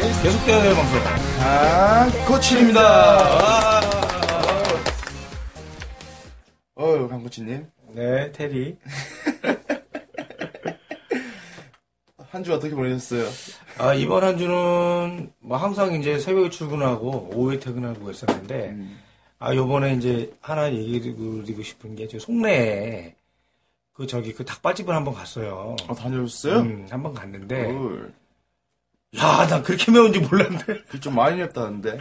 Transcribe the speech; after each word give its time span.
될 0.00 0.74
방송. 0.74 0.98
아, 1.40 2.08
코치입니다. 2.26 3.80
어유 6.78 7.08
강코치님. 7.08 7.66
네, 7.94 8.32
테리. 8.32 8.76
한 12.30 12.44
주 12.44 12.54
어떻게 12.54 12.74
보내셨어요? 12.74 13.28
아, 13.78 13.92
이번 13.92 14.22
한 14.24 14.38
주는, 14.38 15.32
뭐, 15.40 15.56
항상 15.58 15.92
이제 16.00 16.18
새벽에 16.18 16.48
출근하고, 16.48 17.30
오후에 17.34 17.58
퇴근하고 17.58 18.08
했었는데, 18.08 18.68
음. 18.70 18.98
아, 19.40 19.52
요번에 19.54 19.94
이제 19.94 20.32
하나 20.40 20.72
얘기 20.72 21.00
드리고 21.00 21.62
싶은 21.62 21.96
게, 21.96 22.06
저 22.06 22.18
송내에, 22.20 23.16
그, 23.92 24.06
저기, 24.06 24.32
그 24.32 24.44
닭발집을 24.44 24.94
한번 24.94 25.12
갔어요. 25.14 25.74
어, 25.88 25.94
다녀오셨어요? 25.94 26.60
음, 26.60 26.86
한번 26.88 27.12
갔는데, 27.14 27.72
헐. 27.72 28.12
야, 29.18 29.46
난 29.48 29.62
그렇게 29.62 29.90
매운지 29.90 30.20
몰랐네. 30.20 30.58
그좀 30.88 31.14
많이 31.16 31.36
맵다는데. 31.36 31.98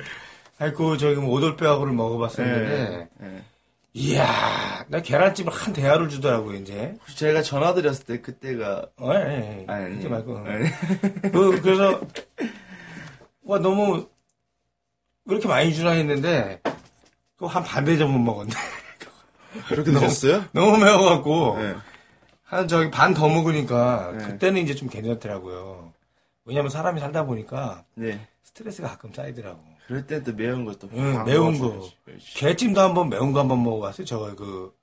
아이고, 0.59 0.97
저기, 0.97 1.15
뭐, 1.15 1.31
오돌뼈하고를 1.37 1.93
먹어봤었는데, 1.93 3.09
예. 3.23 3.43
이야, 3.93 4.85
나 4.89 5.01
계란찜을 5.01 5.51
한 5.51 5.73
대야를 5.73 6.09
주더라고요, 6.09 6.57
이제. 6.57 6.95
제가 7.15 7.41
전화 7.41 7.73
드렸을 7.73 8.05
때 8.05 8.21
그때가 8.21 8.85
어, 8.97 9.11
예, 9.15 9.19
예. 9.61 9.65
아니, 9.67 9.89
그러지 10.01 10.07
말고. 10.09 10.43
그, 11.31 11.61
그래서, 11.61 11.99
와, 13.43 13.57
너무, 13.59 14.07
왜 15.25 15.33
이렇게 15.35 15.47
많이 15.47 15.73
주나 15.73 15.91
했는데, 15.91 16.61
그거 17.35 17.47
한 17.47 17.63
반대 17.63 17.97
정도 17.97 18.19
먹었네. 18.19 18.51
그렇게 19.67 19.91
드셨어요? 19.91 20.45
너무 20.53 20.77
매워갖고, 20.77 21.57
네. 21.59 21.75
한 22.43 22.67
저기 22.67 22.91
반 22.91 23.13
더 23.15 23.27
먹으니까, 23.27 24.11
네. 24.17 24.25
그때는 24.25 24.61
이제 24.61 24.75
좀 24.75 24.89
괜찮더라고요. 24.89 25.88
왜냐면 26.45 26.69
사람이 26.69 26.99
살다 26.99 27.25
보니까, 27.25 27.85
네. 27.95 28.27
스트레스가 28.43 28.89
가끔 28.89 29.13
쌓이더라고. 29.13 29.63
그럴 29.87 30.05
땐또 30.05 30.33
매운 30.33 30.65
것도 30.65 30.89
응, 30.93 31.17
확 31.17 31.25
매운. 31.25 31.57
거. 31.59 31.87
게찜도 32.35 32.79
한번 32.79 33.09
매운 33.09 33.31
거 33.31 33.39
한번 33.39 33.63
먹어봤어요. 33.63 34.05
저거 34.05 34.35
그, 34.35 34.75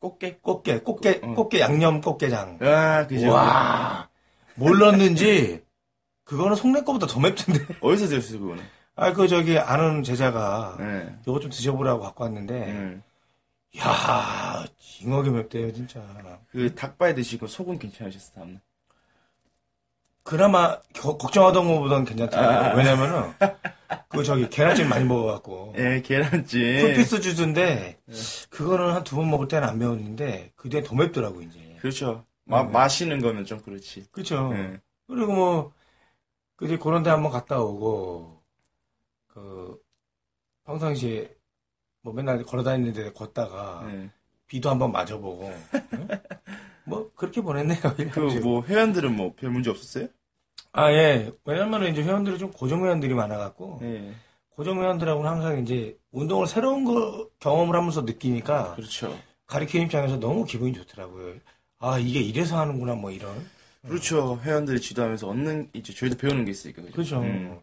꽃게? 0.00 0.38
꽃게, 0.42 0.80
꽃게, 0.80 1.20
응. 1.24 1.34
꽃게 1.34 1.60
양념 1.60 2.00
꽃게장. 2.00 2.58
아, 2.62 3.06
그죠. 3.06 3.30
와, 3.30 4.08
뭘 4.54 4.78
넣었는지, 4.78 5.62
그거는 6.24 6.56
속내 6.56 6.82
거보다 6.82 7.06
더 7.06 7.20
맵던데. 7.20 7.76
어디서 7.80 8.06
드셨어요, 8.08 8.40
그거는? 8.40 8.64
아, 8.96 9.12
그 9.12 9.28
저기 9.28 9.58
아는 9.58 10.02
제자가, 10.02 10.76
네. 10.78 11.14
요거 11.26 11.40
좀 11.40 11.50
드셔보라고 11.50 12.02
갖고 12.02 12.24
왔는데, 12.24 12.70
음. 12.72 13.02
야 13.78 14.64
징하게 14.78 15.30
맵대요, 15.30 15.72
진짜. 15.72 16.02
그 16.50 16.74
닭발 16.74 17.14
드시고 17.14 17.46
속은 17.46 17.78
괜찮으셨어요, 17.78 18.34
다음날? 18.34 18.60
그나마 20.32 20.78
겨- 20.92 21.16
걱정하던 21.16 21.66
것보다는 21.66 22.04
괜찮더라고요. 22.04 22.58
아. 22.70 22.74
왜냐면은, 22.74 23.32
그 24.10 24.22
저기 24.22 24.46
계란찜 24.50 24.86
많이 24.86 25.02
먹어갖고, 25.06 25.72
예, 25.78 26.02
계란찜. 26.02 26.80
풀피스 26.82 27.22
주스인데, 27.22 27.98
그거는 28.50 28.92
한 28.92 29.04
두 29.04 29.16
번 29.16 29.30
먹을 29.30 29.48
때는 29.48 29.66
안 29.66 29.78
매웠는데, 29.78 30.52
그 30.54 30.68
뒤에 30.68 30.82
더 30.82 30.94
맵더라고, 30.94 31.40
이제. 31.40 31.78
그렇죠. 31.80 32.26
마, 32.44 32.62
네. 32.62 32.68
마시는 32.70 33.20
거면 33.22 33.46
좀 33.46 33.62
그렇지. 33.62 34.04
그쵸. 34.12 34.50
예. 34.52 34.78
그리고 35.06 35.32
뭐, 35.32 35.72
그 36.56 36.66
이제 36.66 36.76
그런 36.76 37.02
데 37.02 37.08
한번 37.08 37.32
갔다 37.32 37.58
오고, 37.60 38.42
그, 39.28 39.78
평상시에, 40.66 41.34
뭐 42.02 42.12
맨날 42.12 42.42
걸어 42.42 42.62
다니는 42.62 42.92
데 42.92 43.12
걷다가, 43.14 43.88
예. 43.90 44.10
비도 44.46 44.68
한번 44.68 44.92
맞아보고, 44.92 45.50
응? 45.94 46.08
뭐, 46.84 47.10
그렇게 47.16 47.40
보냈네요. 47.40 47.80
그, 48.12 48.20
뭐, 48.42 48.62
회원들은 48.62 49.16
뭐, 49.16 49.32
별 49.34 49.48
문제 49.50 49.70
없었어요? 49.70 50.08
아, 50.78 50.92
예. 50.92 51.32
왜냐면은 51.44 51.90
이제 51.92 52.02
회원들이 52.02 52.38
좀 52.38 52.50
고정 52.50 52.84
회원들이 52.84 53.14
많아갖고, 53.14 53.80
예. 53.82 54.14
고정 54.50 54.80
회원들하고는 54.80 55.30
항상 55.30 55.58
이제 55.62 55.96
운동을 56.10 56.46
새로운 56.46 56.84
거 56.84 57.28
경험을 57.40 57.76
하면서 57.76 58.02
느끼니까, 58.02 58.74
그렇죠. 58.74 59.16
가르치는 59.46 59.86
입장에서 59.86 60.18
너무 60.18 60.44
기분이 60.44 60.72
좋더라고요. 60.74 61.34
아, 61.78 61.98
이게 61.98 62.20
이래서 62.20 62.58
하는구나, 62.58 62.94
뭐 62.94 63.10
이런. 63.10 63.46
그렇죠. 63.86 64.38
회원들이 64.42 64.80
지도하면서 64.80 65.28
얻는, 65.28 65.70
이제 65.72 65.94
저희도 65.94 66.16
배우는 66.16 66.44
게 66.44 66.50
있으니까. 66.50 66.82
그죠? 66.82 66.96
그죠. 66.96 67.20
음. 67.20 67.60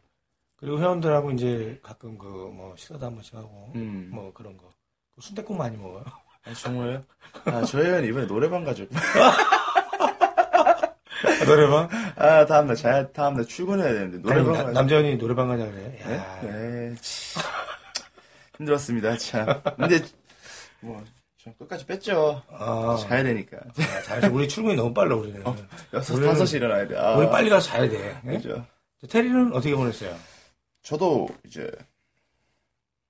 그리고 0.57 0.79
회원들하고 0.79 1.31
이제 1.31 1.79
가끔 1.83 2.17
그, 2.17 2.25
뭐, 2.27 2.73
식사도 2.77 3.05
한 3.05 3.13
번씩 3.13 3.35
하고, 3.35 3.71
음. 3.75 4.09
뭐 4.11 4.31
그런 4.33 4.55
거. 4.57 4.69
순대국 5.19 5.57
많이 5.57 5.77
먹어요. 5.77 6.03
아, 6.45 6.53
정말요? 6.53 7.01
아, 7.45 7.61
저희 7.63 7.85
회원 7.85 8.05
이번에 8.05 8.25
노래방 8.27 8.63
가죠. 8.63 8.85
노래방? 11.45 11.89
아, 12.15 12.45
다음날 12.45 12.75
자, 12.75 13.07
다음날 13.11 13.45
출근해야 13.45 13.93
되는데, 13.93 14.17
노래방 14.19 14.47
아니, 14.47 14.57
가죠. 14.57 14.67
나- 14.67 14.71
남자원이 14.73 15.17
노래방 15.17 15.47
가자 15.47 15.65
그래. 15.65 15.99
네? 16.05 16.15
야, 16.15 16.39
네, 16.43 16.95
치. 17.01 17.39
힘들었습니다, 18.57 19.17
참. 19.17 19.61
근데, 19.77 20.01
뭐, 20.81 21.03
저 21.43 21.51
끝까지 21.59 21.85
뺐죠. 21.85 22.41
아, 22.49 22.97
자야 23.07 23.23
되니까. 23.23 23.57
아, 23.57 24.01
잘했어. 24.03 24.33
우리 24.33 24.47
출근이 24.47 24.75
너무 24.75 24.93
빨라, 24.93 25.15
우리는. 25.15 25.43
여섯, 25.93 26.15
우리는- 26.15 26.25
다섯시 26.29 26.57
일어나야 26.57 26.87
돼. 26.87 26.97
아, 26.97 27.15
우리 27.15 27.29
빨리 27.29 27.49
가서 27.49 27.67
자야 27.69 27.89
돼. 27.89 28.19
예? 28.27 28.31
그죠. 28.37 28.65
테리는 29.09 29.53
어떻게 29.53 29.75
보냈어요? 29.75 30.15
저도, 30.81 31.27
이제, 31.45 31.69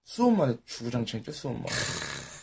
수업만 0.03 0.57
주구장창 0.65 1.21
수업만. 1.31 1.63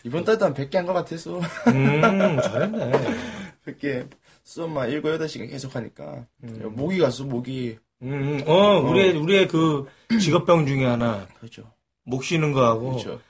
이번 0.05 0.25
달도 0.25 0.47
한 0.47 0.55
100개 0.55 0.75
한 0.77 0.87
것 0.87 0.93
같아, 0.95 1.17
수업. 1.17 1.43
음, 1.69 2.41
잘했네. 2.41 2.91
100개. 3.67 4.09
수업만 4.45 4.91
7, 4.91 5.03
8시간 5.03 5.51
계속 5.51 5.75
하니까. 5.77 6.27
음. 6.45 6.73
모기 6.75 6.99
갔어, 6.99 7.25
모기. 7.25 7.79
음, 8.03 8.43
어, 8.47 8.81
우리의, 8.81 9.17
우리의 9.17 9.49
그 9.49 9.87
직업병 10.21 10.67
중에 10.67 10.85
하나, 10.85 11.27
그렇죠. 11.39 11.73
목 12.05 12.25
쉬는 12.25 12.53
거 12.53 12.65
하고, 12.67 12.91
그렇죠. 12.91 13.21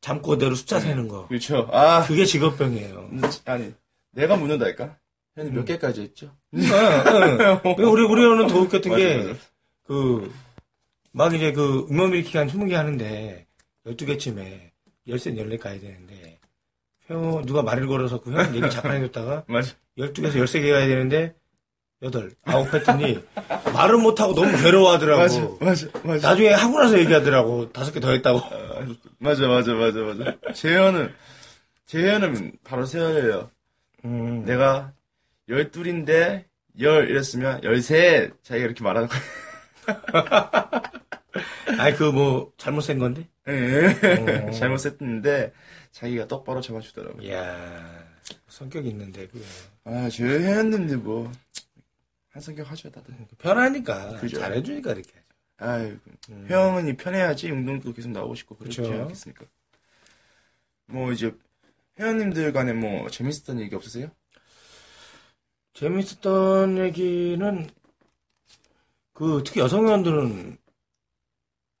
잠꼬대로 0.00 0.56
숫자 0.56 0.80
세는 0.80 1.06
거. 1.06 1.28
그렇죠. 1.28 1.68
아, 1.72 2.02
그게 2.04 2.24
직업병이에요. 2.24 3.10
아니, 3.44 3.72
내가 4.10 4.36
묻는다니까? 4.36 4.98
음. 5.38 5.54
몇 5.54 5.64
개까지 5.64 6.02
했죠? 6.02 6.34
응, 6.54 6.60
응. 6.60 7.74
우리, 7.78 8.02
우리는 8.02 8.46
더 8.48 8.58
웃겼던 8.58 8.92
맞아, 8.92 9.04
게. 9.04 9.34
그, 9.84 10.32
막 11.12 11.32
이제 11.32 11.52
그, 11.52 11.86
응원일으키기 11.90 12.36
한 12.36 12.48
20개 12.48 12.72
하는데, 12.72 13.46
12개쯤에, 13.86 14.70
열쇠 15.06 15.34
14 15.34 15.56
가야 15.58 15.80
되는데, 15.80 16.40
회원, 17.12 17.44
누가 17.46 17.62
말을 17.62 17.86
걸어서 17.86 18.20
그 18.20 18.32
회원 18.32 18.54
얘기 18.54 18.68
잠깐 18.70 18.96
해줬다가, 18.96 19.44
맞아. 19.48 19.72
12개에서 19.98 20.34
13개 20.42 20.70
가야 20.72 20.86
되는데, 20.86 21.34
8, 22.02 22.30
9 22.44 22.76
했더니, 22.76 23.22
말을 23.74 23.98
못하고 23.98 24.34
너무 24.34 24.50
괴로워하더라고. 24.60 25.20
맞아, 25.22 25.40
맞아, 25.60 25.86
맞아. 26.02 26.28
나중에 26.30 26.48
하고 26.50 26.78
나서 26.80 26.98
얘기하더라고. 26.98 27.70
다섯 27.72 27.92
개 27.92 28.00
더 28.00 28.10
했다고. 28.10 28.40
맞아, 29.18 29.46
맞아, 29.46 29.72
맞아, 29.74 30.00
맞아. 30.00 30.36
재현은, 30.52 31.12
재현은 31.86 32.52
바로 32.64 32.84
세열이에요. 32.86 33.50
음. 34.04 34.44
내가 34.44 34.92
열둘인데, 35.48 36.46
열 36.80 37.08
이랬으면, 37.10 37.62
열셋! 37.62 38.42
자기가 38.42 38.64
이렇게 38.66 38.82
말하는 38.82 39.08
거야. 39.08 39.20
아니, 41.78 41.94
그 41.96 42.04
뭐, 42.04 42.52
잘못 42.56 42.80
센 42.80 42.98
건데? 42.98 43.28
예. 43.48 44.46
어. 44.48 44.50
잘못 44.52 44.78
셌는데, 44.78 45.52
자기가 45.92 46.26
똑바로 46.26 46.60
잡아주더라고. 46.60 47.20
이야, 47.22 48.08
성격이 48.48 48.88
있는데, 48.88 49.28
그 49.28 49.44
아, 49.84 50.08
저 50.08 50.24
회원님들 50.24 50.98
뭐, 50.98 51.30
한 52.30 52.42
성격 52.42 52.70
하죠, 52.70 52.90
다들. 52.90 53.14
편하니까. 53.38 54.16
그죠. 54.18 54.40
잘해주니까 54.40 54.92
이렇게. 54.92 55.12
아유, 55.58 55.96
음. 56.30 56.46
회원이 56.48 56.96
편해야지 56.96 57.50
운동도 57.50 57.92
계속 57.92 58.10
나오고 58.10 58.34
싶고 58.34 58.56
그렇지 58.56 58.80
그쵸. 58.80 58.92
않겠습니까? 58.94 59.44
뭐 60.86 61.12
이제 61.12 61.32
회원님들 62.00 62.52
간에 62.52 62.72
뭐 62.72 63.08
재밌었던 63.10 63.60
얘기 63.60 63.74
없으세요? 63.74 64.10
재밌었던 65.74 66.78
얘기는, 66.78 67.70
그, 69.12 69.42
특히 69.44 69.60
여성 69.60 69.86
회원들은 69.86 70.56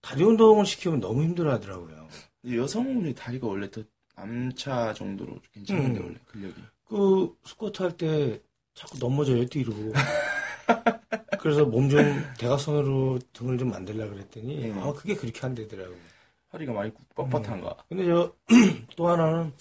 다리 0.02 0.22
운동을 0.22 0.66
시키면 0.66 1.00
너무 1.00 1.22
힘들어 1.22 1.52
하더라고요. 1.52 2.08
이 2.44 2.56
여성분이 2.56 3.14
다리가 3.14 3.46
원래 3.46 3.70
더 3.70 3.82
남차 4.22 4.94
정도로 4.94 5.38
괜찮은데 5.52 6.00
음. 6.00 6.04
원래 6.06 6.16
근력이. 6.26 6.54
그, 6.86 7.36
스쿼트 7.44 7.82
할 7.82 7.96
때 7.96 8.40
자꾸 8.74 8.98
넘어져요, 8.98 9.44
뒤로. 9.46 9.72
그래서 11.40 11.64
몸 11.64 11.88
좀 11.90 12.00
대각선으로 12.38 13.18
등을 13.32 13.58
좀 13.58 13.70
만들려고 13.70 14.12
그랬더니, 14.14 14.70
음. 14.70 14.78
아, 14.78 14.92
그게 14.92 15.14
그렇게 15.14 15.44
안 15.44 15.54
되더라고요. 15.54 15.96
허리가 16.52 16.72
많이 16.72 16.90
뻣뻣한가. 17.14 17.76
근데 17.88 18.06
저, 18.06 18.32
또 18.96 19.08
하나는, 19.08 19.52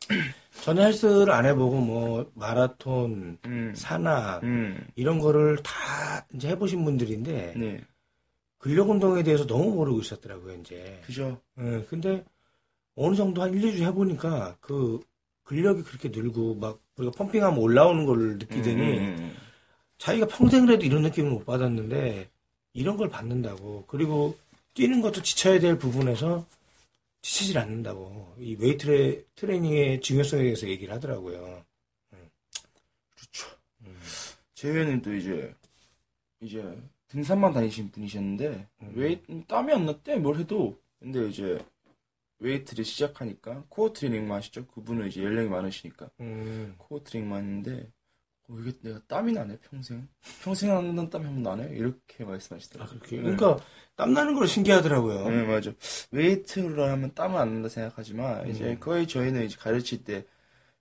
전혀 0.64 0.82
헬스를 0.82 1.30
안 1.30 1.46
해보고, 1.46 1.80
뭐, 1.80 2.30
마라톤, 2.34 3.38
음, 3.46 3.72
산악, 3.76 4.42
음, 4.42 4.86
이런 4.96 5.18
거를 5.20 5.58
다 5.62 6.26
이제 6.34 6.48
해보신 6.48 6.84
분들인데, 6.84 7.54
네, 7.56 7.80
근력 8.58 8.90
운동에 8.90 9.22
대해서 9.22 9.46
너무 9.46 9.70
모르고 9.74 10.00
있었더라고요, 10.00 10.56
이제. 10.56 11.00
그죠. 11.06 11.40
예, 11.60 11.84
근데, 11.88 12.24
어느 13.02 13.16
정도 13.16 13.40
한 13.40 13.54
1, 13.54 13.62
2주 13.62 13.82
해보니까, 13.86 14.58
그, 14.60 15.00
근력이 15.44 15.82
그렇게 15.82 16.10
늘고, 16.10 16.56
막, 16.56 16.80
우리가 16.96 17.12
펌핑하면 17.16 17.58
올라오는 17.58 18.04
걸 18.04 18.38
느끼더니, 18.38 18.98
음, 18.98 19.16
음, 19.18 19.36
자기가 19.96 20.26
평생을 20.26 20.74
해도 20.74 20.84
이런 20.84 21.02
느낌을 21.02 21.30
못 21.30 21.46
받았는데, 21.46 22.28
이런 22.74 22.98
걸 22.98 23.08
받는다고. 23.08 23.86
그리고 23.86 24.36
뛰는 24.74 25.00
것도 25.00 25.22
지쳐야 25.22 25.58
될 25.58 25.78
부분에서 25.78 26.46
지치질 27.22 27.58
않는다고. 27.58 28.34
이 28.38 28.54
웨이트 28.58 29.26
트레이닝의 29.34 30.02
중요성에 30.02 30.42
대해서 30.42 30.68
얘기를 30.68 30.94
하더라고요. 30.94 31.64
그렇죠. 33.16 33.48
재회님도 34.54 35.14
이제 35.14 35.54
이제 36.40 36.78
등산만 37.08 37.52
다니신 37.52 37.90
분이셨는데 37.90 38.66
음. 38.82 38.92
웨이 38.94 39.20
땀이 39.46 39.72
안 39.72 39.86
났대 39.86 40.16
뭘 40.16 40.38
해도 40.38 40.78
근데 40.98 41.28
이제 41.28 41.58
웨이트를 42.40 42.84
시작하니까 42.84 43.64
코어 43.68 43.92
트레이닝만 43.92 44.38
하시죠. 44.38 44.66
그분은 44.66 45.08
이제 45.08 45.22
연령이 45.22 45.48
많으시니까 45.48 46.10
음. 46.20 46.74
코어 46.78 47.02
트레이닝만 47.04 47.40
했는데 47.40 47.92
어, 48.48 48.56
이게 48.58 48.72
내가 48.80 49.00
땀이 49.06 49.32
나네 49.32 49.58
평생 49.60 50.08
평생 50.42 50.76
안 50.76 50.88
나는 50.88 51.08
땀이 51.08 51.24
한번 51.24 51.42
나네 51.42 51.76
이렇게 51.76 52.24
아, 52.24 52.26
말씀하시더라고요. 52.26 52.98
그렇게. 52.98 53.16
그러니까 53.18 53.58
땀 53.94 54.12
나는 54.12 54.34
걸 54.34 54.48
신기하더라고요. 54.48 55.28
네 55.28 55.42
맞아. 55.44 55.72
웨이트로 56.10 56.84
하면 56.84 57.14
땀은 57.14 57.38
안 57.38 57.52
난다 57.54 57.68
생각하지만 57.68 58.48
이제 58.48 58.72
음. 58.72 58.80
거의 58.80 59.06
저희는 59.06 59.44
이제 59.44 59.56
가르칠 59.58 60.04
때 60.04 60.24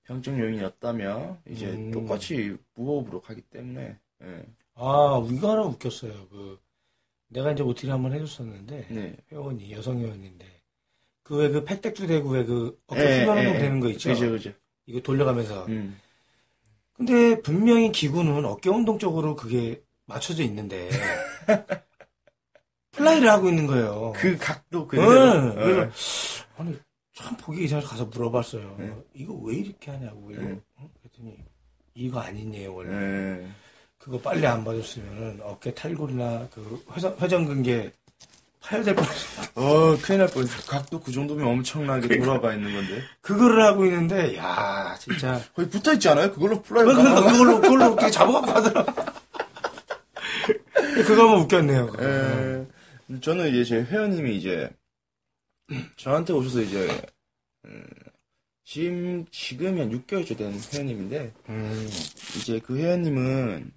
병적 0.04 0.40
요인이었다면 0.40 1.42
이제 1.50 1.68
음. 1.68 1.92
똑같이 1.92 2.58
무호흡으로 2.74 3.22
가기 3.22 3.42
때문에 3.42 4.00
예. 4.24 4.46
아, 4.76 5.22
이거 5.30 5.52
하나 5.52 5.64
웃겼어요. 5.64 6.30
그, 6.30 6.60
내가 7.28 7.52
이제 7.52 7.64
OT를 7.64 7.94
한번 7.94 8.14
해줬었는데, 8.14 8.88
네. 8.90 9.18
회원이, 9.32 9.72
여성 9.74 10.00
회원인데, 10.00 10.59
그 11.30 11.38
왜 11.38 11.52
그 11.52 11.64
팩택도 11.64 12.08
되고 12.08 12.30
왜 12.30 12.44
그 12.44 12.80
어깨 12.88 13.02
예, 13.02 13.20
훈련 13.20 13.38
예, 13.38 13.42
운동 13.42 13.56
예. 13.56 13.60
되는 13.60 13.80
거 13.80 13.90
있죠? 13.90 14.10
그죠 14.10 14.32
그죠. 14.32 14.52
이거 14.88 15.00
돌려가면서. 15.02 15.66
음. 15.68 16.00
근데 16.94 17.40
분명히 17.42 17.92
기구는 17.92 18.44
어깨 18.46 18.70
운동 18.70 18.98
쪽으로 18.98 19.36
그게 19.36 19.82
맞춰져 20.08 20.44
있는데, 20.44 20.90
플라이를 22.92 23.30
하고 23.30 23.48
있는 23.48 23.68
거예요. 23.68 24.14
그 24.16 24.36
각도 24.38 24.82
응, 24.82 24.88
그대로. 24.88 25.54
그래서, 25.56 25.92
아니, 26.58 26.76
참 27.14 27.38
보기 27.38 27.64
이상해서 27.66 27.88
가서 27.88 28.06
물어봤어요. 28.06 28.76
네. 28.80 28.94
이거 29.14 29.34
왜 29.36 29.56
이렇게 29.58 29.92
하냐고. 29.92 30.32
이거, 30.32 30.42
네. 30.42 30.60
응? 30.80 30.90
그랬더니, 31.00 31.38
이거 31.94 32.20
아니네요, 32.20 32.74
원래. 32.74 33.44
예. 33.44 33.48
그거 33.98 34.20
빨리 34.20 34.46
안 34.48 34.64
봐줬으면은 34.64 35.42
어깨 35.44 35.74
탈골이나 35.74 36.48
그 36.52 36.84
회전, 36.96 37.16
회전근개 37.20 37.92
파열될 38.70 38.96
뻔했어. 38.96 39.42
어, 39.56 39.98
큰일 39.98 40.20
날 40.20 40.28
뻔했어. 40.28 40.62
각도 40.70 41.00
그 41.00 41.12
정도면 41.12 41.48
엄청나게 41.48 42.20
돌아가 42.20 42.54
있는 42.54 42.72
건데. 42.72 43.02
그거를 43.22 43.64
하고 43.64 43.84
있는데, 43.86 44.38
야 44.38 44.96
진짜. 45.00 45.42
거의 45.56 45.68
붙어 45.70 45.94
있지 45.94 46.08
않아요? 46.10 46.32
그걸로 46.32 46.62
플라이 46.62 46.86
그러니까 46.86 47.32
그걸로, 47.32 47.62
그걸로 47.62 47.86
어떻게 47.86 48.12
잡아갖고 48.12 48.52
하더라. 48.52 48.86
그거 51.08 51.24
한번 51.24 51.42
웃겼네요. 51.42 51.88
그거. 51.88 52.04
예. 52.04 52.68
저는 53.22 53.50
이제 53.50 53.64
제 53.64 53.82
회원님이 53.82 54.38
이제 54.38 54.70
저한테 55.96 56.34
오셔서 56.34 56.62
이제 56.62 57.02
음, 57.66 57.84
지금 58.64 59.26
지금이 59.32 59.80
한 59.80 59.90
6개월째 59.90 60.38
된 60.38 60.60
회원님인데 60.72 61.34
음, 61.50 61.90
이제 62.38 62.60
그 62.60 62.78
회원님은 62.78 63.72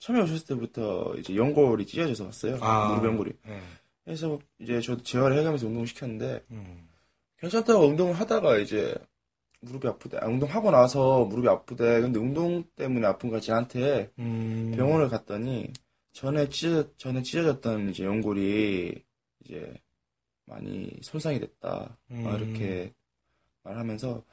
처음에 0.00 0.22
오셨을 0.22 0.46
때부터 0.46 1.14
이제 1.18 1.36
연골이 1.36 1.86
찢어져서 1.86 2.24
왔어요. 2.24 2.58
아. 2.60 2.88
무릎 2.88 3.06
연골이. 3.10 3.32
예. 3.48 3.60
그래서 4.08 4.38
이제 4.58 4.80
저도 4.80 5.02
재활을 5.02 5.38
해가면서 5.38 5.66
운동을 5.66 5.86
시켰는데 5.86 6.42
음, 6.50 6.88
괜찮다고 7.36 7.84
운동을 7.84 8.14
하다가 8.14 8.56
이제 8.56 8.94
무릎이 9.60 9.86
아프대. 9.86 10.16
아, 10.16 10.26
운동하고 10.26 10.70
나서 10.70 11.26
무릎이 11.26 11.46
아프대. 11.46 12.00
근데 12.00 12.18
운동 12.18 12.64
때문에 12.74 13.06
아픈 13.06 13.28
거 13.28 13.34
같지 13.34 13.52
않대. 13.52 14.10
음. 14.18 14.72
병원을 14.74 15.10
갔더니 15.10 15.74
전에 16.12 16.48
찢어 16.48 16.84
전에 16.96 17.20
찢어졌던 17.20 17.90
이제 17.90 18.04
연골이 18.04 19.04
이제 19.44 19.74
많이 20.46 20.90
손상이 21.02 21.38
됐다. 21.38 21.98
막 22.08 22.34
음. 22.36 22.42
이렇게 22.42 22.94
말하면서 23.62 24.24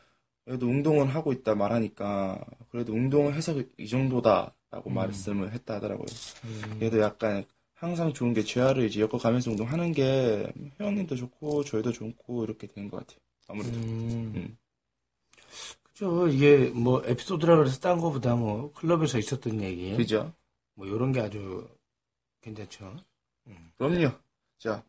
그래도 0.46 0.68
운동은 0.68 1.08
하고 1.08 1.34
있다 1.34 1.56
말하니까 1.56 2.42
그래도 2.70 2.94
운동을 2.94 3.34
해서 3.34 3.62
이 3.78 3.90
정도다라고 3.90 4.90
음. 4.90 4.94
말씀을 4.94 5.52
했다 5.52 5.76
하더라고요. 5.76 6.06
음. 6.46 6.76
그래도 6.80 7.02
약간 7.02 7.44
항상 7.76 8.14
좋은 8.14 8.34
게 8.34 8.44
재활을 8.44 8.86
이제 8.86 9.02
엮어 9.02 9.18
가면서 9.18 9.52
운동하는 9.52 9.92
게 9.92 10.52
회원님도 10.80 11.16
좋고 11.16 11.64
저희도 11.66 11.92
좋고 11.92 12.46
이렇게 12.46 12.68
되는 12.68 12.90
것 12.90 12.98
같아요. 13.00 13.20
아무래도. 13.48 13.78
음. 13.78 14.34
음. 14.36 14.58
그죠. 15.84 16.28
이게 16.28 16.70
뭐 16.74 17.04
에피소드라 17.06 17.58
그래서 17.58 17.80
딴 17.80 18.00
거보다 18.00 18.36
뭐 18.36 18.72
클럽에서 18.74 19.20
있었던 19.20 19.62
얘기. 19.62 19.96
그죠? 19.96 20.34
뭐 20.74 20.88
요런 20.88 21.12
게 21.12 21.22
아주 21.22 21.68
괜찮죠. 22.42 22.98
그럼요. 23.78 24.12
자, 24.58 24.84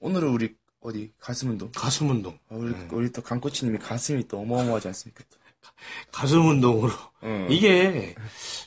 오늘은 0.00 0.28
우리 0.28 0.54
어디 0.80 1.12
가슴 1.18 1.50
운동. 1.50 1.70
가슴 1.72 2.10
운동. 2.10 2.38
아, 2.48 2.54
우리, 2.56 2.72
네. 2.72 2.88
우리 2.90 3.12
또 3.12 3.22
강코치님이 3.22 3.78
가슴이 3.78 4.26
또 4.28 4.40
어마어마하지 4.40 4.88
않습니까? 4.88 5.24
또. 5.30 5.38
가슴 6.10 6.46
운동으로. 6.46 6.92
응. 7.22 7.46
이게 7.50 8.14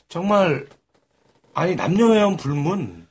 정말 0.08 0.68
아니 1.52 1.74
남녀 1.74 2.12
회원 2.12 2.36
불문 2.36 3.05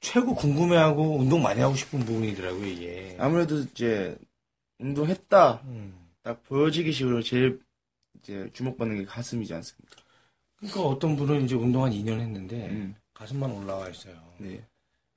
최고 0.00 0.34
궁금해하고 0.34 1.18
운동 1.18 1.42
많이 1.42 1.60
하고 1.60 1.74
싶은 1.74 2.00
부분이더라고요 2.00 2.66
이게. 2.66 3.16
아무래도 3.18 3.58
이제 3.58 4.16
운동했다 4.78 5.62
음. 5.64 6.08
딱 6.22 6.42
보여지기 6.44 6.92
식으로 6.92 7.22
제일 7.22 7.60
이제 8.18 8.48
주목받는 8.52 8.98
게 8.98 9.04
가슴이지 9.04 9.52
않습니까? 9.54 9.96
그러니까 10.56 10.82
어떤 10.82 11.16
분은 11.16 11.44
이제 11.44 11.54
운동 11.54 11.84
한 11.84 11.92
2년 11.92 12.20
했는데 12.20 12.68
음. 12.68 12.94
가슴만 13.14 13.50
올라와 13.50 13.88
있어요. 13.88 14.14
네. 14.38 14.64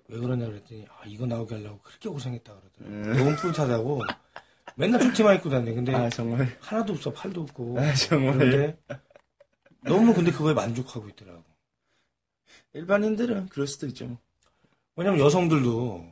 왜 0.08 0.20
그러냐 0.20 0.46
그랬더니 0.46 0.86
아 0.90 1.04
이거 1.06 1.26
나오게 1.26 1.56
하려고 1.56 1.80
그렇게 1.84 2.10
고생했다 2.10 2.54
그러더라고요. 2.54 2.98
음. 2.98 3.18
너무 3.18 3.36
뿌듯하다고 3.36 4.02
맨날 4.76 5.00
쫄티만 5.02 5.36
입고 5.38 5.50
다녀. 5.50 5.74
근데 5.74 5.94
아 5.94 6.10
정말. 6.10 6.58
하나도 6.60 6.94
없어 6.94 7.12
팔도 7.14 7.42
없고. 7.42 7.80
아 7.80 7.94
정말. 7.94 8.38
그런데 8.38 8.78
너무 9.84 10.14
근데 10.14 10.32
그거에 10.32 10.54
만족하고 10.54 11.08
있더라고. 11.10 11.44
일반인들은 12.74 13.50
그럴 13.50 13.68
수도 13.68 13.88
있죠. 13.88 14.18
뭐. 15.02 15.04
왜냐면 15.04 15.20
여성들도 15.26 16.06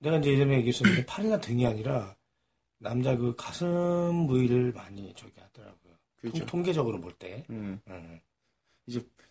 내가 0.00 0.16
이제 0.18 0.32
예전에 0.32 0.56
얘기했었는데 0.58 1.06
팔이나 1.06 1.40
등이 1.40 1.66
아니라 1.66 2.14
남자 2.78 3.16
그 3.16 3.34
가슴 3.36 4.26
부위를 4.26 4.72
많이 4.72 5.12
저기 5.16 5.32
하더라고요. 5.40 5.94
그렇죠. 6.20 6.38
통, 6.38 6.46
통계적으로 6.46 7.00
볼 7.00 7.12
때. 7.12 7.44
음. 7.50 7.80
응. 7.88 8.20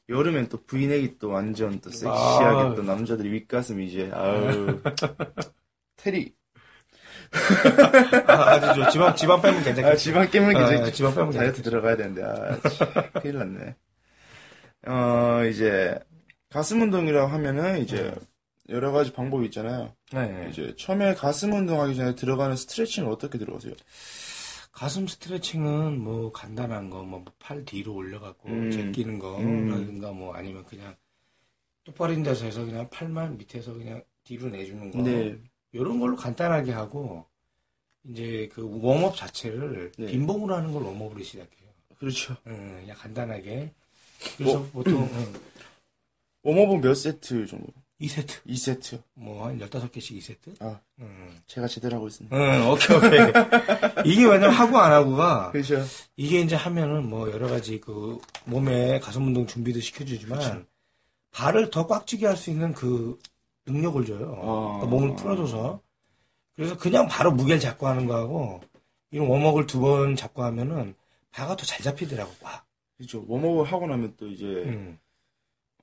여름엔 0.09 0.47
또 0.49 0.63
브이넥이 0.63 1.17
또 1.19 1.29
완전 1.29 1.79
또 1.81 1.89
아. 1.89 1.93
섹시하게 1.93 2.75
또 2.75 2.83
남자들이 2.83 3.29
윗가슴 3.31 3.81
이제 3.81 4.09
아우 4.13 4.79
테리. 5.97 6.33
아, 8.27 8.31
아주 8.31 8.81
저 8.81 8.89
지방 8.89 9.15
지방 9.15 9.41
빼면 9.41 9.63
괜찮겠지. 9.63 9.91
아 9.91 9.95
지방 9.95 10.29
깨면 10.29 10.55
아, 10.55 10.73
이제 10.73 10.91
지방 10.93 11.13
빼면 11.13 11.31
다이어트 11.31 11.61
괜찮겠지. 11.61 11.63
들어가야 11.63 11.97
되는데 11.97 12.23
아 12.23 12.59
참, 12.69 13.11
큰일 13.21 13.37
났네. 13.39 13.75
어 14.87 15.43
이제 15.45 15.99
가슴 16.49 16.81
운동이라고 16.81 17.27
하면은 17.27 17.79
이제 17.79 18.13
여러 18.69 18.91
가지 18.91 19.13
방법이 19.13 19.45
있잖아요. 19.45 19.93
네, 20.11 20.27
네. 20.27 20.49
이제 20.49 20.73
처음에 20.77 21.13
가슴 21.13 21.53
운동하기 21.53 21.95
전에 21.95 22.15
들어가는 22.15 22.55
스트레칭은 22.55 23.09
어떻게 23.09 23.37
들어가세요? 23.37 23.73
가슴 24.71 25.07
스트레칭은 25.07 25.99
뭐 25.99 26.31
간단한 26.31 26.89
거, 26.89 27.03
뭐 27.03 27.23
팔 27.39 27.65
뒤로 27.65 27.95
올려갖고 27.95 28.49
음. 28.49 28.71
제끼는 28.71 29.15
음. 29.15 29.19
거라든가 29.19 30.11
뭐 30.11 30.33
아니면 30.35 30.65
그냥 30.65 30.95
있는 32.09 32.23
데서 32.23 32.45
해서 32.45 32.65
그냥 32.65 32.89
팔만 32.89 33.37
밑에서 33.37 33.73
그냥 33.73 34.03
뒤로 34.23 34.49
내주는 34.49 34.91
거. 34.91 35.01
네. 35.01 35.37
이런 35.71 35.99
걸로 35.99 36.15
간단하게 36.15 36.73
하고 36.73 37.25
이제 38.03 38.49
그 38.53 38.61
웜업 38.63 39.15
자체를 39.15 39.91
네. 39.97 40.07
빈봉으로 40.07 40.53
하는 40.55 40.71
걸 40.73 40.83
웜업으로 40.83 41.23
시작해요. 41.23 41.69
그렇죠. 41.97 42.35
응, 42.47 42.79
그냥 42.81 42.97
간단하게. 42.97 43.73
그래서 44.37 44.59
뭐, 44.59 44.69
보통 44.71 45.09
응, 45.11 45.33
웜업은 46.43 46.81
몇 46.81 46.93
세트 46.95 47.47
정도? 47.47 47.67
2세트. 48.01 48.43
2세트. 48.45 49.01
뭐 49.15 49.47
한 49.47 49.57
15개씩 49.59 50.17
2세트? 50.19 50.61
아. 50.61 50.79
응. 50.99 51.29
제가 51.47 51.67
제대로 51.67 51.95
하고 51.97 52.07
있습니다. 52.07 52.35
응, 52.35 52.69
오케이, 52.69 52.95
오케이. 52.97 53.19
이게 54.05 54.23
왜냐면 54.25 54.51
하고 54.51 54.77
안 54.77 54.91
하고가 54.91 55.51
그렇죠. 55.51 55.83
이게 56.15 56.41
이제 56.41 56.55
하면은 56.55 57.09
뭐 57.09 57.31
여러 57.31 57.47
가지 57.47 57.79
그 57.79 58.19
몸에 58.45 58.99
가슴 58.99 59.25
운동 59.27 59.47
준비도 59.47 59.79
시켜주지만 59.79 60.39
그렇죠. 60.39 60.63
발을 61.31 61.69
더 61.71 61.87
꽉 61.87 62.05
쥐게 62.05 62.27
할 62.27 62.35
수 62.37 62.49
있는 62.51 62.73
그 62.73 63.19
능력을 63.65 64.05
줘요. 64.05 64.35
아. 64.41 64.77
그러니까 64.79 64.85
몸을 64.87 65.15
풀어줘서. 65.15 65.81
그래서 66.55 66.77
그냥 66.77 67.07
바로 67.07 67.31
무게를 67.31 67.59
잡고 67.59 67.87
하는 67.87 68.05
거하고 68.07 68.61
이런 69.11 69.27
워먹을 69.27 69.65
두 69.67 69.79
번 69.79 70.15
잡고 70.15 70.43
하면은 70.43 70.95
발가 71.31 71.55
더 71.55 71.65
잘 71.65 71.81
잡히더라고. 71.81 72.31
와. 72.43 72.63
그렇죠. 72.97 73.23
웜업을 73.27 73.71
하고 73.71 73.87
나면 73.87 74.13
또 74.17 74.27
이제 74.27 74.45
음. 74.45 74.97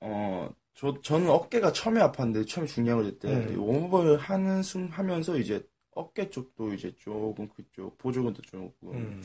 어, 0.00 0.48
저, 0.74 1.00
저는 1.02 1.28
어깨가 1.30 1.72
처음에 1.72 2.00
아팠는데, 2.00 2.46
처음에 2.48 2.66
중량을 2.68 3.04
냈때, 3.04 3.28
음. 3.28 3.56
웜업을 3.58 4.18
하는 4.18 4.62
숨 4.62 4.86
하면서 4.88 5.36
이제 5.38 5.62
어깨 5.92 6.28
쪽도 6.30 6.74
이제 6.74 6.92
조금 6.98 7.48
그쪽, 7.48 7.96
보조근도 7.98 8.42
조금, 8.42 8.72
음. 8.94 9.22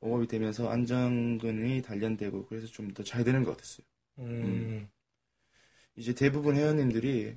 웜업이 0.00 0.26
되면서 0.26 0.68
안정근이 0.68 1.82
단련되고, 1.82 2.46
그래서 2.46 2.66
좀 2.68 2.92
더 2.92 3.02
잘 3.04 3.24
되는 3.24 3.44
것 3.44 3.52
같았어요. 3.56 3.86
음. 4.18 4.88
이제 5.96 6.12
대부분 6.14 6.56
회원님들이 6.56 7.36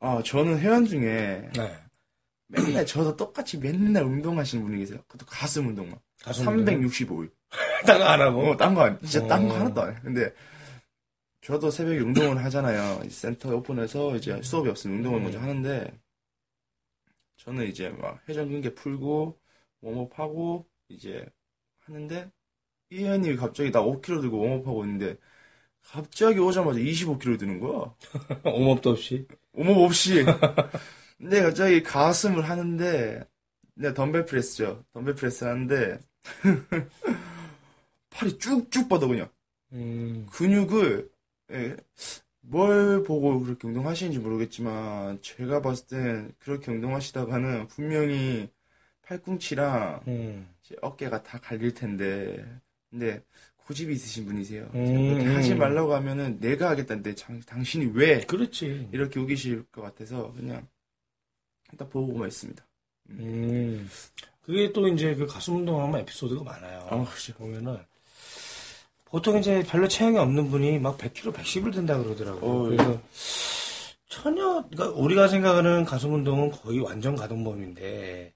아 0.00 0.22
저는 0.24 0.58
회원 0.58 0.84
중에 0.84 1.50
네. 1.54 1.78
맨날 2.48 2.86
저도 2.86 3.16
똑같이 3.16 3.58
맨날 3.58 4.04
운동하시는 4.04 4.64
분이 4.64 4.78
계세요. 4.78 5.00
그것도 5.08 5.26
가슴 5.26 5.68
운동만. 5.68 5.98
가슴 6.22 6.44
365일. 6.46 7.30
땅안 7.86 8.20
하고. 8.22 8.50
어, 8.50 8.56
딴거 8.56 8.80
아니, 8.82 8.98
진짜 9.00 9.26
딴거 9.26 9.54
어. 9.54 9.58
하나도 9.58 9.82
안 9.82 9.96
해. 9.96 10.00
근데 10.02 10.32
저도 11.40 11.70
새벽에 11.70 12.00
운동을 12.00 12.42
하잖아요. 12.44 13.02
이 13.04 13.10
센터 13.10 13.54
오픈해서 13.56 14.16
이제 14.16 14.40
수업이 14.42 14.68
없으면 14.68 14.98
운동을 14.98 15.20
음. 15.20 15.22
먼저 15.24 15.38
하는데 15.40 15.98
저는 17.36 17.66
이제 17.68 17.88
막 17.90 18.20
회전 18.28 18.50
근개 18.50 18.74
풀고 18.74 19.38
웜업하고 19.80 20.66
이제 20.88 21.24
하는데 21.80 22.30
이 22.90 23.04
회원님이 23.04 23.36
갑자기 23.36 23.70
나 23.70 23.80
5kg 23.82 24.20
들고 24.20 24.40
웜업하고 24.40 24.84
있는데 24.84 25.16
갑자기 25.82 26.38
오자마자 26.38 26.78
25kg 26.78 27.38
드는 27.38 27.60
거야. 27.60 27.94
옴업도 28.44 28.90
없이. 28.90 29.26
웜업 29.52 29.78
없이. 29.78 30.24
근데 31.18 31.42
갑자기 31.42 31.82
가슴을 31.82 32.48
하는데 32.48 33.24
내가 33.74 33.94
덤벨 33.94 34.24
프레스죠. 34.26 34.84
덤벨 34.92 35.14
프레스 35.14 35.44
하는데 35.44 35.98
팔이 38.10 38.38
쭉쭉 38.38 38.88
뻗어 38.88 39.06
그냥. 39.06 39.30
음. 39.72 40.26
근육을 40.32 41.10
예, 41.52 41.76
뭘 42.40 43.02
보고 43.02 43.40
그렇게 43.40 43.66
운동하시는지 43.68 44.18
모르겠지만 44.18 45.20
제가 45.22 45.60
봤을 45.62 45.86
땐 45.86 46.32
그렇게 46.38 46.70
운동하시다가는 46.70 47.68
분명히 47.68 48.50
팔꿈치랑 49.02 50.02
음. 50.08 50.48
어깨가 50.82 51.22
다 51.22 51.38
갈릴 51.38 51.74
텐데 51.74 52.44
근데 52.90 53.22
고집이 53.56 53.92
있으신 53.92 54.24
분이세요. 54.26 54.70
음, 54.74 55.08
그렇게 55.14 55.26
하지 55.34 55.52
음. 55.52 55.58
말라고 55.58 55.94
하면은 55.94 56.38
내가 56.40 56.70
하겠다는데 56.70 57.14
장- 57.14 57.40
당신이 57.40 57.92
왜 57.94 58.20
그렇지. 58.20 58.88
이렇게 58.92 59.20
우기실 59.20 59.64
것 59.70 59.82
같아서 59.82 60.32
그냥 60.32 60.66
일단 61.72 61.88
보고만 61.88 62.28
있습니다. 62.28 62.66
음. 63.10 63.88
그게 64.42 64.72
또 64.72 64.88
이제 64.88 65.14
그 65.14 65.26
가슴 65.26 65.56
운동하면 65.56 66.00
에피소드가 66.00 66.42
많아요. 66.42 66.86
아, 66.90 67.04
그죠. 67.04 67.34
보면은 67.34 67.78
보통 69.10 69.38
이제 69.38 69.62
별로 69.66 69.88
체형이 69.88 70.18
없는 70.18 70.50
분이 70.50 70.78
막 70.78 70.98
100kg, 70.98 71.32
110을 71.32 71.72
든다 71.72 71.98
그러더라고요. 71.98 72.42
어, 72.42 72.62
그래서 72.68 73.00
전혀 74.08 74.64
그러니까 74.70 74.88
우리가 74.90 75.28
생각하는 75.28 75.84
가슴 75.84 76.14
운동은 76.14 76.50
거의 76.50 76.80
완전 76.80 77.16
가동범위인데 77.16 78.34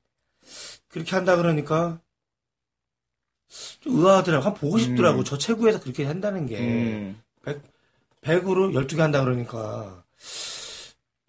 그렇게 0.89 1.17
한다 1.17 1.37
그러니까 1.37 2.01
좀 3.81 3.99
의아하더라고. 3.99 4.45
한 4.45 4.55
보고 4.55 4.79
싶더라고. 4.79 5.19
음. 5.21 5.25
저 5.25 5.37
체구에서 5.37 5.81
그렇게 5.81 6.05
한다는 6.05 6.47
게 6.47 6.59
음, 6.59 7.23
100으로 8.23 8.73
12개 8.73 8.99
한다 8.99 9.23
그러니까 9.23 10.05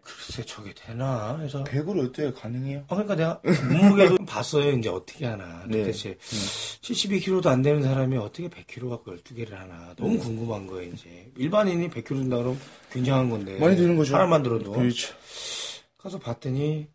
글쎄 0.04 0.44
저게 0.46 0.74
되나 0.74 1.38
해서 1.40 1.64
100으로 1.64 2.04
어떻게 2.10 2.32
가능해요? 2.32 2.86
어, 2.88 2.96
그러니까 2.96 3.16
내가 3.16 3.42
몸무게도 3.70 4.26
봤어요. 4.26 4.72
이제 4.72 4.90
어떻게 4.90 5.26
하나. 5.26 5.66
네. 5.68 5.80
도대체 5.80 6.18
72kg도 6.82 7.48
안 7.48 7.62
되는 7.62 7.82
사람이 7.82 8.18
어떻게 8.18 8.50
100kg 8.50 8.90
갖고 8.90 9.16
12개를 9.16 9.52
하나. 9.52 9.94
너무 9.96 10.20
궁금한 10.20 10.68
거예요, 10.68 10.92
이제. 10.92 11.32
일반인이 11.38 11.90
100kg 11.90 12.08
든다 12.08 12.38
그러면 12.38 12.60
굉장한 12.92 13.30
건데. 13.30 13.58
많이 13.60 13.78
드는 13.78 13.96
거죠. 13.96 14.12
사람만 14.12 14.44
들어도. 14.44 14.74
그렇죠. 14.74 15.14
가서 15.98 16.20
봤더니 16.20 16.90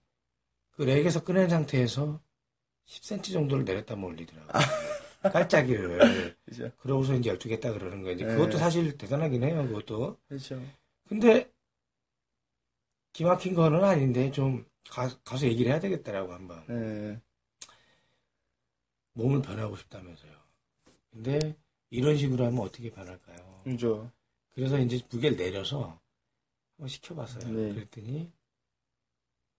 그 0.77 0.83
렉에서 0.83 1.25
꺼낸 1.25 1.49
상태에서 1.49 2.21
10cm 2.87 3.33
정도를 3.33 3.65
내렸다 3.65 3.95
올리더라고요. 3.95 4.53
깔짜기를. 5.33 6.37
그죠. 6.45 6.71
그러고서 6.79 7.15
이제 7.15 7.33
12개 7.33 7.53
했다 7.53 7.73
그러는 7.73 8.03
거예요. 8.03 8.17
이제 8.17 8.25
네. 8.25 8.35
그것도 8.35 8.59
사실 8.59 8.97
대단하긴 8.97 9.43
해요, 9.43 9.67
그것도. 9.67 10.19
그렇죠. 10.29 10.61
근데 11.09 11.51
기막힌 13.19 13.53
거는 13.53 13.83
아닌데 13.83 14.31
좀 14.31 14.65
가, 14.89 15.09
가서 15.25 15.45
얘기를 15.47 15.73
해야 15.73 15.81
되겠다라고 15.81 16.33
한번. 16.33 16.65
네. 16.69 17.21
몸을 19.15 19.43
변하고 19.43 19.77
싶다면서요. 19.77 20.31
근데 21.11 21.57
이런 21.91 22.17
식으로 22.17 22.47
하면 22.47 22.61
어떻게 22.61 22.93
변할까요? 22.93 23.63
그죠. 23.65 24.13
그래서 24.55 24.79
이제 24.79 25.01
무게를 25.11 25.37
내려서 25.37 26.01
한번 26.77 26.89
시켜봤어요. 26.89 27.53
네. 27.53 27.75
그랬더니 27.75 28.31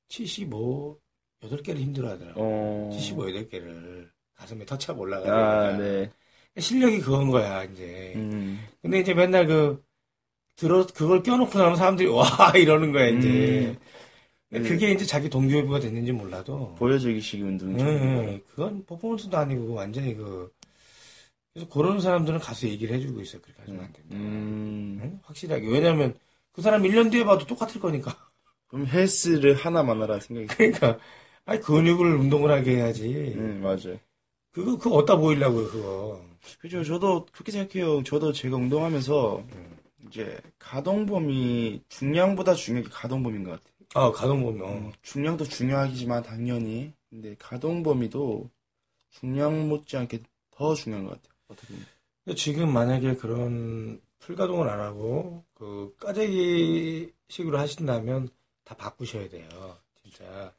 75, 0.07 0.97
8개를 1.41 1.79
힘들어 1.79 2.11
하더라고요. 2.11 2.41
어. 2.41 2.89
75, 2.93 3.23
8개를 3.23 4.09
가슴에 4.35 4.63
터치하고 4.63 5.01
아, 5.01 5.03
올라가니까. 5.03 5.77
네. 5.79 6.11
실력이 6.57 7.01
그건 7.01 7.29
거야, 7.29 7.65
이제. 7.65 8.13
음. 8.15 8.65
근데 8.81 8.99
이제 8.99 9.13
맨날 9.13 9.47
그, 9.47 9.83
들어, 10.59 10.85
그걸 10.87 11.23
껴놓고 11.23 11.57
나면 11.57 11.77
사람들이 11.77 12.09
와! 12.09 12.25
이러는 12.55 12.91
거야, 12.91 13.07
이제. 13.07 13.77
음. 14.53 14.63
그게 14.63 14.91
이제 14.91 15.05
자기 15.05 15.29
동기부여가 15.29 15.79
됐는지 15.79 16.11
몰라도. 16.11 16.75
보여주기식 16.75 17.41
운동이죠. 17.41 17.85
예, 17.87 18.41
그건 18.49 18.83
퍼포먼스도 18.85 19.37
아니고 19.37 19.73
완전히 19.73 20.15
그 20.15 20.51
그래서 21.53 21.69
그런 21.69 22.01
사람들은 22.01 22.39
가서 22.39 22.67
얘기를 22.67 22.95
해주고 22.95 23.21
있어요. 23.21 23.41
그렇게 23.41 23.61
하시면 23.61 23.85
안 23.85 23.93
된다. 23.93 24.09
음. 24.15 24.99
응? 25.01 25.19
확실하게. 25.23 25.67
왜냐면 25.67 26.13
그 26.51 26.61
사람 26.61 26.81
1년 26.83 27.09
뒤에 27.11 27.23
봐도 27.23 27.45
똑같을 27.45 27.79
거니까. 27.79 28.15
그럼 28.67 28.85
헬스를 28.87 29.53
하나만 29.55 30.01
하라 30.01 30.19
생각이. 30.19 30.47
그러니까 30.47 30.99
아니 31.45 31.61
근육을 31.61 32.15
운동을 32.15 32.51
하게 32.51 32.77
해야지. 32.77 33.33
음, 33.37 33.61
맞아요. 33.61 33.97
그거 34.51 34.77
그거 34.77 34.95
어디다 34.97 35.15
보이려고요, 35.17 35.67
그거. 35.69 36.25
그죠. 36.59 36.83
저도 36.83 37.27
그렇게 37.31 37.51
생각해요. 37.51 38.03
저도 38.03 38.33
제가 38.33 38.57
운동하면서 38.57 39.37
음. 39.53 39.68
이제 40.09 40.39
가동범위 40.57 41.83
중량보다 41.87 42.55
중요한 42.55 42.83
게 42.83 42.89
가동범위인 42.89 43.43
것 43.43 43.51
같아요. 43.51 43.69
아, 43.95 44.11
가동 44.11 44.41
보면 44.41 44.87
어, 44.87 44.91
중량도 45.01 45.45
중요하지만 45.45 46.23
당연히 46.23 46.93
근데 47.09 47.35
가동범위도 47.37 48.49
중량 49.11 49.69
못지않게 49.69 50.23
더 50.51 50.75
중요한 50.75 51.05
것 51.05 51.11
같아요. 51.11 51.33
어떻게 51.47 51.67
보면. 51.69 51.85
근데 52.25 52.35
지금 52.35 52.73
만약에 52.73 53.15
그런 53.15 54.01
풀가동을 54.19 54.67
안 54.67 54.79
하고 54.79 55.45
그 55.53 55.95
까재기식으로 55.99 57.57
하신다면 57.57 58.29
다 58.63 58.75
바꾸셔야 58.75 59.29
돼요. 59.29 59.77
진짜 60.01 60.53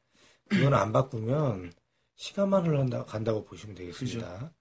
이건 0.52 0.74
안 0.74 0.92
바꾸면 0.92 1.72
시간만 2.16 2.66
흘러간다 2.66 3.04
간다고 3.04 3.44
보시면 3.44 3.76
되겠습니다. 3.76 4.52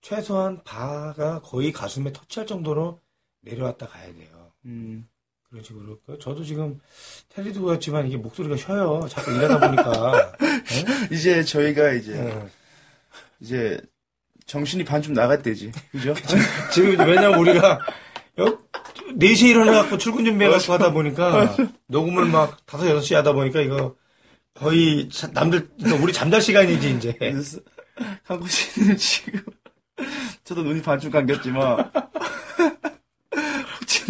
최소한 0.00 0.62
바가 0.64 1.40
거의 1.42 1.72
가슴에 1.72 2.12
터치할 2.12 2.46
정도로 2.46 3.00
내려왔다 3.42 3.86
가야 3.86 4.06
돼요. 4.06 4.52
음. 4.66 5.06
그런 5.48 5.64
식으로 5.64 5.98
그 6.06 6.18
저도 6.20 6.44
지금 6.44 6.78
테리도 7.30 7.62
그렇지만 7.62 8.06
이게 8.06 8.16
목소리가 8.16 8.56
쉬어요. 8.56 9.06
자꾸 9.08 9.32
일하다 9.32 9.58
보니까 9.58 10.32
이제 11.10 11.42
저희가 11.42 11.92
이제 11.92 12.12
예. 12.16 12.48
이제 13.40 13.80
정신이 14.46 14.84
반쯤 14.84 15.14
나갈 15.14 15.42
때지. 15.42 15.72
그죠? 15.90 16.14
지금 16.72 16.90
왜냐면 17.00 17.34
우리가 17.40 17.80
여- 18.38 18.58
4시에 19.18 19.48
일어나갖고 19.50 19.98
출근 19.98 20.24
준비해갖고 20.24 20.72
하다 20.72 20.92
보니까 20.92 21.56
녹음을 21.88 22.26
막 22.26 22.58
5, 22.72 22.78
6시 22.78 23.14
하다 23.16 23.32
보니까 23.32 23.60
이거 23.60 23.96
거의 24.54 25.08
자- 25.08 25.28
남들, 25.32 25.68
그러니까 25.78 26.02
우리 26.02 26.12
잠잘 26.12 26.40
시간이지, 26.40 26.94
이제. 26.96 27.16
하고 28.22 28.46
씨는 28.46 28.96
지금 28.96 29.40
저도 30.44 30.62
눈이 30.62 30.80
반쯤 30.82 31.10
감겼지만 31.10 31.90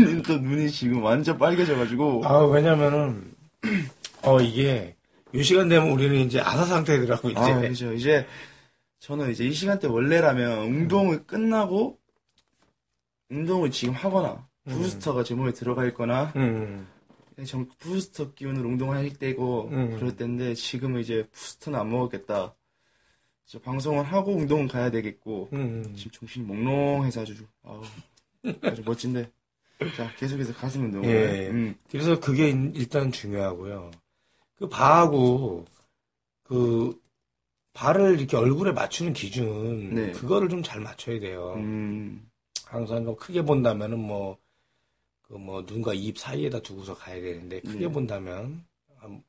님도 0.04 0.38
눈이 0.38 0.71
지금 0.71 1.02
완전 1.02 1.38
빨개져가지고 1.38 2.23
아, 2.25 2.45
왜냐면은, 2.47 3.33
어, 4.23 4.40
이게, 4.40 4.97
요 5.35 5.42
시간 5.42 5.69
되면 5.69 5.90
우리는 5.90 6.16
이제 6.16 6.40
아사 6.40 6.64
상태더라고, 6.64 7.30
이제. 7.30 7.40
아 7.40 7.61
그죠 7.61 7.92
이제 7.92 8.26
저는 9.00 9.30
이제 9.30 9.45
이 9.45 9.52
시간대 9.52 9.87
원래라면 9.87 10.59
운동을 10.59 11.25
끝나고 11.26 11.99
운동을 13.30 13.71
지금 13.71 13.95
하거나 13.95 14.47
부스터가 14.64 15.25
제 15.25 15.35
몸에 15.35 15.52
들어가 15.52 15.87
있거나 15.87 16.33
음, 16.37 16.87
정 17.47 17.66
부스터 17.78 18.35
기운으로 18.35 18.69
운동할 18.69 19.11
때고 19.14 19.69
음. 19.73 19.97
그럴 19.97 20.16
때인데 20.16 20.54
지금은 20.54 21.00
이제 21.00 21.26
부스터는 21.33 21.78
안 21.78 21.90
먹었겠다. 21.90 22.54
방송을 23.64 24.04
하고 24.04 24.33
운동은 24.33 24.69
가야 24.69 24.90
되겠고 24.90 25.49
음. 25.54 25.92
지금 25.97 26.12
정신이 26.12 26.47
몽롱해서 26.47 27.23
아주 27.23 27.35
아우, 27.64 27.83
아주 28.62 28.83
멋진데 28.85 29.28
자 29.95 30.13
계속해서 30.15 30.53
가슴 30.55 30.85
운동을 30.85 31.39
예. 31.45 31.49
음, 31.51 31.75
그래서 31.91 32.21
그게 32.21 32.51
일- 32.51 32.73
일단 32.77 33.11
중요하고요. 33.13 33.91
그 34.57 34.69
바하고, 34.69 35.65
그, 36.45 37.01
발을 37.75 38.19
이렇게 38.21 38.37
얼굴에 38.37 38.73
맞추는 38.73 39.15
기준, 39.15 39.95
네. 39.95 40.13
그거를 40.13 40.49
좀 40.51 40.63
잘 40.63 40.81
맞춰야 40.81 41.21
돼요. 41.21 41.55
음, 41.57 42.31
항상 42.67 43.05
좀 43.05 43.17
크게 43.17 43.43
본다면은 43.43 43.99
뭐, 43.99 44.39
그 45.23 45.35
뭐, 45.35 45.63
눈과 45.63 45.95
입 45.95 46.19
사이에다 46.19 46.61
두고서 46.63 46.95
가야 46.97 47.21
되는데, 47.23 47.61
크게 47.63 47.87
네. 47.87 47.93
본다면, 47.93 48.67
아, 49.01 49.21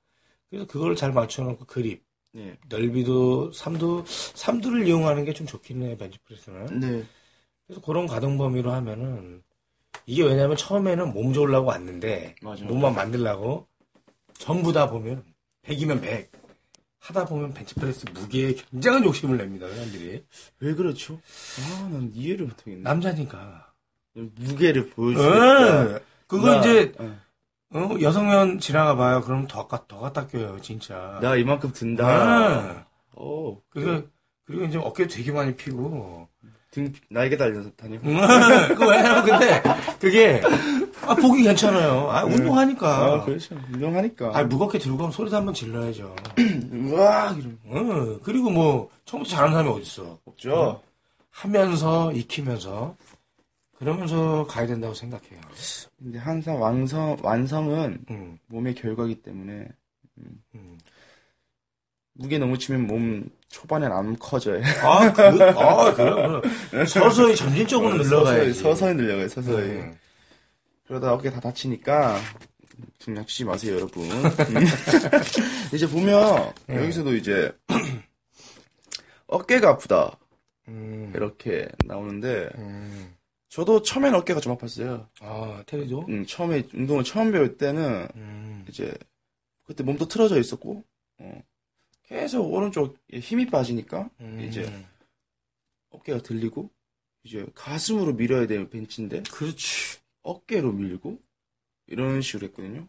그래서 0.49 0.67
그걸 0.67 0.95
잘 0.95 1.13
맞춰놓고 1.13 1.65
그립, 1.65 2.03
네, 2.33 2.57
넓이도, 2.69 3.51
삼두, 3.53 4.05
삼두를 4.07 4.87
이용하는 4.87 5.25
게 5.25 5.33
좀 5.33 5.47
좋긴 5.47 5.83
해요, 5.83 5.97
벤치프레스는. 5.97 6.79
네, 6.79 7.07
그래서 7.67 7.81
그런 7.81 8.07
가동 8.07 8.37
범위로 8.37 8.71
하면은, 8.73 9.43
이게 10.05 10.23
왜냐면 10.23 10.57
처음에는 10.57 11.13
몸 11.13 11.33
좋으려고 11.33 11.67
왔는데 11.69 12.35
맞아. 12.41 12.63
몸만 12.65 12.93
만들려고 12.95 13.67
전부 14.33 14.73
다 14.73 14.89
보면 14.89 15.23
100이면 15.63 16.01
100 16.01 16.31
하다 16.99 17.25
보면 17.25 17.53
벤치프레스 17.53 18.05
무게에 18.13 18.53
굉장한 18.53 19.03
욕심을 19.05 19.37
냅니다 19.37 19.67
사람들이 19.69 20.23
왜 20.59 20.73
그렇죠? 20.75 21.19
아, 21.59 21.89
난 21.91 22.11
이해를 22.13 22.45
못하겠네. 22.45 22.81
남자니까 22.81 23.71
무게를 24.13 24.89
보여주겠다. 24.91 25.83
응. 25.95 25.99
그거 26.27 26.51
나- 26.51 26.59
이제 26.59 26.91
응. 26.99 27.19
어, 27.73 27.95
여성면 28.01 28.59
지나가 28.59 28.95
봐요 28.95 29.21
그럼 29.21 29.47
더, 29.47 29.67
가- 29.67 29.85
더 29.87 29.99
갖다 29.99 30.27
껴요 30.27 30.59
진짜 30.61 31.19
나 31.21 31.35
이만큼 31.35 31.71
든다. 31.71 32.59
응. 32.75 32.83
어. 33.15 33.61
그래서 33.69 34.03
그리고 34.45 34.65
이제 34.65 34.77
어깨 34.77 35.07
되게 35.07 35.31
많이 35.31 35.55
피고 35.55 36.27
등 36.71 36.91
날개 37.09 37.35
달려서 37.35 37.69
다녀. 37.71 37.99
그 37.99 38.07
왜냐면 38.87 39.25
근데 39.25 39.61
그게 39.99 40.41
아, 41.01 41.13
보기 41.15 41.43
괜찮아요 41.43 42.09
아, 42.09 42.23
운동하니까 42.23 42.87
아, 42.87 43.25
그렇죠. 43.25 43.55
운동하니까. 43.73 44.31
아, 44.33 44.43
무겁게 44.45 44.79
들고 44.79 44.97
가면 44.97 45.11
소리도 45.11 45.35
한번 45.35 45.53
질러야죠. 45.53 46.15
우와, 46.71 47.35
이런. 47.37 47.59
어, 47.65 48.19
그리고 48.23 48.49
뭐, 48.49 48.89
처음부터 49.05 49.35
잘하는 49.35 49.53
사람이 49.53 49.69
어딨어. 49.69 50.19
없죠. 50.25 50.81
하면서, 51.29 52.11
익히면서, 52.13 52.95
그러면서 53.77 54.45
가야 54.47 54.67
된다고 54.67 54.93
생각해요. 54.93 55.39
근데 55.99 56.19
항상 56.19 56.61
완성, 56.61 57.17
완성은 57.21 58.05
음, 58.09 58.37
몸의 58.47 58.75
결과기 58.75 59.15
때문에 59.23 59.67
음. 60.55 60.77
무게 62.13 62.37
너무 62.37 62.57
치면 62.57 62.87
몸 62.87 63.29
초반엔 63.49 63.91
안 63.91 64.17
커져요. 64.17 64.61
아, 64.81 65.11
그, 65.11 65.21
아, 65.21 65.93
그럼, 65.93 66.41
그럼. 66.41 66.85
서서히 66.85 67.35
점진적으로 67.35 67.97
늘러가야지. 67.97 68.53
서서히, 68.53 68.53
서서히 68.53 68.95
늘려가요, 68.95 69.27
서서히. 69.27 69.69
음. 69.69 69.97
그러다 70.87 71.13
어깨 71.13 71.29
다 71.29 71.39
다치니까 71.39 72.17
그냥 73.03 73.25
치지 73.25 73.45
마세요, 73.45 73.75
여러분. 73.75 74.03
이제 75.73 75.87
보면 75.87 76.53
네. 76.67 76.77
여기서도 76.77 77.15
이제 77.15 77.51
어깨가 79.27 79.69
아프다 79.69 80.17
음, 80.67 81.11
이렇게 81.15 81.69
나오는데 81.85 82.49
음. 82.57 83.15
저도 83.49 83.81
처음엔 83.81 84.13
어깨가 84.15 84.39
좀 84.39 84.55
아팠어요. 84.57 85.07
아, 85.21 85.63
테리도? 85.65 86.05
음, 86.09 86.25
처음에 86.25 86.63
운동을 86.73 87.03
처음 87.03 87.31
배울 87.31 87.57
때는 87.57 88.07
음. 88.15 88.65
이제 88.69 88.93
그때 89.63 89.83
몸도 89.83 90.07
틀어져 90.07 90.39
있었고 90.39 90.83
어, 91.19 91.43
계속 92.11 92.53
오른쪽에 92.53 93.19
힘이 93.19 93.45
빠지니까 93.47 94.09
음. 94.19 94.41
이제 94.41 94.69
어깨가 95.91 96.21
들리고 96.21 96.69
이제 97.23 97.45
가슴으로 97.55 98.13
밀어야 98.13 98.47
될 98.47 98.69
벤치인데 98.69 99.23
그렇지. 99.23 99.99
어깨로 100.21 100.73
밀고 100.73 101.17
이런 101.87 102.21
식으로 102.21 102.47
했거든요. 102.47 102.87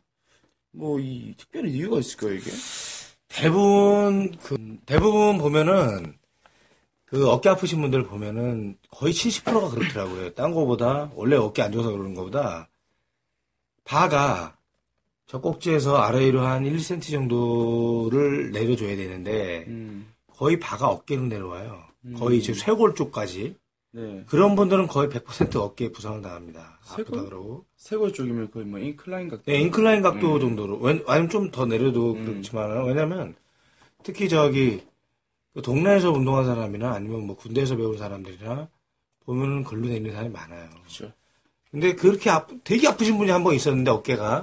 뭐 0.73 0.99
이 0.99 1.35
특별한 1.37 1.71
이유가 1.71 2.01
있을까요 2.01 2.35
이게? 2.35 2.51
대부분, 3.29 4.37
그, 4.39 4.79
대부분 4.85 5.39
보면은, 5.39 6.19
그 7.07 7.31
어깨 7.31 7.49
아프신 7.49 7.81
분들 7.81 8.05
보면은 8.05 8.77
거의 8.91 9.13
70%가 9.15 9.71
그렇더라고요. 9.71 10.35
딴 10.35 10.53
거보다, 10.53 11.11
원래 11.15 11.37
어깨 11.37 11.63
안 11.63 11.73
좋아서 11.73 11.91
그러는 11.93 12.15
거보다, 12.15 12.69
바가 13.85 14.59
젖꼭지에서 15.33 15.97
아래로 15.97 16.41
한 16.43 16.65
1cm 16.65 17.11
정도를 17.11 18.51
내려줘야 18.53 18.95
되는데, 18.97 19.65
음, 19.67 20.07
거의 20.37 20.61
바가 20.61 20.89
어깨로 20.89 21.23
내려와요. 21.23 21.83
음. 22.05 22.15
거의 22.19 22.39
이제 22.39 22.53
쇄골 22.53 22.95
쪽까지. 22.95 23.55
네. 23.95 24.25
그런 24.27 24.55
분들은 24.57 24.87
거의 24.89 25.09
100% 25.09 25.57
어깨에 25.57 25.93
부상을 25.93 26.21
당합니다. 26.23 26.79
아프다 26.83 26.97
쇄골? 26.97 27.25
그러고. 27.25 27.65
세골 27.77 28.13
쪽이면 28.13 28.51
거의 28.51 28.67
뭐 28.67 28.79
인클라인 28.79 29.29
각도. 29.29 29.45
네, 29.51 29.59
인클라인 29.61 30.03
각도 30.03 30.35
음. 30.35 30.41
정도로. 30.41 30.79
왜- 30.81 31.03
아니면 31.07 31.31
좀 31.31 31.51
더 31.51 31.65
내려도 31.67 32.13
음. 32.15 32.25
그렇지만, 32.27 32.85
왜냐면, 32.87 33.35
특히 34.03 34.29
저기, 34.29 34.83
그 35.55 35.63
동네에서 35.63 36.11
운동한 36.11 36.45
사람이나 36.45 36.93
아니면 36.93 37.27
뭐 37.27 37.37
군대에서 37.37 37.77
배운 37.77 37.97
사람들이나, 37.97 38.69
보면은 39.25 39.65
걸로 39.65 39.87
내리는 39.89 40.11
사람이 40.13 40.31
많아요. 40.31 40.69
그렇죠. 40.71 41.13
근데 41.71 41.95
그렇게 41.95 42.29
아, 42.31 42.47
되게 42.65 42.89
아프신 42.89 43.17
분이 43.17 43.31
한 43.31 43.43
번 43.45 43.55
있었는데, 43.55 43.91
어깨가. 43.91 44.41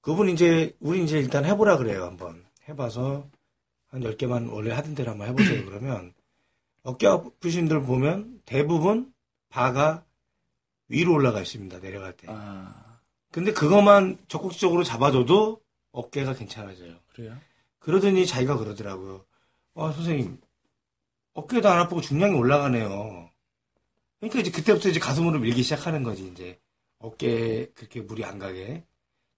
그분 0.00 0.28
이제, 0.28 0.74
우리 0.80 1.02
이제 1.04 1.18
일단 1.18 1.44
해보라 1.44 1.76
그래요, 1.76 2.04
한번. 2.04 2.44
해봐서, 2.68 3.28
한 3.88 4.00
10개만 4.00 4.50
원래 4.50 4.72
하던 4.72 4.94
대로 4.94 5.10
한번 5.10 5.28
해보세요, 5.28 5.64
그러면. 5.66 6.14
어깨 6.82 7.06
아프신 7.06 7.68
분들 7.68 7.82
보면, 7.82 8.40
대부분, 8.44 9.12
바가 9.50 10.04
위로 10.88 11.14
올라가 11.14 11.40
있습니다, 11.40 11.80
내려갈 11.80 12.16
때. 12.16 12.26
아 12.30 12.98
근데 13.32 13.52
그것만 13.52 14.18
적극적으로 14.26 14.82
잡아줘도 14.82 15.60
어깨가 15.92 16.34
괜찮아져요. 16.34 16.96
그래요? 17.06 17.36
그러더니 17.78 18.26
자기가 18.26 18.56
그러더라고요. 18.56 19.24
아, 19.74 19.92
선생님, 19.92 20.40
어깨도 21.34 21.68
안 21.68 21.78
아프고 21.78 22.00
중량이 22.00 22.34
올라가네요. 22.34 23.30
그러니까 24.18 24.40
이제 24.40 24.50
그때부터 24.50 24.88
이제 24.88 24.98
가슴으로 24.98 25.38
밀기 25.38 25.62
시작하는 25.62 26.02
거지, 26.02 26.26
이제. 26.26 26.58
어깨에 26.98 27.66
그렇게 27.74 28.00
물이 28.02 28.24
안 28.24 28.38
가게. 28.38 28.84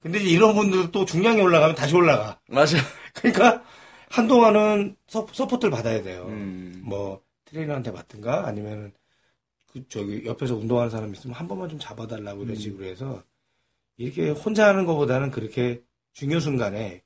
근데 0.03 0.19
이제 0.19 0.31
이런 0.31 0.55
분들도 0.55 0.91
또 0.91 1.05
중량이 1.05 1.41
올라가면 1.41 1.77
다시 1.77 1.95
올라가. 1.95 2.41
맞아. 2.49 2.77
그러니까 3.15 3.65
한동안은 4.11 4.97
서, 5.07 5.27
서포트를 5.33 5.71
받아야 5.71 6.03
돼요. 6.03 6.27
음. 6.29 6.83
뭐 6.85 7.23
트레이너한테 7.45 7.93
받든가 7.93 8.47
아니면은 8.47 8.93
그 9.73 9.87
저기 9.88 10.27
옆에서 10.27 10.57
운동하는 10.57 10.91
사람 10.91 11.12
있으면 11.15 11.35
한 11.37 11.49
번만 11.49 11.69
좀 11.69 11.79
잡아달라고 11.79 12.43
이런 12.43 12.57
음. 12.57 12.61
식으로 12.61 12.85
해서 12.85 13.23
이렇게 13.97 14.31
혼자 14.31 14.69
하는 14.69 14.85
것보다는 14.87 15.31
그렇게 15.31 15.83
중요 16.12 16.41
순간에 16.41 17.03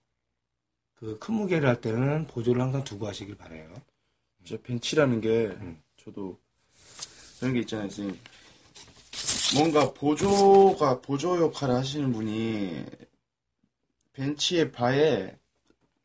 그 0.96 1.18
큰 1.18 1.34
무게를 1.34 1.68
할 1.68 1.80
때는 1.80 2.26
보조를 2.26 2.60
항상 2.60 2.82
두고 2.82 3.06
하시길 3.06 3.36
바래요. 3.36 3.68
저 4.44 4.56
벤치라는 4.60 5.20
게 5.20 5.46
음. 5.60 5.82
저도 5.96 6.38
그런 7.38 7.54
게 7.54 7.60
있잖아요, 7.60 7.88
선생님. 7.90 8.18
뭔가 9.54 9.92
보조가 9.92 11.00
보조 11.00 11.40
역할을 11.40 11.74
하시는 11.74 12.12
분이 12.12 12.84
벤치의 14.14 14.72
바에 14.72 15.36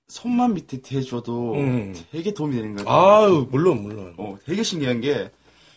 손만 0.07 0.53
밑에 0.53 0.81
대줘도 0.81 1.53
음. 1.53 1.95
되게 2.11 2.33
도움이 2.33 2.55
되는 2.55 2.75
것 2.75 2.85
같아요. 2.85 3.01
아유 3.01 3.47
물론 3.49 3.81
물론. 3.81 4.13
어, 4.17 4.37
되게 4.45 4.61
신기한 4.61 4.99
게 5.01 5.31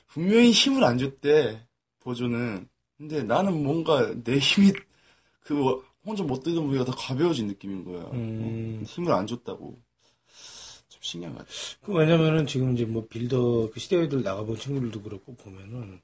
분명히 0.08 0.50
힘을 0.50 0.82
안 0.84 0.98
줬대 0.98 1.60
보조는. 2.00 2.68
근데 2.98 3.22
나는 3.22 3.62
뭔가 3.62 4.12
내 4.24 4.38
힘이 4.38 4.72
그 5.40 5.82
혼자 6.04 6.22
못 6.22 6.42
들던 6.42 6.66
무게가 6.66 6.84
더 6.84 6.92
가벼워진 6.92 7.46
느낌인 7.46 7.84
거야. 7.84 8.02
음. 8.12 8.80
어, 8.82 8.84
힘을 8.84 9.12
안 9.12 9.26
줬다고. 9.26 9.78
참 10.88 11.00
신기한 11.00 11.34
것 11.34 11.40
같아. 11.40 11.52
그 11.82 11.92
왜냐면은 11.92 12.46
지금 12.46 12.74
이제 12.74 12.84
뭐 12.84 13.06
빌더 13.08 13.70
그 13.72 13.80
시대회들 13.80 14.22
나가본 14.22 14.58
친구들도 14.58 15.02
그렇고 15.02 15.34
보면은 15.36 16.00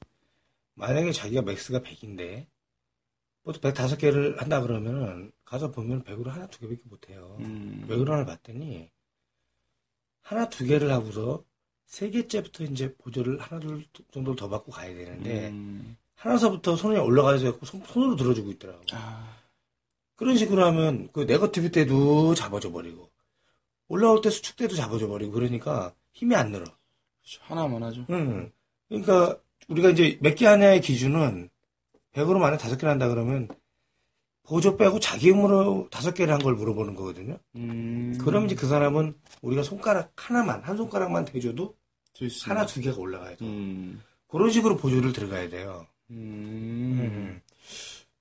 만약에 0.81 1.13
자기가 1.13 1.43
맥스가 1.43 1.81
100인데 1.81 2.47
보통 3.43 3.71
105개를 3.71 4.39
한다 4.39 4.61
그러면은 4.61 5.31
가서 5.45 5.71
보면 5.71 6.05
100으로 6.05 6.29
하나 6.29 6.47
두 6.49 6.61
개밖에 6.61 6.81
못 6.85 7.09
해요. 7.09 7.37
음. 7.41 7.85
왜 7.89 7.97
그러나 7.97 8.25
봤더니 8.25 8.91
하나 10.23 10.49
두 10.49 10.65
개를 10.65 10.91
하고서 10.91 11.45
세 11.87 12.11
개째부터 12.11 12.65
이제 12.65 12.95
보조를 12.97 13.39
하나 13.41 13.61
둘 13.61 13.85
정도 14.13 14.35
더 14.35 14.49
받고 14.49 14.73
가야 14.73 14.95
되는데 14.95 15.49
음. 15.49 15.97
하나서부터 16.15 16.77
손이 16.77 16.99
올라가서 16.99 17.59
손, 17.65 17.83
손으로 17.85 18.17
들어주고 18.17 18.51
있더라고. 18.53 18.83
아, 18.93 19.37
그런 20.15 20.37
식으로 20.37 20.65
하면 20.67 21.11
그 21.13 21.21
네거티브 21.21 21.71
때도 21.73 22.35
잡아줘 22.35 22.71
버리고 22.71 23.11
올라올 23.89 24.21
때 24.21 24.31
수축 24.31 24.57
때도 24.57 24.77
잡아줘 24.77 25.09
버리고 25.09 25.33
그러니까 25.33 25.95
힘이 26.13 26.37
안 26.37 26.53
늘어. 26.53 26.65
그렇죠. 26.65 27.43
하나만 27.43 27.83
하죠. 27.85 28.07
응. 28.11 28.53
그러니까 28.89 29.41
우리가 29.71 29.91
이제 29.91 30.19
몇 30.21 30.35
개 30.35 30.47
하냐의 30.47 30.81
기준은 30.81 31.49
100으로 32.13 32.39
만약 32.39 32.59
다섯 32.59 32.77
개를 32.77 32.91
한다 32.91 33.09
그러면 33.09 33.49
보조 34.43 34.77
빼고 34.77 34.99
자기 34.99 35.29
힘으로 35.29 35.87
다섯 35.91 36.13
개를 36.13 36.35
한 36.35 36.41
걸 36.41 36.55
물어보는 36.55 36.95
거거든요. 36.97 37.39
음. 37.55 38.19
그럼 38.21 38.47
이제 38.47 38.55
그 38.57 38.67
사람은 38.67 39.15
우리가 39.43 39.63
손가락 39.63 40.13
하나만 40.17 40.63
한 40.65 40.77
손가락만 40.77 41.25
대줘도 41.25 41.77
하나. 42.45 42.67
두 42.67 42.81
개가 42.81 42.97
올라가야 42.99 43.37
돼. 43.37 43.45
음. 43.45 44.03
그런 44.27 44.51
식으로 44.51 44.77
보조를 44.77 45.13
들어가야 45.13 45.49
돼요. 45.49 45.87
음. 46.11 47.41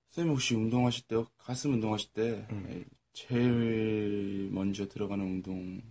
선생님 0.07 0.33
혹시 0.33 0.53
운동하실 0.55 1.05
때 1.07 1.23
가슴 1.37 1.73
운동하실 1.73 2.09
때 2.13 2.45
음. 2.51 2.85
제일 3.13 4.49
먼저 4.51 4.87
들어가는 4.87 5.23
운동 5.25 5.81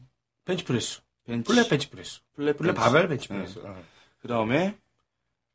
벤치프레스, 0.45 1.01
벤치 1.25 1.49
플랫 1.53 1.69
벤치프레스, 1.69 2.21
플랫 2.35 2.57
플랫. 2.57 2.75
바벨 2.75 3.09
벤치프레스, 3.09 3.59
어. 3.65 3.83
그 4.21 4.29
다음에 4.29 4.77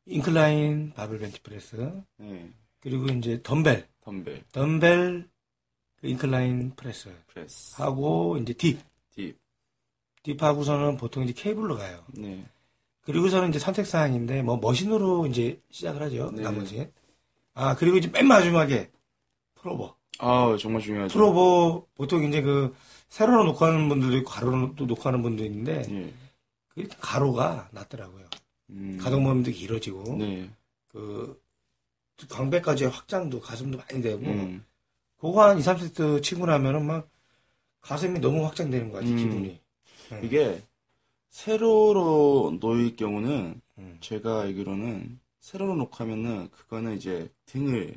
인클라인 0.06 0.92
바벨 0.94 1.18
벤치프레스, 1.18 2.02
네, 2.18 2.50
그리고 2.80 3.06
이제 3.08 3.40
덤벨, 3.42 3.88
덤벨 4.00 4.44
덤벨 4.52 5.28
그 5.96 6.06
인클라인 6.08 6.74
프레스 6.76 7.14
프레스 7.26 7.80
하고 7.80 8.36
이제 8.38 8.52
딥, 8.52 8.78
딥 9.10 9.36
딥하고서는 10.22 10.96
보통 10.96 11.22
이제 11.24 11.32
케이블로 11.32 11.76
가요. 11.76 12.04
네. 12.08 12.44
그리고서는 13.02 13.50
이제 13.50 13.58
선택 13.58 13.86
사항인데 13.86 14.42
뭐 14.42 14.56
머신으로 14.56 15.26
이제 15.26 15.60
시작을 15.70 16.02
하죠. 16.02 16.30
네. 16.32 16.42
나머지 16.42 16.90
아, 17.54 17.74
그리고 17.76 17.96
이제 17.96 18.08
맨 18.08 18.26
마지막에 18.26 18.90
프로버. 19.54 19.96
아, 20.18 20.56
정말 20.60 20.82
중요하죠. 20.82 21.12
프로버, 21.12 21.86
보통 21.94 22.24
이제 22.24 22.42
그, 22.42 22.74
세로로 23.08 23.44
녹화하는 23.44 23.88
분들도 23.88 24.16
있고, 24.18 24.30
가로로 24.30 24.74
또 24.74 24.86
녹화하는 24.86 25.22
분도 25.22 25.44
있는데, 25.44 25.86
예. 25.88 26.12
그 26.68 26.88
가로가 26.98 27.68
낫더라고요. 27.72 28.26
음. 28.70 28.98
가동범위도 29.00 29.50
길어지고, 29.50 30.16
네. 30.18 30.50
그, 30.88 31.40
광배까지의 32.28 32.90
확장도 32.90 33.40
가슴도 33.40 33.78
많이 33.78 34.02
되고, 34.02 34.22
음. 34.24 34.64
그거 35.18 35.48
한 35.48 35.58
2, 35.58 35.62
3세트 35.62 36.22
치고 36.22 36.46
나면은 36.46 36.86
막, 36.86 37.10
가슴이 37.80 38.18
너무 38.20 38.44
확장되는 38.46 38.90
거지, 38.90 39.12
음. 39.12 39.16
기분이. 39.16 39.60
네. 40.10 40.20
이게 40.22 40.62
세로로 41.30 42.58
놓일 42.60 42.96
경우는 42.96 43.60
음. 43.78 43.96
제가 44.00 44.42
알기로는 44.42 45.18
세로로 45.40 45.74
녹화하면은 45.74 46.48
그거는 46.50 46.96
이제 46.96 47.28
등을 47.46 47.96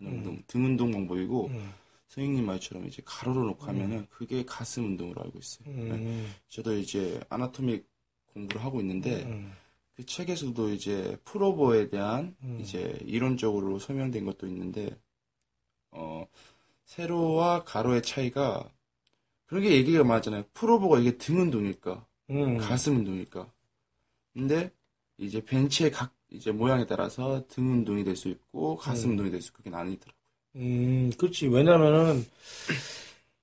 음. 0.00 0.06
운동, 0.06 0.42
등 0.46 0.64
운동 0.64 0.90
방법이고 0.90 1.46
음. 1.46 1.72
선생님 2.08 2.44
말처럼 2.44 2.86
이제 2.86 3.00
가로로 3.04 3.44
녹화하면은 3.44 4.06
그게 4.10 4.44
가슴 4.44 4.84
운동으로 4.84 5.22
알고 5.22 5.38
있어요. 5.38 5.68
네. 5.68 5.90
음. 5.92 6.34
저도 6.48 6.76
이제 6.76 7.20
아나토믹 7.28 7.88
공부를 8.32 8.64
하고 8.64 8.80
있는데 8.80 9.22
음. 9.22 9.52
그 9.96 10.04
책에서도 10.06 10.70
이제 10.70 11.16
프로버에 11.24 11.88
대한 11.88 12.34
음. 12.42 12.58
이제 12.60 12.98
이론적으로 13.06 13.78
설명된 13.78 14.24
것도 14.24 14.46
있는데 14.48 14.90
어 15.92 16.26
세로와 16.84 17.64
가로의 17.64 18.02
차이가 18.02 18.68
그런 19.46 19.62
게 19.62 19.72
얘기가 19.72 20.02
많았잖아요. 20.04 20.44
프로버가 20.54 20.98
이게 20.98 21.16
등 21.16 21.40
운동일까, 21.40 22.06
음. 22.30 22.58
가슴 22.58 22.96
운동일까. 22.96 23.46
근데 24.32 24.72
이제 25.18 25.40
벤치의 25.44 25.92
각 25.92 26.12
이제 26.30 26.50
모양에 26.50 26.86
따라서 26.86 27.44
등 27.48 27.70
운동이 27.72 28.02
될 28.04 28.16
수 28.16 28.28
있고 28.28 28.76
가슴 28.76 29.08
음. 29.08 29.10
운동이 29.12 29.30
될 29.30 29.40
수 29.40 29.48
있고 29.50 29.58
그게 29.58 29.70
나뉘더라고요. 29.70 30.24
음, 30.56 31.10
그렇지. 31.18 31.48
왜냐면은, 31.48 32.24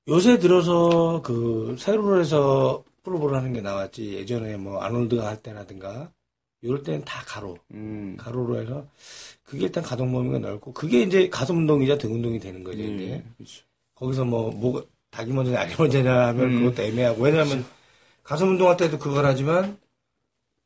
요새 0.07 0.37
들어서 0.39 1.21
그, 1.21 1.75
세로로 1.79 2.19
해서 2.21 2.83
프로볼 3.03 3.35
하는 3.35 3.53
게 3.53 3.61
나왔지. 3.61 4.13
예전에 4.13 4.57
뭐, 4.57 4.79
아놀드가 4.81 5.27
할 5.27 5.41
때라든가, 5.41 6.11
이럴 6.61 6.83
때는 6.83 7.03
다 7.05 7.23
가로. 7.25 7.57
음. 7.71 8.15
가로로 8.17 8.61
해서, 8.61 8.87
그게 9.43 9.65
일단 9.65 9.83
가동 9.83 10.11
범위가 10.11 10.39
넓고, 10.39 10.73
그게 10.73 11.01
이제 11.01 11.29
가슴 11.29 11.57
운동이자 11.57 11.97
등 11.97 12.13
운동이 12.13 12.39
되는 12.39 12.63
거죠, 12.63 12.79
이제. 12.79 13.03
예, 13.11 13.23
그렇죠. 13.37 13.63
거기서 13.95 14.25
뭐, 14.25 14.51
뭐, 14.51 14.85
닭이 15.09 15.31
먼저냐, 15.33 15.59
알이 15.59 15.75
먼저냐 15.77 16.27
하면 16.27 16.45
음. 16.45 16.59
그것도 16.63 16.83
애매하고, 16.83 17.23
왜냐면, 17.23 17.65
가슴 18.23 18.49
운동할 18.49 18.77
때도 18.77 18.99
그걸 18.99 19.25
하지만, 19.25 19.77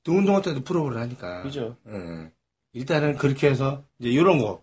등 0.04 0.18
운동할 0.20 0.42
때도 0.44 0.64
프로볼을 0.64 1.02
하니까. 1.02 1.42
그죠. 1.44 1.76
예. 1.90 2.32
일단은 2.74 3.16
그렇게 3.18 3.50
해서 3.50 3.84
이제 4.00 4.10
이런 4.10 4.38
거 4.40 4.62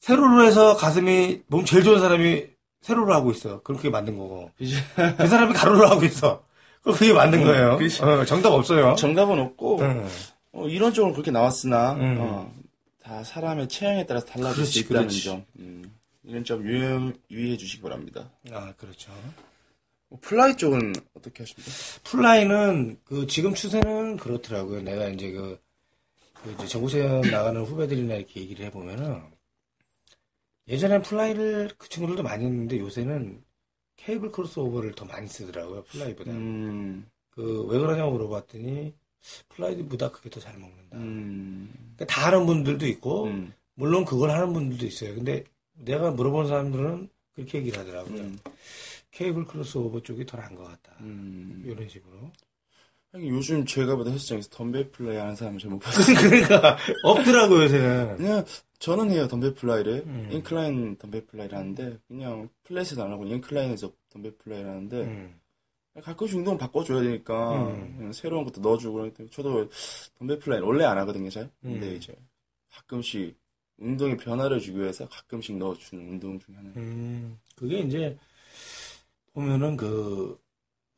세로로 0.00 0.44
해서 0.44 0.76
가슴이 0.76 1.42
몸 1.46 1.64
제일 1.64 1.82
좋은 1.82 1.98
사람이 1.98 2.46
세로로 2.80 3.12
하고 3.12 3.30
있어. 3.32 3.62
그렇게 3.62 3.90
만든 3.90 4.16
거고. 4.16 4.50
그 4.56 5.26
사람이 5.26 5.52
가로로 5.54 5.88
하고 5.88 6.04
있어. 6.04 6.44
그럼 6.84 6.96
그게 6.98 7.12
맞는 7.12 7.40
음, 7.40 7.44
거예요. 7.44 7.78
어, 8.02 8.24
정답 8.26 8.50
없어요. 8.52 8.94
정답은 8.94 9.38
없고 9.40 9.80
응. 9.80 10.06
어, 10.52 10.68
이론적으로 10.68 11.12
그렇게 11.12 11.30
나왔으나 11.30 11.94
음. 11.94 12.16
어, 12.20 12.54
다 13.02 13.24
사람의 13.24 13.68
체형에 13.68 14.06
따라서 14.06 14.26
달라질 14.26 14.56
그렇지, 14.56 14.72
수 14.72 14.78
있다는 14.80 15.00
그렇지. 15.08 15.24
점. 15.24 15.44
음, 15.58 15.96
이런 16.22 16.44
점 16.44 16.62
유의, 16.62 17.14
유의 17.30 17.52
해 17.52 17.56
주시기 17.56 17.82
바랍니다. 17.82 18.30
아 18.52 18.72
그렇죠. 18.76 19.12
뭐 20.08 20.18
플라이 20.20 20.56
쪽은 20.56 20.92
어떻게 21.14 21.42
하십니까? 21.42 21.70
플라이는 22.04 22.98
그 23.04 23.26
지금 23.26 23.54
추세는 23.54 24.18
그렇더라고요. 24.18 24.82
내가 24.82 25.08
이제 25.08 25.32
그, 25.32 25.58
그 26.42 26.52
이제 26.52 26.66
정구세연 26.66 27.22
나가는 27.30 27.62
후배들이나 27.62 28.14
이렇게 28.16 28.40
얘기를 28.40 28.66
해보면은 28.66 29.22
예전엔 30.68 31.02
플라이를 31.02 31.72
그 31.78 31.88
친구들도 31.88 32.22
많이 32.22 32.44
했는데 32.44 32.78
요새는 32.78 33.42
케이블 33.96 34.30
크로스오버를 34.30 34.92
더 34.94 35.04
많이 35.04 35.26
쓰더라고요. 35.28 35.84
플라이보다. 35.84 36.30
음, 36.32 37.06
그왜 37.30 37.78
그러냐고 37.78 38.12
물어봤더니 38.12 38.92
플라이보다 39.50 40.10
그게 40.10 40.28
더 40.30 40.40
잘 40.40 40.58
먹는다. 40.58 40.96
음, 40.96 41.70
그러니까 41.96 42.06
다 42.06 42.26
하는 42.26 42.46
분들도 42.46 42.86
있고 42.88 43.24
음, 43.24 43.52
물론 43.74 44.04
그걸 44.04 44.30
하는 44.30 44.52
분들도 44.52 44.84
있어요. 44.86 45.14
근데 45.14 45.44
내가 45.74 46.10
물어본 46.10 46.48
사람들은 46.48 47.08
그렇게 47.34 47.58
얘기를 47.58 47.78
하더라고요. 47.80 48.20
음, 48.20 48.38
케이블 49.10 49.44
크로스오버 49.44 50.02
쪽이 50.02 50.26
덜 50.26 50.40
한 50.40 50.54
것 50.54 50.64
같다. 50.64 50.96
음. 51.00 51.62
이런 51.66 51.88
식으로. 51.88 52.30
요즘 53.16 53.64
제가 53.64 53.94
보다 53.94 54.10
헬스장에서 54.10 54.48
덤벨 54.50 54.90
플라이 54.90 55.16
하는 55.16 55.36
사람을 55.36 55.60
잘못 55.60 55.78
봤어요. 55.78 56.04
그러니까 56.18 56.76
없더라고요 57.04 57.62
요새는. 57.62 58.16
그냥 58.16 58.44
저는 58.84 59.10
해요 59.10 59.26
덤벨 59.28 59.54
플라이를 59.54 60.04
음. 60.06 60.28
인클라인 60.30 60.96
덤벨 60.96 61.26
플라이를 61.26 61.56
하는데 61.58 61.98
그냥 62.06 62.48
플랫에서 62.64 63.04
안 63.04 63.12
하고 63.12 63.24
인클라인에서 63.24 63.90
덤벨 64.10 64.36
플라이를 64.36 64.68
하는데 64.68 65.00
음. 65.02 65.40
가끔씩 66.02 66.36
운동 66.38 66.58
바꿔줘야 66.58 67.02
되니까 67.02 67.66
음. 67.68 68.12
새로운 68.12 68.44
것도 68.44 68.60
넣어주고 68.60 68.94
그러니까 68.94 69.24
저도 69.30 69.68
덤벨 70.18 70.38
플라이 70.38 70.60
원래 70.60 70.84
안 70.84 70.98
하거든요 70.98 71.30
잘 71.30 71.50
근데 71.62 71.88
음. 71.88 71.96
이제 71.96 72.14
가끔씩 72.70 73.38
운동의 73.78 74.16
변화를 74.18 74.60
주기 74.60 74.78
위해서 74.78 75.08
가끔씩 75.08 75.56
넣어주는 75.56 76.06
운동 76.08 76.38
중에 76.38 76.54
하나 76.54 76.70
음, 76.76 77.38
그게 77.56 77.78
이제 77.80 78.16
보면은 79.32 79.76
그 79.76 80.44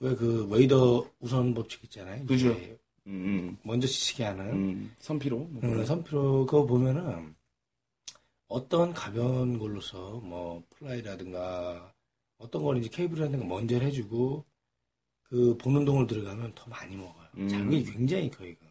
왜 0.00 0.14
그 0.14 0.46
웨이더 0.50 1.08
우선 1.20 1.54
법칙 1.54 1.84
있잖아요. 1.84 2.24
그죠. 2.26 2.50
이제 2.50 2.78
음, 3.06 3.56
먼저 3.62 3.86
지치게 3.86 4.24
하는. 4.24 4.44
음, 4.50 4.54
음. 4.54 4.94
선피로 4.98 5.38
뭐 5.38 5.62
음. 5.62 5.84
선피로 5.84 6.44
그거 6.46 6.66
보면은 6.66 7.34
어떤 8.48 8.92
가벼운 8.92 9.58
걸로서 9.58 10.20
뭐 10.20 10.62
플라이라든가 10.70 11.92
어떤 12.38 12.62
걸 12.62 12.78
이제 12.78 12.88
케이블이라든가 12.88 13.44
먼저 13.44 13.78
해주고 13.78 14.44
그 15.24 15.56
보는 15.58 15.84
동을 15.84 16.06
들어가면 16.06 16.54
더 16.54 16.68
많이 16.70 16.96
먹어요. 16.96 17.28
음. 17.36 17.48
자극이 17.48 17.84
굉장히. 17.84 18.26
이거. 18.26 18.66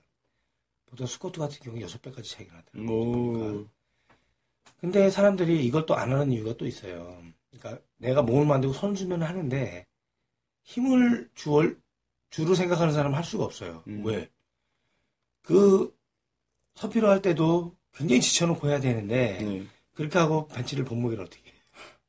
보통 0.85 1.05
스쿼트 1.07 1.39
같은 1.39 1.59
경우 1.59 1.81
여섯 1.81 2.01
배까지 2.01 2.31
차이가 2.31 2.55
나더라고요. 2.55 3.69
근데 4.77 5.09
사람들이 5.09 5.65
이걸 5.65 5.85
또 5.85 5.95
안 5.95 6.11
하는 6.11 6.31
이유가 6.31 6.55
또 6.55 6.65
있어요. 6.65 7.21
그러니까 7.51 7.83
내가 7.97 8.21
몸을 8.21 8.45
만들고 8.45 8.73
선수면 8.73 9.23
하는데 9.23 9.85
힘을 10.63 11.29
주얼 11.35 11.81
주로 12.29 12.55
생각하는 12.55 12.93
사람은 12.93 13.15
할 13.15 13.23
수가 13.23 13.43
없어요. 13.45 13.83
음. 13.87 14.05
왜? 14.05 14.29
그 15.41 15.95
선피로 16.75 17.09
할 17.09 17.21
때도 17.21 17.74
굉장히 17.95 18.21
지쳐놓고 18.21 18.69
해야 18.69 18.79
되는데 18.79 19.37
네, 19.41 19.65
그렇게 19.93 20.17
하고 20.19 20.47
벤치를 20.49 20.83
몸무게를 20.85 21.23
어떻게 21.23 21.49
해? 21.49 21.53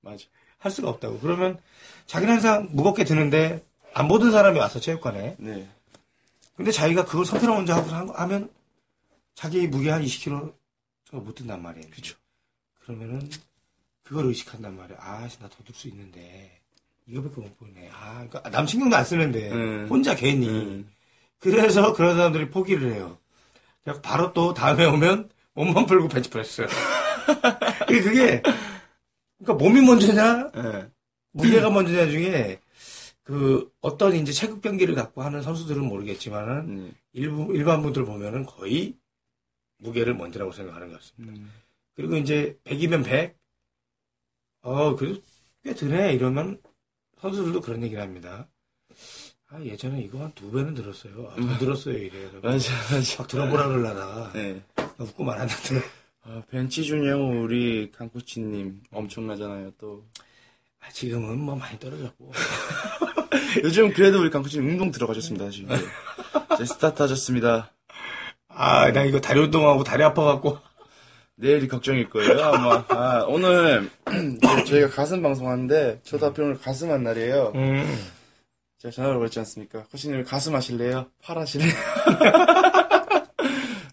맞아. 0.00 0.24
할 0.58 0.72
수가 0.72 0.88
없다고. 0.90 1.20
그러면 1.20 1.58
자기는 2.06 2.32
항상 2.34 2.68
무겁게 2.72 3.04
드는데 3.04 3.64
안 3.94 4.08
보던 4.08 4.30
사람이 4.32 4.58
와서 4.58 4.80
체육관에 4.80 5.36
네, 5.38 5.68
근데 6.56 6.70
자기가 6.72 7.04
그걸 7.04 7.24
선피로 7.24 7.54
먼저 7.54 7.74
하고 7.74 7.90
한- 7.90 8.08
하면 8.10 8.50
자기 9.34 9.66
무게 9.68 9.90
한 9.90 10.02
20kg 10.02 10.54
저거 11.04 11.22
못 11.22 11.34
든단 11.34 11.62
말이에요. 11.62 11.88
그쵸. 11.90 12.16
그러면은 12.82 13.28
그걸 14.02 14.26
의식한단 14.26 14.76
말이에요. 14.76 14.98
아, 15.00 15.28
씨, 15.28 15.38
나 15.40 15.48
더 15.48 15.62
들 15.64 15.74
수 15.74 15.88
있는데 15.88 16.60
이거밖에 17.06 17.40
못 17.40 17.56
보네. 17.58 17.90
아, 17.92 18.14
그러니까 18.28 18.50
남 18.50 18.66
신경도 18.66 18.96
안 18.96 19.04
쓰는데 19.04 19.50
음. 19.52 19.86
혼자 19.90 20.14
괜히. 20.16 20.48
음. 20.48 20.90
그래서 21.38 21.92
그런 21.92 22.16
사람들이 22.16 22.50
포기를 22.50 22.92
해요. 22.94 23.18
바로 24.02 24.32
또 24.32 24.54
다음에 24.54 24.84
오면 24.84 25.30
몸만 25.56 25.86
풀고 25.86 26.08
벤치프레스. 26.08 26.66
그게 27.88 28.00
그게 28.02 28.42
그러니까 29.38 29.54
몸이 29.64 29.80
먼저냐 29.80 30.50
네. 30.52 30.88
무게가 31.32 31.70
먼저냐 31.70 32.06
중에 32.10 32.60
그 33.22 33.70
어떤 33.80 34.14
이제 34.14 34.32
체급 34.32 34.60
경기를 34.62 34.94
갖고 34.94 35.22
하는 35.22 35.42
선수들은 35.42 35.82
모르겠지만은 35.82 36.76
네. 36.84 36.92
일부 37.12 37.54
일반 37.56 37.82
분들 37.82 38.04
보면은 38.04 38.44
거의 38.46 38.94
무게를 39.78 40.14
먼저라고 40.14 40.52
생각하는 40.52 40.90
것 40.90 41.00
같습니다. 41.00 41.34
음. 41.38 41.50
그리고 41.94 42.16
이제 42.16 42.58
100이면 42.64 43.04
100. 43.04 43.36
어, 44.62 44.94
그래도 44.96 45.20
꽤 45.64 45.74
드네. 45.74 46.12
이러면 46.14 46.60
선수들도 47.20 47.60
그런 47.62 47.82
얘기를 47.82 48.02
합니다. 48.02 48.46
아, 49.48 49.60
예전에 49.62 50.00
이거 50.02 50.18
한 50.20 50.32
두 50.34 50.50
배는 50.50 50.74
들었어요. 50.74 51.30
아, 51.32 51.36
더 51.40 51.58
들었어요. 51.58 51.96
이래. 51.96 52.28
맞아, 52.42 52.72
맞아. 52.92 53.18
막 53.22 53.28
들어보라 53.28 53.68
그러다가 53.68 54.32
네. 54.32 54.62
웃고 54.98 55.24
말았는데. 55.24 55.86
아, 56.24 56.42
벤치 56.50 56.84
중형 56.84 57.42
우리 57.42 57.90
강코치님 57.92 58.82
엄청나잖아요. 58.92 59.72
또 59.78 60.04
아, 60.80 60.88
지금은 60.90 61.38
뭐 61.38 61.54
많이 61.56 61.78
떨어졌고. 61.78 62.32
요즘 63.62 63.92
그래도 63.92 64.20
우리 64.20 64.30
강코치님 64.30 64.68
운동 64.68 64.90
들어가셨습니다 64.90 65.50
지금. 65.50 65.76
이제 66.54 66.64
스타트 66.64 67.02
하셨습니다. 67.02 67.72
아, 68.48 68.90
나 68.92 69.04
이거 69.04 69.20
다리 69.20 69.40
운동하고 69.40 69.84
다리 69.84 70.02
아파갖고. 70.02 70.58
내일이 71.38 71.68
걱정일 71.68 72.08
거예요 72.08 72.42
아마. 72.42 72.84
아, 72.88 73.24
오늘 73.28 73.90
저희가 74.66 74.88
가슴 74.88 75.22
방송하는데 75.22 76.00
저도 76.02 76.26
하필 76.26 76.44
오늘 76.44 76.58
가슴 76.58 76.90
한 76.90 77.02
날이에요. 77.02 77.52
음. 77.54 77.84
제가 78.78 78.90
전화로 78.92 79.18
그랬지 79.18 79.38
않습니까? 79.40 79.84
코치님 79.90 80.24
가슴 80.24 80.54
하실래요? 80.54 81.06
팔 81.22 81.36
하실래요? 81.38 81.70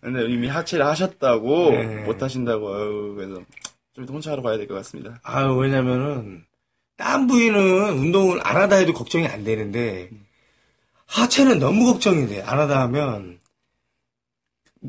근데 0.03 0.25
이미 0.25 0.47
하체를 0.47 0.85
하셨다고 0.85 1.71
네. 1.71 2.03
못 2.03 2.21
하신다고 2.21 2.73
아유, 2.75 3.13
그래서 3.15 3.41
좀 3.95 4.05
혼자 4.09 4.31
하러 4.31 4.41
가야 4.41 4.57
될 4.57 4.67
것 4.67 4.73
같습니다. 4.75 5.19
아 5.23 5.43
왜냐면은 5.45 6.43
땀 6.97 7.27
부위는 7.27 7.93
운동을 7.97 8.39
안 8.45 8.55
하다 8.57 8.75
해도 8.77 8.93
걱정이 8.93 9.27
안 9.27 9.43
되는데 9.43 10.09
하체는 11.07 11.59
너무 11.59 11.85
걱정이 11.93 12.27
돼. 12.27 12.41
안 12.41 12.59
하다 12.59 12.81
하면 12.81 13.39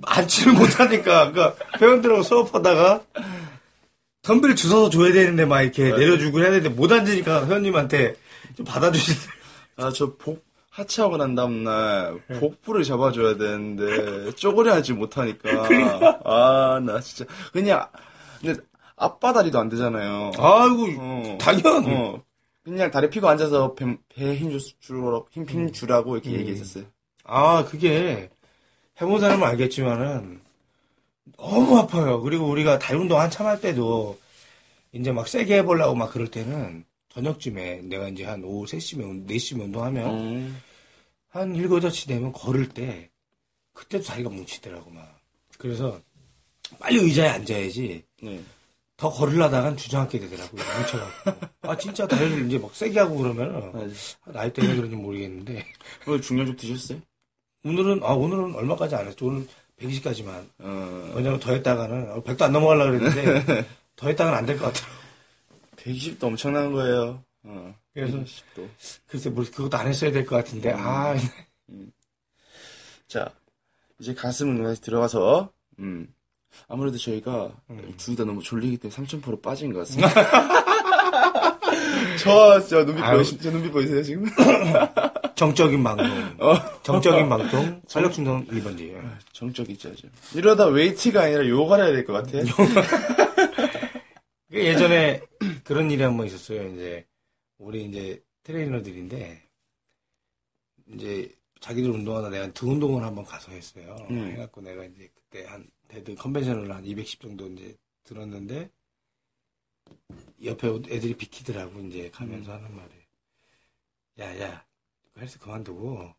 앉지를 0.02 0.52
못하니까 0.58 1.30
그러니까 1.32 1.54
회원들하고 1.80 2.22
수업하다가 2.22 3.02
덤벨 4.22 4.56
주워서 4.56 4.90
줘야 4.90 5.12
되는데 5.12 5.44
막 5.44 5.62
이렇게 5.62 5.90
내려주고 5.90 6.40
해야 6.40 6.50
되는데 6.50 6.70
못 6.70 6.90
앉으니까 6.90 7.46
회원님한테 7.46 8.16
좀 8.56 8.64
받아주실 8.66 9.14
아저 9.76 10.14
복 10.16 10.43
하체하고 10.74 11.16
난 11.16 11.36
다음날 11.36 12.20
네. 12.26 12.40
복부를 12.40 12.82
잡아줘야 12.82 13.36
되는데 13.36 14.32
쪼그려 14.34 14.74
하지 14.74 14.92
못하니까 14.92 15.62
그러니까. 15.62 16.20
아나 16.24 17.00
진짜 17.00 17.24
그냥 17.52 17.86
근데 18.40 18.60
앞바다리도 18.96 19.58
안 19.58 19.68
되잖아요. 19.68 20.32
아이고 20.36 20.86
어. 20.98 21.38
당연 21.40 21.84
어. 21.86 22.22
그냥 22.64 22.90
다리 22.90 23.08
피고 23.08 23.28
앉아서 23.28 23.74
배, 23.74 24.34
힘 24.34 24.58
주라고 24.80 25.28
힘, 25.30 25.42
음. 25.42 25.48
힘 25.48 25.72
주라고 25.72 26.16
이렇게 26.16 26.32
얘기했었어요. 26.32 26.84
아, 27.24 27.64
그게 27.64 28.30
해본 29.00 29.20
사람은 29.20 29.46
알겠지만은 29.46 30.40
너무 31.38 31.78
아파요. 31.78 32.20
그리고 32.20 32.46
우리가 32.46 32.78
다리 32.78 32.98
운동 32.98 33.20
한참 33.20 33.46
할 33.46 33.60
때도 33.60 34.18
이제 34.92 35.12
막 35.12 35.28
세게 35.28 35.58
해보려고 35.58 35.94
막 35.94 36.12
그럴 36.12 36.28
때는 36.28 36.84
저녁쯤에 37.14 37.82
내가 37.82 38.08
이제 38.08 38.24
한 38.24 38.42
오후 38.44 38.66
3시면, 38.66 39.26
4시면 39.28 39.60
운동하면 39.64 40.10
음. 40.14 40.62
한 41.28 41.54
7, 41.54 41.68
8시 41.68 42.08
되면 42.08 42.32
걸을 42.32 42.68
때 42.68 43.10
그때도 43.72 44.04
다리가 44.04 44.30
뭉치더라고 44.30 44.90
막. 44.90 45.20
그래서 45.58 46.00
빨리 46.78 46.98
의자에 46.98 47.28
앉아야지 47.28 48.02
네. 48.22 48.40
더 48.96 49.10
걸으려다간 49.10 49.76
주저앉게 49.76 50.18
되더라고요. 50.20 50.62
뭉쳐갖고. 50.78 51.46
아, 51.62 51.76
진짜 51.76 52.06
다리를 52.06 52.46
이제 52.46 52.58
막 52.58 52.74
세게 52.74 52.98
하고 52.98 53.16
그러면은 53.18 53.72
맞아. 53.72 53.94
나이 54.32 54.52
때문에 54.52 54.76
그런지 54.76 54.96
모르겠는데 54.96 55.64
오늘 56.06 56.20
중량 56.20 56.46
좀 56.46 56.56
드셨어요? 56.56 57.00
오늘은, 57.64 58.00
아, 58.02 58.12
오늘은 58.12 58.54
얼마까지 58.56 58.94
안 58.96 59.06
했죠. 59.06 59.26
오늘 59.26 59.46
120까지만. 59.80 60.46
어. 60.58 61.12
왜냐면 61.16 61.40
더 61.40 61.52
했다가는, 61.52 62.22
100도 62.22 62.42
안 62.42 62.52
넘어가려고 62.52 62.98
그랬는데, 62.98 63.66
더 63.96 64.08
했다가는 64.08 64.38
안 64.38 64.46
될 64.46 64.58
것 64.58 64.72
같아요. 64.72 65.03
120도 65.84 66.24
엄청난 66.24 66.72
거예요. 66.72 67.22
어. 67.44 67.74
그래서- 67.92 68.18
120도. 68.18 68.68
글쎄, 69.06 69.30
뭐, 69.30 69.44
그것도 69.44 69.76
안 69.76 69.86
했어야 69.86 70.10
될 70.12 70.24
것 70.26 70.36
같은데, 70.36 70.72
아, 70.76 71.14
자, 73.06 73.30
이제 74.00 74.14
가슴 74.14 74.48
운동에 74.50 74.74
들어가서, 74.74 75.50
음. 75.78 76.08
아무래도 76.68 76.96
저희가 76.98 77.50
음. 77.70 77.94
둘다 77.96 78.24
너무 78.24 78.42
졸리기 78.42 78.78
때문에 78.78 78.96
3,000% 78.96 79.42
빠진 79.42 79.72
것 79.72 79.80
같습니다. 79.80 80.08
저, 82.22 82.60
저 82.66 82.84
눈빛. 82.84 83.02
보이시, 83.04 83.38
저 83.38 83.50
눈빛 83.50 83.70
보이세요, 83.72 84.02
지금? 84.02 84.24
정적인 85.34 85.82
방송. 85.82 86.06
정적인 86.84 87.28
방송, 87.28 87.82
활력충전 87.92 88.46
1번지. 88.46 88.96
정적이죠, 89.32 89.94
지금. 89.96 90.10
이러다 90.34 90.66
웨이트가 90.66 91.22
아니라 91.22 91.46
요가를 91.46 91.86
해야 91.86 91.92
될 91.92 92.04
것 92.04 92.12
같아. 92.12 92.38
예전에 94.54 95.20
그런 95.64 95.90
일이 95.90 96.02
한 96.02 96.16
번 96.16 96.26
있었어요. 96.26 96.68
이제, 96.72 97.06
우리 97.58 97.84
이제 97.84 98.22
트레이너들인데, 98.42 99.42
이제, 100.94 101.32
자기들 101.60 101.90
운동하다 101.90 102.28
내가 102.30 102.52
등 102.52 102.70
운동을 102.72 103.02
한번 103.02 103.24
가서 103.24 103.52
했어요. 103.52 103.96
음. 104.10 104.30
해갖고 104.32 104.60
내가 104.60 104.84
이제 104.84 105.08
그때 105.14 105.44
한, 105.46 105.66
데드 105.88 106.14
컨벤션을 106.16 106.68
한210 106.68 107.20
정도 107.20 107.46
이제 107.48 107.76
들었는데, 108.04 108.70
옆에 110.44 110.68
애들이 110.68 111.14
비키더라고, 111.16 111.80
이제 111.80 112.10
가면서 112.10 112.52
하는 112.52 112.74
말이. 112.76 112.90
야, 114.20 114.40
야, 114.40 114.64
그 115.14 115.20
헬스 115.20 115.38
그만두고, 115.38 116.12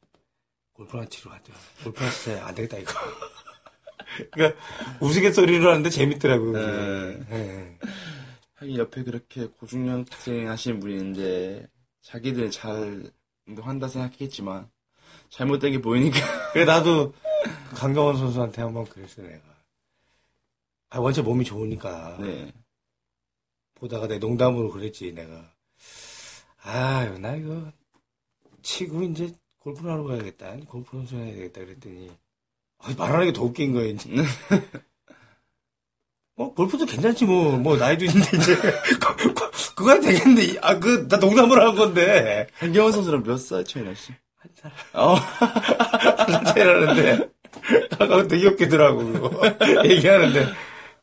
골프나 0.74 1.06
치러 1.06 1.32
가자. 1.32 1.54
골프나 1.84 2.10
치자. 2.12 2.46
안 2.48 2.56
되겠다, 2.56 2.78
이거. 2.80 2.92
그러니까, 4.32 4.60
우스갯소리로 5.00 5.70
하는데 5.70 5.90
재밌더라고, 5.90 6.52
그게. 6.52 6.66
네. 7.30 7.78
예. 8.66 8.72
하긴 8.72 8.78
옆에 8.78 9.04
그렇게 9.04 9.48
고중량 9.48 10.06
트레이닝 10.06 10.50
하시는 10.50 10.80
분이 10.80 10.94
있는데, 10.94 11.68
자기들 12.02 12.52
잘 12.52 13.12
운동한다 13.48 13.88
생각했겠지만, 13.88 14.70
잘못된 15.30 15.72
게 15.74 15.82
보이니까. 15.82 16.18
그래, 16.54 16.66
나도 16.66 17.12
그 17.70 17.76
강경원 17.76 18.18
선수한테 18.18 18.62
한번 18.62 18.86
그랬어, 18.86 19.22
내가. 19.22 19.44
아, 20.90 21.00
원체 21.00 21.22
몸이 21.22 21.46
좋으니까. 21.46 22.18
네. 22.20 22.54
보다가 23.76 24.08
내 24.08 24.18
농담으로 24.18 24.72
그랬지, 24.72 25.14
내가. 25.14 25.54
아유, 26.64 27.20
나 27.20 27.36
이거, 27.36 27.72
치고 28.62 29.04
이제 29.04 29.34
골프를 29.60 29.92
하러 29.92 30.04
가야겠다. 30.04 30.58
골프 30.68 30.98
선수 30.98 31.16
해야 31.18 31.34
되겠다. 31.34 31.62
그랬더니, 31.62 32.12
아, 32.80 32.94
말하는 32.98 33.28
게 33.28 33.34
더 33.34 33.44
웃긴 33.44 33.74
거야, 33.74 33.86
이제. 33.86 34.10
어, 36.38 36.54
골프도 36.54 36.86
괜찮지, 36.86 37.26
뭐. 37.26 37.58
뭐, 37.58 37.78
나이도 37.78 38.06
있는데, 38.06 38.38
이제. 38.38 38.58
그거 39.76 39.92
해도 39.92 40.02
되겠는데. 40.08 40.60
아, 40.62 40.78
그, 40.80 41.08
나 41.08 41.18
농담으로 41.18 41.62
한 41.66 41.76
건데. 41.76 42.48
한경원 42.60 42.92
선수랑 42.92 43.24
몇 43.24 43.38
살 43.38 43.64
차이 43.64 43.84
나시? 43.84 44.12
한 44.38 44.52
살. 44.62 44.72
어. 44.94 45.14
한 46.28 46.46
살이라는데. 46.46 47.30
아까 48.00 48.28
되게 48.28 48.48
웃기더라고, 48.48 48.98
그거. 49.14 49.56
얘기하는데. 49.86 50.48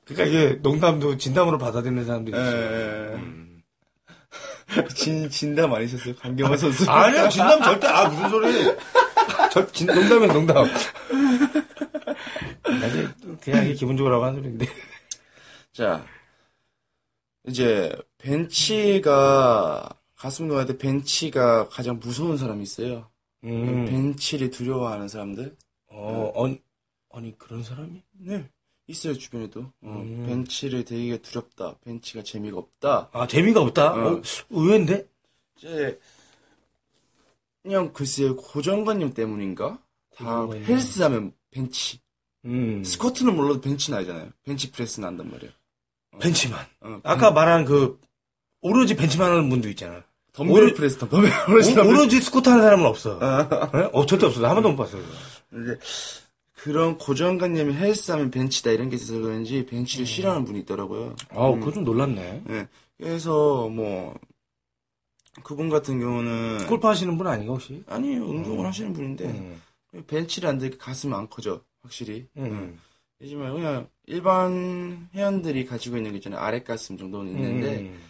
그니까 0.04 0.24
이게 0.24 0.58
농담도 0.62 1.16
진담으로 1.16 1.56
받아들이는 1.58 2.04
사람들이 2.04 2.36
있어. 2.36 2.46
에. 2.56 3.14
음. 3.14 3.62
진, 4.94 5.30
진담 5.30 5.72
아니셨어요? 5.72 6.14
강경원 6.16 6.58
선수? 6.58 6.84
아니야, 6.90 7.28
진담 7.30 7.62
절대, 7.62 7.86
아, 7.86 8.06
무슨 8.08 8.28
소리. 8.28 8.74
저, 9.50 9.66
진, 9.72 9.86
농담이야, 9.86 10.32
농담. 10.32 10.66
나중에 12.80 13.06
그냥 13.42 13.64
이게 13.64 13.74
기본적으로 13.74 14.22
하는 14.22 14.36
소리인데. 14.36 14.66
자, 15.72 16.04
이제, 17.46 17.96
벤치가, 18.18 19.88
가슴 20.14 20.44
운동할 20.44 20.66
때 20.66 20.76
벤치가 20.76 21.68
가장 21.68 21.98
무서운 21.98 22.37
사람이 22.37 22.62
있어요. 22.62 23.11
음. 23.44 23.87
벤치를 23.87 24.50
두려워하는 24.50 25.08
사람들? 25.08 25.56
어, 25.88 26.44
아니, 26.44 26.61
아니, 27.11 27.37
그런 27.38 27.62
사람이? 27.62 28.02
네. 28.12 28.48
있어요, 28.87 29.14
주변에도. 29.14 29.61
어, 29.82 30.02
음. 30.04 30.24
벤치를 30.26 30.85
되게 30.85 31.16
두렵다. 31.16 31.78
벤치가 31.80 32.22
재미가 32.22 32.58
없다. 32.58 33.08
아, 33.12 33.26
재미가 33.26 33.62
없다? 33.62 33.94
어. 33.94 34.12
어, 34.16 34.22
의외인데? 34.50 35.08
이제, 35.56 35.98
그냥 37.62 37.92
글쎄요, 37.92 38.37
고정관념 38.37 39.14
때문인가? 39.14 39.82
다 40.14 40.24
고정관념. 40.42 40.64
헬스 40.64 41.02
하면 41.02 41.32
벤치. 41.50 42.00
음. 42.44 42.82
스쿼트는 42.85 43.35
몰라도 43.37 43.61
벤치는 43.61 43.98
알잖아요. 44.00 44.30
벤치 44.44 44.72
프레스는 44.72 45.08
안단 45.08 45.30
말이에요. 45.30 45.52
벤치만. 46.20 46.64
어, 46.81 47.01
아까 47.05 47.31
말한 47.31 47.64
그, 47.64 47.98
오로지 48.61 48.94
벤치만 48.96 49.31
하는 49.31 49.48
분도 49.48 49.68
있잖아. 49.70 50.03
덤벨 50.33 50.53
오리- 50.64 50.75
프레스, 50.75 50.98
덤벨 50.98 51.11
프레스. 51.46 51.79
오, 51.79 51.92
로지 51.92 52.20
스쿼트 52.20 52.48
하는 52.48 52.62
사람은 52.62 52.87
없어. 52.87 53.18
네? 53.18 53.88
어, 53.92 54.07
절대 54.07 54.27
없어. 54.27 54.40
나한 54.40 54.57
번도 54.57 54.70
못 54.70 54.77
봤어요. 54.77 55.03
그거. 55.51 55.62
이제 55.62 55.79
그런 56.55 56.96
고정관념이 56.96 57.75
헬스하면 57.75 58.31
벤치다 58.31 58.70
이런 58.70 58.88
게 58.88 58.96
있어서 58.96 59.18
그런지 59.20 59.66
벤치를 59.66 60.07
싫어하는 60.07 60.44
분이 60.44 60.61
있더라고요. 60.61 61.16
아, 61.31 61.51
그거 61.51 61.72
좀 61.72 61.85
놀랐네. 61.85 62.44
예. 62.51 62.68
그래서 62.98 63.68
뭐 63.68 64.14
그분 65.42 65.68
같은 65.70 65.98
경우는 65.98 66.66
골프 66.68 66.87
하시는 66.87 67.18
분 67.18 67.27
아닌가, 67.27 67.53
혹시? 67.55 67.83
아니에요 67.88 68.22
운동을 68.25 68.64
하시는 68.66 68.92
분인데 68.92 69.25
음. 69.25 69.61
벤치를 70.07 70.48
안 70.48 70.59
들게 70.59 70.77
가슴이 70.77 71.12
안 71.14 71.29
커져 71.29 71.62
확실히. 71.83 72.27
음. 72.37 72.79
하지만 73.22 73.54
그냥 73.54 73.88
일반 74.06 75.08
회원들이 75.14 75.64
가지고 75.64 75.96
있는 75.96 76.11
게 76.11 76.18
있잖아요 76.18 76.40
아랫 76.40 76.64
가슴 76.64 76.98
정도는 76.98 77.32
있는데 77.32 77.78
음. 77.78 78.02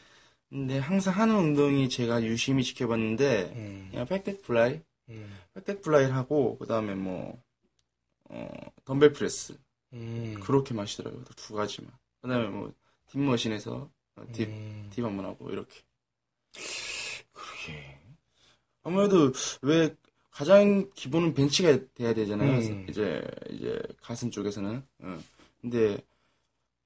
근데 0.48 0.78
항상 0.78 1.14
하는 1.14 1.36
운동이 1.36 1.88
제가 1.88 2.22
유심히 2.24 2.64
지켜봤는데 2.64 3.52
음. 3.54 3.88
그냥 3.90 4.06
백덱 4.06 4.42
플라이, 4.42 4.80
음. 5.10 5.38
백덱 5.54 5.82
플라이를 5.82 6.14
하고 6.14 6.58
그 6.58 6.66
다음에 6.66 6.94
뭐 6.94 7.40
어, 8.28 8.48
덤벨 8.84 9.12
프레스 9.12 9.58
음. 9.92 10.36
그렇게 10.40 10.74
마시더라고요. 10.74 11.24
두 11.36 11.54
가지만. 11.54 11.92
그 12.20 12.28
다음에 12.28 12.48
뭐, 12.48 12.72
딥머신에서 13.10 13.90
어, 14.16 14.24
딥, 14.32 14.48
음. 14.48 14.90
딥한 14.92 15.16
번 15.16 15.26
하고, 15.26 15.50
이렇게. 15.50 15.80
그러게. 17.32 17.98
아무래도 18.82 19.32
왜 19.62 19.94
가장 20.32 20.90
기본은 20.94 21.34
벤치가 21.34 21.78
돼야 21.94 22.12
되잖아요. 22.14 22.58
음. 22.58 22.86
이제, 22.88 23.22
이제 23.50 23.80
가슴 24.00 24.30
쪽에서는. 24.30 24.82
어. 25.00 25.22
근데, 25.60 25.98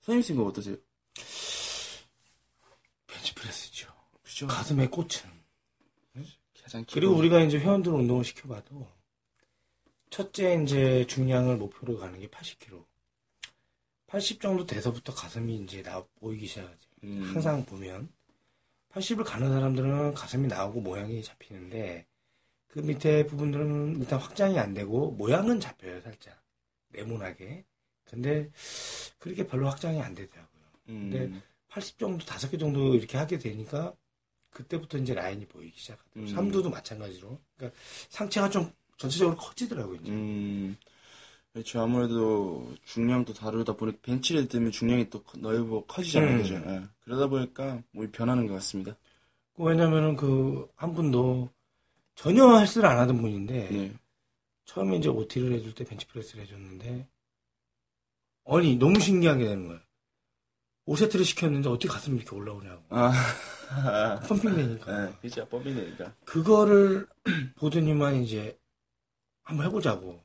선생님 0.00 0.22
생각 0.22 0.46
어떠세요? 0.46 0.76
벤치프레스죠. 3.06 3.88
그죠? 4.22 4.46
가슴의 4.48 4.90
꽃은. 4.90 5.36
가장 6.62 6.84
기본. 6.84 7.00
그리고 7.00 7.14
우리가 7.14 7.40
이제 7.42 7.58
회원들 7.58 7.92
운동을 7.92 8.24
시켜봐도 8.24 8.88
첫째 10.10 10.60
이제 10.62 11.06
중량을 11.06 11.56
목표로 11.56 11.98
가는 11.98 12.18
게 12.18 12.26
80kg. 12.26 12.84
80 14.08 14.40
정도 14.40 14.66
돼서부터 14.66 15.14
가슴이 15.14 15.56
이제 15.58 15.82
나 15.82 16.04
보이기 16.18 16.46
시작하지. 16.46 16.86
음. 17.04 17.22
항상 17.32 17.64
보면 17.64 18.08
80을 18.90 19.24
가는 19.24 19.48
사람들은 19.48 20.14
가슴이 20.14 20.48
나오고 20.48 20.80
모양이 20.80 21.22
잡히는데 21.22 22.06
그 22.76 22.80
밑에 22.80 23.24
부분들은 23.24 24.00
일단 24.00 24.18
확장이 24.18 24.58
안 24.58 24.74
되고 24.74 25.10
모양은 25.12 25.60
잡혀요 25.60 25.98
살짝 26.02 26.38
네모나게. 26.90 27.64
근데 28.04 28.50
그렇게 29.18 29.46
별로 29.46 29.66
확장이 29.70 29.98
안 30.02 30.14
되더라고요. 30.14 30.62
음. 30.90 31.10
근데 31.10 31.40
80 31.68 31.98
정도 31.98 32.26
다섯 32.26 32.50
개 32.50 32.58
정도 32.58 32.94
이렇게 32.94 33.16
하게 33.16 33.38
되니까 33.38 33.94
그때부터 34.50 34.98
이제 34.98 35.14
라인이 35.14 35.46
보이기 35.46 35.80
시작하더라고요. 35.80 36.24
음. 36.24 36.34
삼두도 36.34 36.68
마찬가지로. 36.68 37.40
그러니까 37.56 37.80
상체가 38.10 38.50
좀 38.50 38.70
전체적으로 38.98 39.38
커지더라고요. 39.38 39.96
이제. 40.02 40.10
음. 40.12 40.76
그렇죠. 41.54 41.80
아무래도 41.80 42.74
중량도 42.84 43.32
다르다 43.32 43.72
보니 43.74 43.96
벤치를 44.02 44.48
때문에 44.48 44.70
중량이 44.70 45.08
또 45.08 45.22
커- 45.22 45.38
넓어 45.38 45.82
커지잖아요. 45.86 46.30
음. 46.36 46.42
그죠? 46.42 46.54
예. 46.66 46.82
그러다 47.04 47.26
보니까 47.28 47.82
몸이 47.92 48.10
변하는 48.10 48.46
것 48.46 48.52
같습니다. 48.54 48.94
그 49.56 49.62
왜냐면은 49.62 50.14
그 50.16 50.68
한 50.76 50.92
분도 50.92 51.48
전혀 52.16 52.58
헬스를 52.58 52.88
안 52.88 52.98
하던 52.98 53.20
분인데 53.20 53.68
네. 53.68 53.94
처음에 54.64 54.96
이제 54.96 55.08
OT를 55.08 55.52
해줄 55.52 55.74
때 55.74 55.84
벤치프레스를 55.84 56.42
해줬는데 56.42 57.08
아니 58.46 58.76
너무 58.76 58.98
신기한 58.98 59.38
게 59.38 59.44
되는 59.44 59.68
거야. 59.68 59.80
5세트를 60.86 61.24
시켰는데 61.24 61.68
어떻게 61.68 61.88
가슴이 61.88 62.16
이렇게 62.16 62.34
올라오냐고. 62.34 62.82
아. 62.90 63.12
펌핑 64.28 64.54
되니까. 64.54 65.06
네, 65.06 65.12
그죠. 65.20 65.46
뻔히니까. 65.48 66.14
그거를 66.24 67.06
보더니만 67.56 68.22
이제 68.22 68.56
한번 69.42 69.66
해보자고 69.66 70.24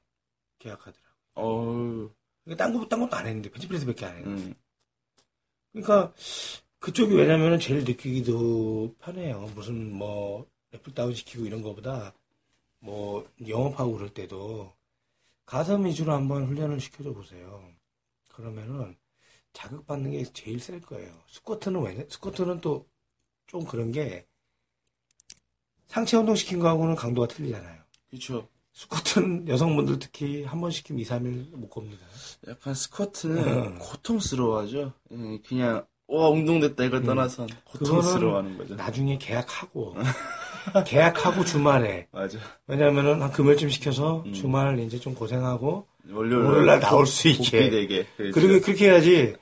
계약하더라고. 0.59 1.01
어우. 1.33 2.11
그러니까 2.43 2.63
딴, 2.63 2.73
거, 2.77 2.87
딴 2.87 2.99
것도 2.99 3.15
안 3.15 3.25
했는데 3.25 3.49
벤치프레스밖에 3.49 4.05
안 4.05 4.17
했는데. 4.17 4.43
음. 4.43 4.55
그러니까 5.71 6.13
그쪽이 6.79 7.15
왜냐면 7.15 7.53
은 7.53 7.59
제일 7.59 7.83
느끼기도 7.83 8.95
편해요. 8.99 9.49
무슨 9.55 9.91
뭐 9.91 10.50
lat 10.73 10.85
pulldown 10.85 11.15
시키고 11.15 11.45
이런 11.45 11.61
거보다 11.61 12.13
뭐 12.79 13.27
영업하고 13.47 13.93
그럴 13.93 14.09
때도 14.09 14.73
가슴 15.45 15.85
위주로 15.85 16.13
한번 16.13 16.45
훈련을 16.47 16.79
시켜줘 16.79 17.13
보세요. 17.13 17.63
그러면은 18.29 18.95
자극받는 19.53 20.11
게 20.11 20.23
제일 20.33 20.59
셀 20.59 20.79
거예요. 20.81 21.11
스쿼트는 21.27 21.81
왜, 21.81 22.07
스쿼트는 22.09 22.61
또 22.61 22.85
좀 23.51 23.65
그런 23.65 23.91
게 23.91 24.25
상체 25.87 26.15
운동 26.15 26.35
시킨 26.35 26.59
거하고는 26.59 26.95
강도가 26.95 27.27
틀리잖아요. 27.27 27.81
그렇죠. 28.09 28.47
스쿼트는 28.73 29.49
여성분들 29.49 29.99
특히 29.99 30.45
한 30.45 30.61
번 30.61 30.71
시키면 30.71 31.01
2, 31.01 31.03
3일 31.03 31.55
못 31.57 31.67
겁니다. 31.69 32.05
약간 32.47 32.73
스쿼트는 32.73 33.37
음. 33.73 33.77
고통스러워하죠. 33.79 34.93
예, 35.11 35.37
그냥 35.45 35.85
와 36.07 36.29
운동됐다 36.29 36.85
이걸 36.85 37.03
떠나선 37.03 37.49
고통스러워하는 37.65 38.57
거죠. 38.57 38.75
나중에 38.75 39.17
계약하고 39.17 39.95
계약하고 40.85 41.45
주말에 41.45 42.07
맞아. 42.11 42.37
왜냐면은 42.67 43.21
한 43.21 43.31
금요일쯤 43.31 43.69
시켜서 43.69 44.23
음. 44.25 44.33
주말 44.33 44.79
이제 44.79 44.99
좀 44.99 45.13
고생하고 45.13 45.87
월요일 46.11 46.43
월요일 46.45 46.65
날 46.65 46.79
나올 46.79 47.05
수 47.05 47.27
있게. 47.27 47.69
되게. 47.69 48.05
그리고 48.17 48.63
그렇게 48.63 48.89
해야지 48.89 49.35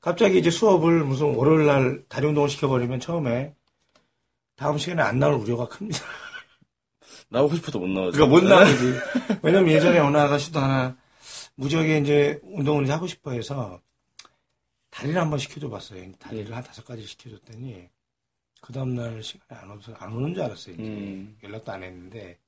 갑자기 0.00 0.38
이제 0.38 0.50
수업을 0.50 1.04
무슨 1.04 1.34
월요일 1.34 1.66
날 1.66 2.02
다리 2.08 2.26
운동을 2.26 2.48
시켜버리면 2.48 3.00
처음에 3.00 3.54
다음 4.56 4.78
시간에 4.78 5.02
안 5.02 5.18
나올 5.18 5.34
우려가 5.34 5.66
큽니다. 5.66 5.98
나오고 7.30 7.56
싶어도 7.56 7.80
못 7.80 7.88
나오죠. 7.88 8.12
그러니까 8.12 8.26
못 8.26 8.44
나오지. 8.44 8.94
왜냐면 9.42 9.72
예전에 9.72 9.98
어느 9.98 10.16
아가씨도 10.16 10.60
하나 10.60 10.96
무지하게 11.56 11.98
이제 11.98 12.40
운동을 12.42 12.84
이제 12.84 12.92
하고 12.92 13.06
싶어 13.06 13.32
해서 13.32 13.80
다리를 14.90 15.20
한번 15.20 15.38
시켜줘 15.38 15.68
봤어요. 15.68 16.12
다리를 16.18 16.54
한 16.54 16.62
다섯 16.62 16.84
가지 16.84 17.04
시켜줬더니 17.06 17.88
그 18.64 18.72
다음날 18.72 19.22
시간에 19.22 19.60
안 19.60 19.70
오서 19.72 19.92
안 19.98 20.10
오는 20.14 20.32
줄 20.32 20.42
알았어요. 20.42 20.74
이제. 20.76 20.82
음. 20.84 21.36
연락도 21.42 21.70
안 21.70 21.82
했는데 21.82 22.38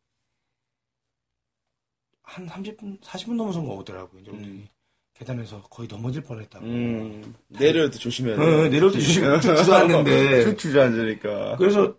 한 2.23 2.47
30분, 2.47 2.99
40분 3.03 3.35
넘어서 3.35 3.61
오더라고요. 3.61 4.23
이제 4.23 4.31
음. 4.31 4.67
계단에서 5.13 5.61
거의 5.65 5.87
넘어질 5.87 6.23
뻔했다고. 6.23 6.65
음, 6.65 7.35
내려올 7.49 7.91
때 7.91 7.99
조심해야 7.99 8.35
돼. 8.37 8.43
어, 8.43 8.69
내려올 8.71 8.93
때 8.93 8.99
조심해. 8.99 9.41
툭 9.41 9.57
주저앉는데. 9.57 10.45
툭 10.45 10.59
주저앉으니까. 10.59 11.57
그래서 11.57 11.95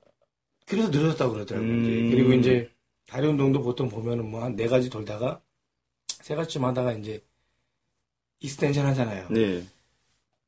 그래서 0.65 0.89
늘어졌다고 0.89 1.33
그러더라고요. 1.33 1.69
이제. 1.81 2.01
음. 2.01 2.09
그리고 2.09 2.33
이제 2.33 2.71
다리 3.05 3.27
운동도 3.27 3.61
보통 3.61 3.87
보면은 3.87 4.29
뭐 4.31 4.41
한 4.41 4.55
네 4.55 4.65
가지 4.67 4.89
돌다가 4.89 5.41
세 6.07 6.33
가지쯤 6.35 6.65
하다가 6.65 6.93
이제 6.93 7.23
extension 8.39 8.87
하잖아요. 8.87 9.27
네. 9.29 9.63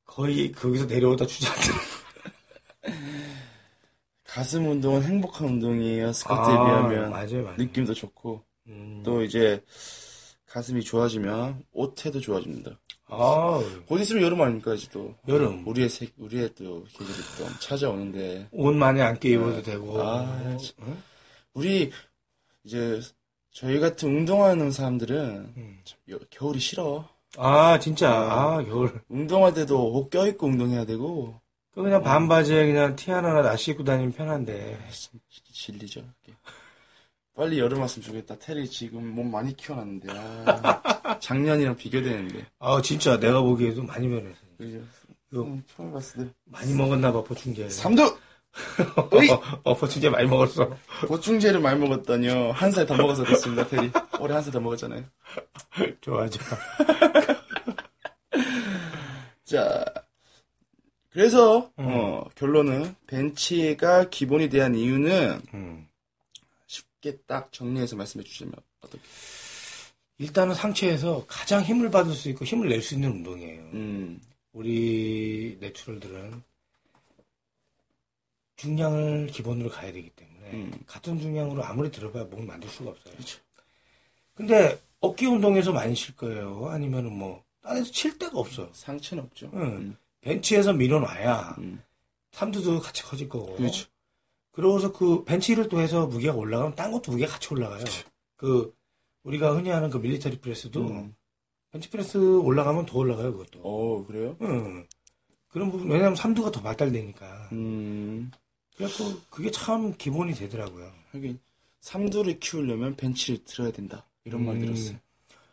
거의 0.05 0.51
거기서 0.51 0.85
내려오다 0.87 1.27
주저앉는. 1.27 1.98
가슴 4.39 4.69
운동은 4.69 5.03
행복한 5.03 5.47
운동이에요. 5.49 6.13
스쿼트에 6.13 6.53
아, 6.53 6.65
비하면. 6.65 7.09
맞아요, 7.09 7.43
맞아요. 7.43 7.57
느낌도 7.57 7.93
좋고. 7.93 8.41
음. 8.69 9.01
또 9.03 9.21
이제 9.21 9.61
가슴이 10.45 10.81
좋아지면 10.81 11.65
옷태도 11.73 12.21
좋아집니다. 12.21 12.79
아, 13.07 13.59
곧 13.85 13.99
있으면 13.99 14.23
여름 14.23 14.41
아닙니까, 14.41 14.73
이제 14.75 14.87
또. 14.93 15.13
여름. 15.27 15.67
우리의 15.67 15.89
색, 15.89 16.13
우리의 16.17 16.51
또 16.55 16.85
계절이 16.85 17.17
또 17.37 17.59
찾아오는데. 17.59 18.47
옷 18.53 18.71
많이 18.73 19.01
안 19.01 19.19
끼 19.19 19.31
입어도 19.33 19.61
되고. 19.61 20.01
아, 20.01 20.21
어? 20.21 20.57
참. 20.57 20.97
우리, 21.53 21.91
이제, 22.63 23.01
저희 23.51 23.77
같은 23.81 24.07
운동하는 24.15 24.71
사람들은 24.71 25.53
음. 25.57 25.79
참 25.83 25.99
여- 26.11 26.19
겨울이 26.29 26.59
싫어. 26.59 27.09
아, 27.37 27.77
진짜. 27.77 28.09
아, 28.09 28.63
겨울. 28.63 29.01
운동할 29.09 29.53
때도 29.53 29.91
옷 29.91 30.09
껴입고 30.09 30.47
운동해야 30.47 30.85
되고. 30.85 31.41
그 31.73 31.83
그냥 31.83 32.01
반바지에 32.01 32.65
그냥 32.67 32.95
티 32.95 33.11
하나나 33.11 33.41
나시 33.41 33.71
입고 33.71 33.83
다니면 33.83 34.11
편한데. 34.13 34.79
진- 34.91 35.19
진리죠. 35.51 36.03
빨리 37.35 37.59
여름 37.59 37.79
왔으면 37.81 38.05
좋겠다. 38.05 38.37
테리 38.39 38.67
지금 38.69 39.07
몸 39.15 39.31
많이 39.31 39.55
키워놨는데. 39.55 40.07
아, 40.11 41.19
작년이랑 41.19 41.75
비교되는데. 41.77 42.45
아, 42.59 42.81
진짜 42.81 43.17
내가 43.19 43.41
보기에도 43.41 43.83
많이 43.83 44.09
변했어. 44.09 44.39
그죠? 44.57 44.79
이거 45.31 45.43
음, 45.43 45.63
처음 45.73 45.93
봤을 45.93 46.25
때. 46.25 46.31
많이 46.45 46.73
먹었나 46.73 47.11
봐, 47.13 47.23
보충제. 47.23 47.69
삼두! 47.69 48.17
어, 49.63 49.75
보충제 49.75 50.09
많이 50.09 50.27
먹었어. 50.27 50.75
보충제를 51.07 51.59
많이 51.61 51.79
먹었다뇨. 51.79 52.51
한 52.51 52.71
살 52.71 52.85
더 52.87 52.95
먹어서 52.97 53.23
그렇습니다, 53.23 53.65
테리. 53.67 53.91
올해 54.19 54.33
한 54.33 54.41
살 54.43 54.51
더 54.51 54.59
먹었잖아요. 54.59 55.03
좋아, 56.01 56.27
좋아. 56.27 56.57
자, 59.45 59.85
그래서, 61.19 61.69
음. 61.79 61.85
어, 61.85 62.29
결론은, 62.33 62.95
벤치가 63.05 64.09
기본이 64.09 64.47
대한 64.47 64.73
이유는, 64.73 65.41
음. 65.53 65.89
쉽게 66.65 67.17
딱 67.27 67.51
정리해서 67.51 67.97
말씀해 67.97 68.23
주시면, 68.23 68.53
어떻게? 68.79 69.03
일단은 70.17 70.55
상체에서 70.55 71.25
가장 71.27 71.61
힘을 71.61 71.91
받을 71.91 72.13
수 72.13 72.29
있고 72.29 72.45
힘을 72.45 72.69
낼 72.69 72.81
수 72.81 72.93
있는 72.93 73.11
운동이에요. 73.11 73.61
음, 73.73 74.21
우리 74.53 75.57
내추럴들은 75.59 76.41
중량을 78.55 79.27
기본으로 79.27 79.69
가야 79.69 79.91
되기 79.91 80.09
때문에 80.11 80.51
음. 80.53 80.71
같은 80.87 81.19
중량으로 81.19 81.65
아무리 81.65 81.91
들어봐야 81.91 82.23
몸을 82.23 82.45
만들 82.45 82.69
수가 82.69 82.91
없어요. 82.91 83.13
그쵸. 83.17 83.41
근데 84.35 84.81
어깨 85.01 85.25
운동에서 85.25 85.73
많이 85.73 85.93
칠 85.95 86.15
거예요. 86.15 86.69
아니면은 86.69 87.11
뭐 87.11 87.43
딴에서 87.61 87.91
칠 87.91 88.17
데가 88.17 88.39
없어. 88.39 88.69
상체는 88.71 89.25
없죠. 89.25 89.51
응. 89.53 89.97
음, 90.19 90.21
벤치에서 90.21 90.73
밀어놔야 90.73 91.55
음. 91.59 91.81
삼두도 92.31 92.79
같이 92.79 93.03
커질 93.03 93.29
거고. 93.29 93.55
그렇죠. 93.55 93.87
그러고서 94.51 94.91
그 94.91 95.23
벤치를 95.23 95.69
또 95.69 95.79
해서 95.79 96.07
무게가 96.07 96.35
올라가면 96.35 96.75
딴 96.75 96.91
것도 96.91 97.11
무게가 97.11 97.33
같이 97.33 97.53
올라가요. 97.53 97.83
그 98.35 98.75
우리가 99.23 99.55
흔히 99.55 99.69
하는 99.69 99.89
그 99.89 99.97
military 99.97 100.39
press도 100.39 100.87
음. 100.87 101.15
벤치 101.71 101.89
프레스 101.89 102.17
올라가면 102.17 102.85
더 102.85 102.97
올라가요, 102.97 103.31
그것도. 103.31 103.59
어, 103.61 104.05
그래요? 104.05 104.35
응. 104.41 104.87
그런 105.49 105.71
부분, 105.71 105.89
왜냐면 105.89 106.15
삼두가 106.15 106.51
더 106.51 106.61
발달되니까. 106.61 107.49
음, 107.53 108.31
그래서 108.75 109.03
그게 109.29 109.51
참 109.51 109.93
기본이 109.97 110.33
되더라고요. 110.33 110.91
하긴, 111.11 111.39
삼두를 111.79 112.39
키우려면 112.39 112.95
벤치를 112.95 113.45
들어야 113.45 113.71
된다. 113.71 114.05
이런 114.23 114.45
말 114.45 114.55
음. 114.55 114.61
들었어요. 114.61 114.97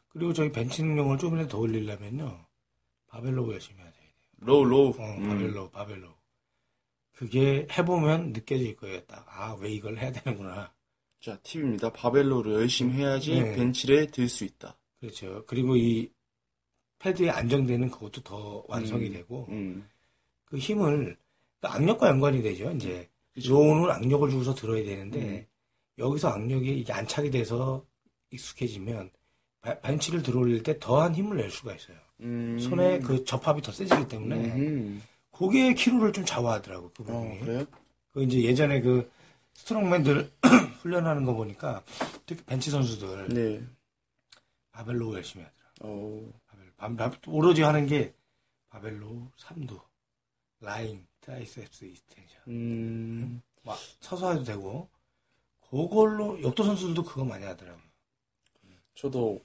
그리고 0.09 0.33
저기 0.33 0.53
벤치 0.53 0.83
능력을 0.83 1.19
조금이라도 1.19 1.49
더 1.51 1.59
올리려면요. 1.59 2.47
바벨 3.09 3.36
row 3.36 3.53
열심히. 3.53 3.86
Row, 4.39 4.65
row. 4.65 4.91
어, 4.99 5.17
음. 5.19 5.29
바벨 5.29 5.52
row, 5.52 5.71
바벨 5.71 5.95
row. 5.95 6.15
그게 7.13 7.67
해보면 7.77 8.33
느껴질 8.33 8.77
거예요. 8.77 9.01
딱, 9.07 9.25
아, 9.29 9.55
왜 9.55 9.71
이걸 9.73 9.97
해야 9.99 10.13
되는구나. 10.13 10.73
자, 11.21 11.39
팁입니다. 11.43 11.91
바벨 11.93 12.18
row를 12.18 12.53
열심히 12.55 12.95
해야지 12.95 13.41
네. 13.41 13.57
벤치를 13.57 14.11
들 14.11 14.29
수 14.29 14.45
있다. 14.45 14.79
그렇죠. 15.01 15.45
그리고 15.47 15.77
이 15.77 16.11
패드에 16.99 17.31
안정되는 17.31 17.91
그것도 17.91 18.23
더 18.23 18.65
완성이 18.69 19.07
음. 19.09 19.13
되고, 19.13 19.47
음. 19.49 19.89
그 20.45 20.59
힘을, 20.59 21.17
그 21.61 21.67
악력과 21.69 22.09
연관이 22.09 22.43
되죠. 22.43 22.71
이제. 22.73 23.09
row는 23.49 23.91
악력을 23.91 24.31
주고서 24.31 24.55
들어야 24.55 24.83
되는데, 24.85 25.19
음. 25.19 25.47
여기서 25.99 26.29
악력이 26.29 26.81
이게 26.81 26.93
안착이 26.93 27.31
돼서 27.31 27.85
익숙해지면, 28.31 29.11
바- 29.11 29.17
벤치를 29.81 30.23
들어올릴 30.23 30.63
때 30.63 30.79
더한 30.79 31.15
힘을 31.15 31.37
낼 31.39 31.51
수가 31.51 31.75
있어요. 31.75 31.97
음. 32.21 32.59
손에 32.59 33.01
그 33.01 33.25
접합이 33.25 33.63
더 33.63 33.73
세지기 33.73 34.09
때문에 34.09 34.37
음. 34.55 35.03
그게 35.31 35.75
키로를 35.75 36.13
좀 36.13 36.25
좌우하더라고 36.25 36.91
그 36.97 37.03
어, 37.03 37.07
부분이. 37.07 37.41
그래요? 37.41 37.67
그 38.13 38.23
이제 38.23 38.43
예전에 38.43 38.81
그 38.81 39.11
strongman들 39.55 40.31
훈련하는 40.83 41.25
거 41.25 41.35
보니까 41.35 41.83
특히 42.27 42.45
벤치 42.45 42.71
선수들 42.71 43.29
네. 43.29 43.63
바벨 44.71 44.97
row 44.97 45.13
열심히 45.15 45.45
하더라. 45.45 45.67
어. 45.81 46.33
바벨, 46.47 46.73
바- 46.97 47.11
바- 47.11 47.19
오로지 47.27 47.63
하는 47.63 47.87
게 47.87 48.15
바벨 48.69 49.03
row, 49.03 49.31
삼두, 49.37 49.81
lying, 50.61 51.07
triceps, 51.21 51.85
extension. 51.87 52.41
음. 52.49 53.43
막 53.63 53.77
서서 54.01 54.33
해도 54.33 54.45
되고 54.45 54.89
그걸로 55.71 56.41
역도 56.43 56.63
선수들도 56.63 57.03
그거 57.05 57.25
많이 57.25 57.45
하더라고요. 57.45 57.83
저도 58.95 59.41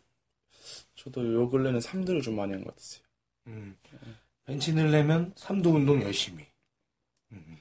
저도 1.04 1.34
요 1.34 1.50
근래는 1.50 1.80
3두를 1.80 2.22
좀 2.22 2.36
많이 2.36 2.54
한 2.54 2.64
것 2.64 2.76
같았어요. 2.76 3.04
음. 3.48 3.76
벤치 4.46 4.74
늘려면 4.74 5.34
삼두 5.36 5.70
운동 5.72 6.02
열심히. 6.02 6.46
음. 7.32 7.58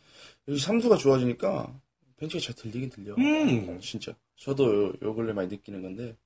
여기 0.49 0.59
3두가 0.61 0.99
좋아지니까 0.99 1.73
벤치가 2.17 2.43
잘 2.43 2.55
들리긴 2.55 2.91
들려. 2.91 3.15
음. 3.17 3.79
진짜. 3.81 4.13
저도 4.37 4.89
요, 4.89 4.93
요 5.03 5.15
근래 5.15 5.33
많이 5.33 5.49
느끼는 5.49 5.83
건데 5.83 6.17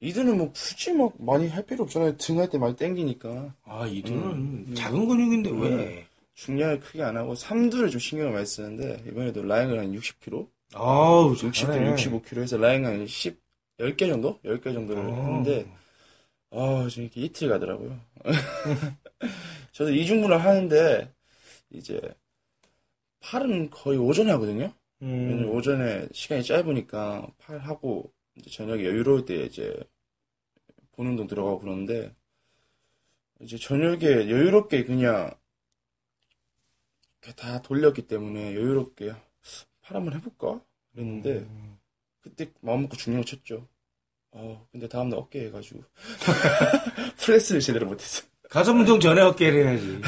이두는 0.00 0.36
뭐 0.36 0.52
굳이 0.52 0.92
막 0.92 1.12
많이 1.18 1.48
할 1.48 1.64
필요 1.64 1.84
없잖아요. 1.84 2.16
등할 2.16 2.48
때 2.50 2.58
많이 2.58 2.74
땡기니까 2.76 3.54
아 3.64 3.86
이두는 3.86 4.22
음. 4.22 4.74
작은 4.76 5.06
근육인데 5.08 5.50
왜? 5.50 5.98
음. 6.00 6.04
중량을 6.34 6.80
크게 6.80 7.02
안 7.02 7.16
하고 7.16 7.34
3두를 7.34 7.90
좀 7.90 8.00
신경을 8.00 8.32
많이 8.32 8.46
쓰는데 8.46 9.04
이번에도 9.06 9.42
라인을 9.42 9.78
한 9.78 9.92
60kg, 9.92 10.48
아우 10.74 11.34
60kg, 11.34 11.52
잘하네. 11.54 11.94
65kg 11.94 12.40
해서 12.42 12.56
라인 12.56 12.84
한 12.86 13.06
10, 13.06 13.38
10개 13.78 14.08
정도? 14.08 14.40
10개 14.42 14.72
정도를 14.72 15.04
어. 15.04 15.14
했는데 15.14 15.70
아, 16.54 16.86
지금 16.90 17.04
이렇게 17.04 17.22
이틀 17.22 17.48
가더라고요. 17.48 17.98
저도 19.72 19.90
이중분을 19.90 20.44
하는데 20.44 21.12
이제 21.70 22.00
팔은 23.20 23.70
거의 23.70 23.98
오전에 23.98 24.30
하거든요. 24.32 24.72
음. 25.00 25.48
오전에 25.48 26.08
시간이 26.12 26.44
짧으니까 26.44 27.26
팔 27.38 27.58
하고 27.58 28.12
이제 28.36 28.50
저녁에 28.50 28.84
여유로울 28.84 29.24
때 29.24 29.44
이제 29.44 29.74
보는 30.92 31.16
동 31.16 31.26
들어가고 31.26 31.60
그러는데 31.60 32.14
이제 33.40 33.56
저녁에 33.56 34.04
여유롭게 34.04 34.84
그냥 34.84 35.34
다 37.36 37.62
돌렸기 37.62 38.06
때문에 38.06 38.54
여유롭게 38.54 39.12
팔 39.80 39.96
한번 39.96 40.14
해볼까? 40.14 40.62
그랬는데 40.92 41.38
음. 41.38 41.78
그때 42.20 42.52
마음 42.60 42.82
먹고 42.82 42.96
중량 42.96 43.24
쳤죠. 43.24 43.66
어 44.32 44.66
근데 44.72 44.88
다음날 44.88 45.18
어깨 45.18 45.46
해가지고 45.46 45.84
프레스를 47.18 47.60
제대로 47.60 47.86
못했어. 47.86 48.24
가슴 48.48 48.80
운동 48.80 48.98
전에 49.00 49.20
어깨를 49.20 49.66
해야지. 49.66 50.00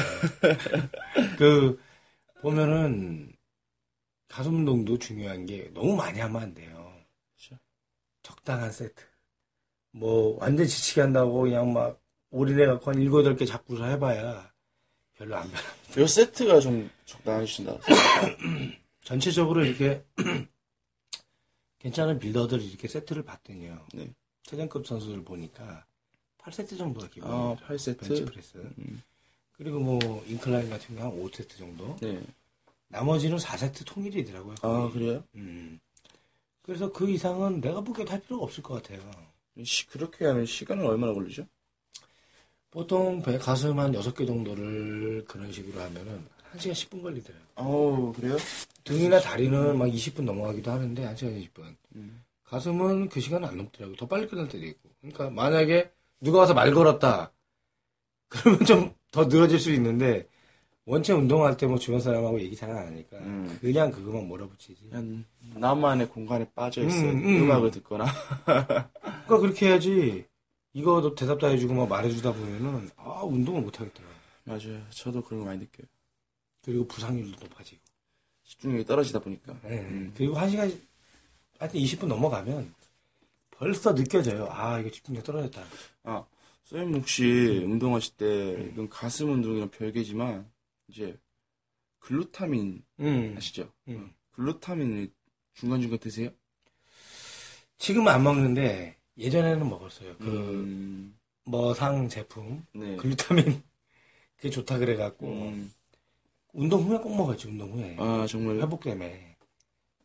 그 1.37 1.79
보면은 2.41 3.31
가슴 4.27 4.55
운동도 4.55 4.97
중요한 4.99 5.45
게 5.45 5.71
너무 5.73 5.95
많이 5.95 6.19
하면 6.19 6.41
안 6.41 6.53
돼요. 6.53 6.93
그렇죠. 7.35 7.59
적당한 8.21 8.71
세트. 8.71 9.03
뭐 9.91 10.37
완전 10.39 10.67
지치게 10.67 11.01
한다고 11.01 11.41
그냥 11.41 11.71
막 11.71 12.01
올인해 12.31 12.65
갖고 12.65 12.91
한 12.91 13.01
일곱 13.01 13.19
여덟 13.19 13.35
개 13.35 13.45
잡고서 13.45 13.85
해봐야 13.85 14.51
별로 15.13 15.37
안 15.37 15.49
변화. 15.49 16.01
요 16.01 16.07
세트가 16.07 16.59
좀 16.59 16.89
적당하신다. 17.05 17.77
전체적으로 19.05 19.63
이렇게 19.63 20.03
괜찮은 21.85 22.17
빌더들 22.17 22.63
이렇게 22.63 22.87
세트를 22.87 23.21
봤더니요. 23.21 23.85
네. 23.93 24.11
최전급 24.41 24.87
선수들 24.87 25.23
보니까 25.23 25.85
8세트 26.39 26.79
정도가 26.79 27.05
아, 27.05 27.09
기본이에요. 27.09 27.57
8세트? 27.57 27.99
벤치프레스. 27.99 28.57
음, 28.79 29.03
그리고 29.51 29.79
뭐 29.79 30.23
인클라인 30.25 30.67
같은 30.71 30.95
경우 30.95 31.11
한 31.11 31.29
5세트 31.29 31.57
정도. 31.59 31.95
네. 32.01 32.19
나머지는 32.87 33.37
4세트 33.37 33.85
통일이더라고요. 33.85 34.55
아 34.63 34.67
거의. 34.67 34.91
그래요? 34.93 35.23
음. 35.35 35.79
그래서 36.63 36.91
그 36.91 37.07
이상은 37.07 37.61
내가 37.61 37.81
보기에도 37.81 38.11
할 38.11 38.19
필요가 38.19 38.45
없을 38.45 38.63
것 38.63 38.81
같아요. 38.81 38.99
시, 39.63 39.85
그렇게 39.85 40.25
하면 40.25 40.47
시간은 40.47 40.87
얼마나 40.87 41.13
걸리죠? 41.13 41.45
보통 42.71 43.21
배 43.21 43.37
가슴 43.37 43.77
한 43.77 43.91
6개 43.91 44.25
정도를 44.25 45.23
그런 45.27 45.51
식으로 45.51 45.79
하면은 45.81 46.27
1시간 46.57 46.71
10분 46.71 47.01
걸리더라고요. 47.01 47.45
어우 47.55 48.13
그래요? 48.13 48.37
등이나 48.83 49.19
다리는 49.19 49.77
막 49.77 49.85
20분 49.87 50.23
넘어가기도 50.23 50.71
하는데 50.71 51.03
1시간 51.13 51.41
20분. 51.41 51.75
음. 51.95 52.23
가슴은 52.43 53.09
그 53.09 53.19
시간 53.19 53.43
안 53.43 53.57
넘더라고요. 53.57 53.95
더 53.97 54.07
빨리 54.07 54.27
끝날 54.27 54.47
때도 54.47 54.65
있고. 54.65 54.89
그러니까 55.01 55.29
만약에 55.29 55.91
누가 56.21 56.39
와서 56.39 56.53
말 56.53 56.73
걸었다. 56.73 57.31
그러면 58.29 58.65
좀 58.65 58.95
더 59.15 59.23
늘어질 59.27 59.59
수 59.59 59.71
있는데 59.71 60.27
원체 60.85 61.13
운동할 61.13 61.55
때 61.55 61.67
뭐 61.67 61.79
주변 61.79 62.01
사람하고 62.01 62.41
얘기 62.41 62.53
잘 62.55 62.69
안 62.69 62.87
하니까 62.87 63.17
음. 63.19 63.57
그냥 63.61 63.89
그것만 63.91 64.27
몰아붙이지. 64.27 64.89
그냥 64.89 65.23
나만의 65.55 66.09
공간에 66.09 66.45
빠져 66.53 66.83
있어요. 66.85 67.11
음, 67.11 67.23
음. 67.25 67.43
음악을 67.43 67.71
듣거나. 67.71 68.05
그러니까 68.45 69.37
그렇게 69.39 69.67
해야지. 69.67 70.25
이거 70.73 71.15
대답 71.15 71.39
다 71.39 71.47
해주고 71.47 71.73
막 71.73 71.87
말해주다 71.87 72.33
보면은 72.33 72.89
아 72.97 73.21
운동을 73.23 73.61
못 73.61 73.79
하겠더라. 73.79 74.05
맞아요. 74.43 74.81
저도 74.89 75.21
그런 75.21 75.39
거 75.39 75.45
많이 75.45 75.59
느껴요. 75.59 75.87
그리고 76.65 76.87
부상률도 76.87 77.39
높아지고. 77.39 77.79
집중력이 78.43 78.85
떨어지다 78.85 79.19
보니까. 79.19 79.53
네. 79.63 79.81
음. 79.81 80.13
그리고 80.17 80.35
한 80.35 80.49
시간 80.49 80.71
하여튼 81.59 81.79
20분 81.79 82.07
넘어가면 82.07 82.73
벌써 83.51 83.93
느껴져요. 83.93 84.47
아 84.49 84.79
이거 84.79 84.89
집중력 84.89 85.23
떨어졌다. 85.23 85.63
아, 86.03 86.25
쌤 86.63 86.93
혹시 86.95 87.23
운동하실 87.65 88.15
때 88.17 88.69
이건 88.71 88.89
가슴 88.89 89.31
운동이랑 89.31 89.69
별개지만 89.69 90.49
이제 90.87 91.17
글루타민 91.99 92.83
음. 92.99 93.35
아시죠? 93.37 93.71
음. 93.87 94.13
글루타민을 94.31 95.09
중간중간 95.53 95.99
드세요? 95.99 96.29
지금은 97.77 98.11
안 98.11 98.23
먹는데 98.23 98.97
예전에는 99.17 99.67
먹었어요. 99.69 100.15
그 100.17 100.25
음, 100.25 101.17
머상 101.45 102.09
제품 102.09 102.65
네. 102.73 102.95
글루타민 102.97 103.63
그게 104.35 104.49
좋다 104.49 104.77
그래갖고 104.77 105.27
음, 105.27 105.71
운동 106.55 106.83
후에 106.83 106.97
꼭 106.97 107.15
먹었지 107.15 107.47
운동 107.47 107.71
후에 107.73 107.95
아, 107.99 108.25
정말. 108.29 108.57
회복 108.57 108.81
때문에 108.81 109.35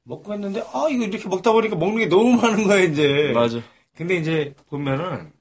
먹고 0.03 0.33
했는데 0.33 0.61
아 0.73 0.89
이거 0.91 1.05
이렇게 1.05 1.29
먹다 1.29 1.53
보니까 1.53 1.77
먹는 1.77 1.99
게 1.99 2.07
너무 2.07 2.37
많은 2.37 2.65
거야 2.67 2.81
이제. 2.81 3.33
맞아. 3.35 3.61
근데 3.95 4.17
이제 4.17 4.55
보면은 4.69 5.33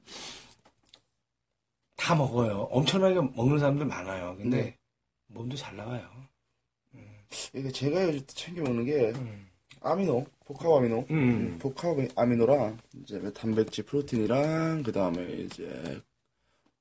다 1.95 2.15
먹어요. 2.15 2.67
엄청나게 2.71 3.15
먹는 3.35 3.59
사람들 3.59 3.85
많아요. 3.85 4.35
근데 4.37 4.57
네. 4.63 4.77
몸도 5.27 5.55
잘 5.55 5.75
나가요. 5.75 6.07
이게 7.53 7.69
제가 7.71 8.03
요즘 8.07 8.21
챙겨 8.27 8.61
먹는 8.63 8.85
게 8.85 9.09
음. 9.15 9.47
아미노, 9.81 10.25
복합 10.45 10.71
아미노. 10.73 11.05
음. 11.11 11.57
복합 11.59 11.95
아미노랑 12.15 12.77
이제 13.01 13.31
단백질 13.33 13.85
프로틴이랑 13.85 14.83
그 14.83 14.91
다음에 14.91 15.23
이제 15.33 16.01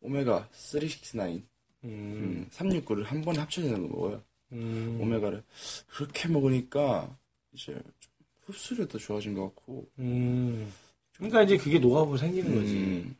오메가 0.00 0.48
3, 0.52 0.82
6, 0.82 0.88
9, 1.12 1.42
음. 1.88 1.92
음, 1.92 2.46
369를 2.52 3.04
한 3.04 3.22
번에 3.22 3.38
합쳐지는 3.40 3.82
거 3.88 3.96
먹어요. 3.96 4.22
음. 4.52 4.98
오메가를 5.00 5.42
그렇게 5.88 6.28
먹으니까 6.28 7.14
이제 7.52 7.72
좀 7.98 8.12
흡수력도 8.46 8.98
좋아진 8.98 9.34
것 9.34 9.42
같고. 9.44 9.86
음. 9.98 10.72
그러니까 11.16 11.42
이제 11.42 11.56
그게 11.56 11.78
노하우로 11.78 12.16
생기는 12.16 12.54
거지. 12.54 12.74
음, 12.74 13.16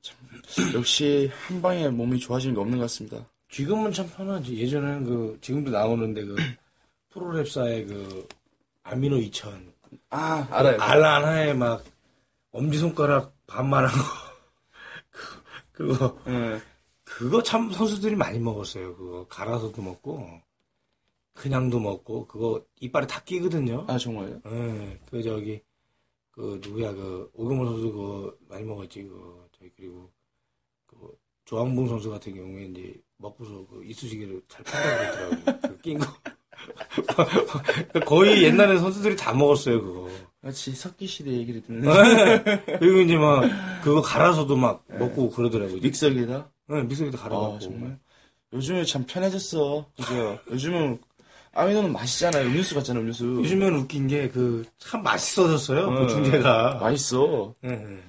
참, 0.00 0.16
역시 0.74 1.30
한 1.46 1.60
방에 1.60 1.88
몸이 1.88 2.18
좋아지는 2.18 2.54
게 2.54 2.60
없는 2.60 2.78
것 2.78 2.84
같습니다. 2.84 3.24
지금은 3.50 3.92
참 3.92 4.08
편하지. 4.10 4.56
예전에는 4.56 5.04
그 5.04 5.38
지금도 5.40 5.70
나오는데 5.70 6.24
그 6.24 6.36
프로랩사의 7.12 7.86
그 7.88 8.28
아미노 8.82 9.18
2000 9.18 9.72
아 10.10 10.46
알아요. 10.50 10.80
알 10.80 11.02
하나에 11.04 11.52
막 11.54 11.84
엄지손가락 12.52 13.34
반만한 13.46 13.90
거 13.90 13.96
그- 15.72 15.86
그거 15.88 16.18
예. 16.28 16.60
그거 17.06 17.42
참 17.42 17.70
선수들이 17.70 18.16
많이 18.16 18.38
먹었어요. 18.38 18.96
그거 18.96 19.26
갈아서도 19.28 19.80
먹고 19.80 20.28
그냥도 21.32 21.78
먹고 21.78 22.26
그거 22.26 22.62
이빨에 22.80 23.06
다 23.06 23.22
끼거든요. 23.24 23.84
아 23.88 23.96
정말요? 23.96 24.40
예, 24.46 24.98
그 25.08 25.22
저기 25.22 25.60
그 26.32 26.60
누구야 26.62 26.92
그 26.92 27.30
오금호 27.34 27.64
선수 27.64 27.92
그거 27.92 28.34
많이 28.48 28.64
먹었지 28.64 29.04
그 29.04 29.48
저기 29.56 29.70
그리고 29.76 30.10
그 30.86 30.96
조항봉 31.44 31.88
선수 31.88 32.10
같은 32.10 32.34
경우에 32.34 32.64
이제 32.64 33.00
먹고서 33.18 33.66
그 33.70 33.84
이쑤시개를 33.84 34.42
잘 34.48 34.64
판다고 34.64 34.96
그러더라고요. 35.38 35.60
그낀 35.76 35.98
거. 35.98 36.06
거의 38.04 38.42
옛날에 38.42 38.78
선수들이 38.78 39.14
다 39.16 39.32
먹었어요 39.32 39.80
그거. 39.80 40.10
마치 40.40 40.72
석기 40.72 41.06
시대 41.06 41.30
얘기를 41.30 41.62
듣는 41.62 41.88
그리고 42.78 43.00
이제 43.00 43.16
막 43.16 43.42
그거 43.82 44.02
갈아서도 44.02 44.56
막 44.56 44.84
먹고 44.88 45.30
그러더라고요. 45.30 45.80
믹서기에다. 45.80 46.50
네, 46.68 46.82
믹서기도 46.82 47.18
갈아갖고. 47.18 47.54
아 47.54 47.58
정말. 47.58 47.98
요즘에 48.52 48.84
참 48.84 49.04
편해졌어. 49.06 49.86
그죠? 49.96 50.38
요즘은 50.50 50.98
아미노는 51.52 51.92
맛있잖아요. 51.92 52.46
음료수 52.48 52.74
같잖아 52.74 53.00
음료수. 53.00 53.24
요즘엔 53.24 53.74
웃긴 53.74 54.08
게 54.08 54.28
그 54.30 54.64
참 54.78 55.02
맛있어졌어요 55.02 55.86
어, 55.88 56.00
보충제가. 56.06 56.74
맛있어. 56.78 57.54
예, 57.64 57.70
예. 57.70 58.02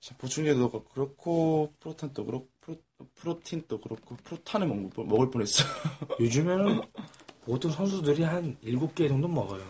자, 0.00 0.14
보충제도 0.18 0.70
그렇고 0.70 1.72
프로탄도 1.80 2.24
그렇고 2.26 2.48
프로, 2.60 2.76
프로틴도 3.14 3.80
그렇고 3.80 4.16
프로탄을 4.24 4.66
먹, 4.66 4.90
먹을 5.06 5.30
뻔했어. 5.30 5.64
요즘에는 6.20 6.80
보통 7.44 7.70
선수들이 7.70 8.22
한 8.22 8.56
7개 8.62 9.08
정도 9.08 9.28
먹어요. 9.28 9.62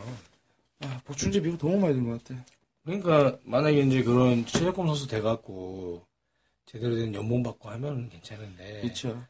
아, 0.80 1.00
보충제 1.04 1.40
비용 1.40 1.56
너무 1.58 1.78
많이 1.78 1.94
든 1.94 2.04
것 2.08 2.22
같아. 2.24 2.42
그러니까 2.84 3.38
만약에 3.44 3.80
이제 3.80 4.02
그런 4.02 4.44
체육관 4.46 4.86
선수 4.86 5.06
돼갖고 5.08 6.02
제대로 6.66 6.96
된 6.96 7.14
연봉 7.14 7.42
받고 7.42 7.70
하면 7.70 8.08
괜찮은데 8.08 8.82
그쵸. 8.82 9.24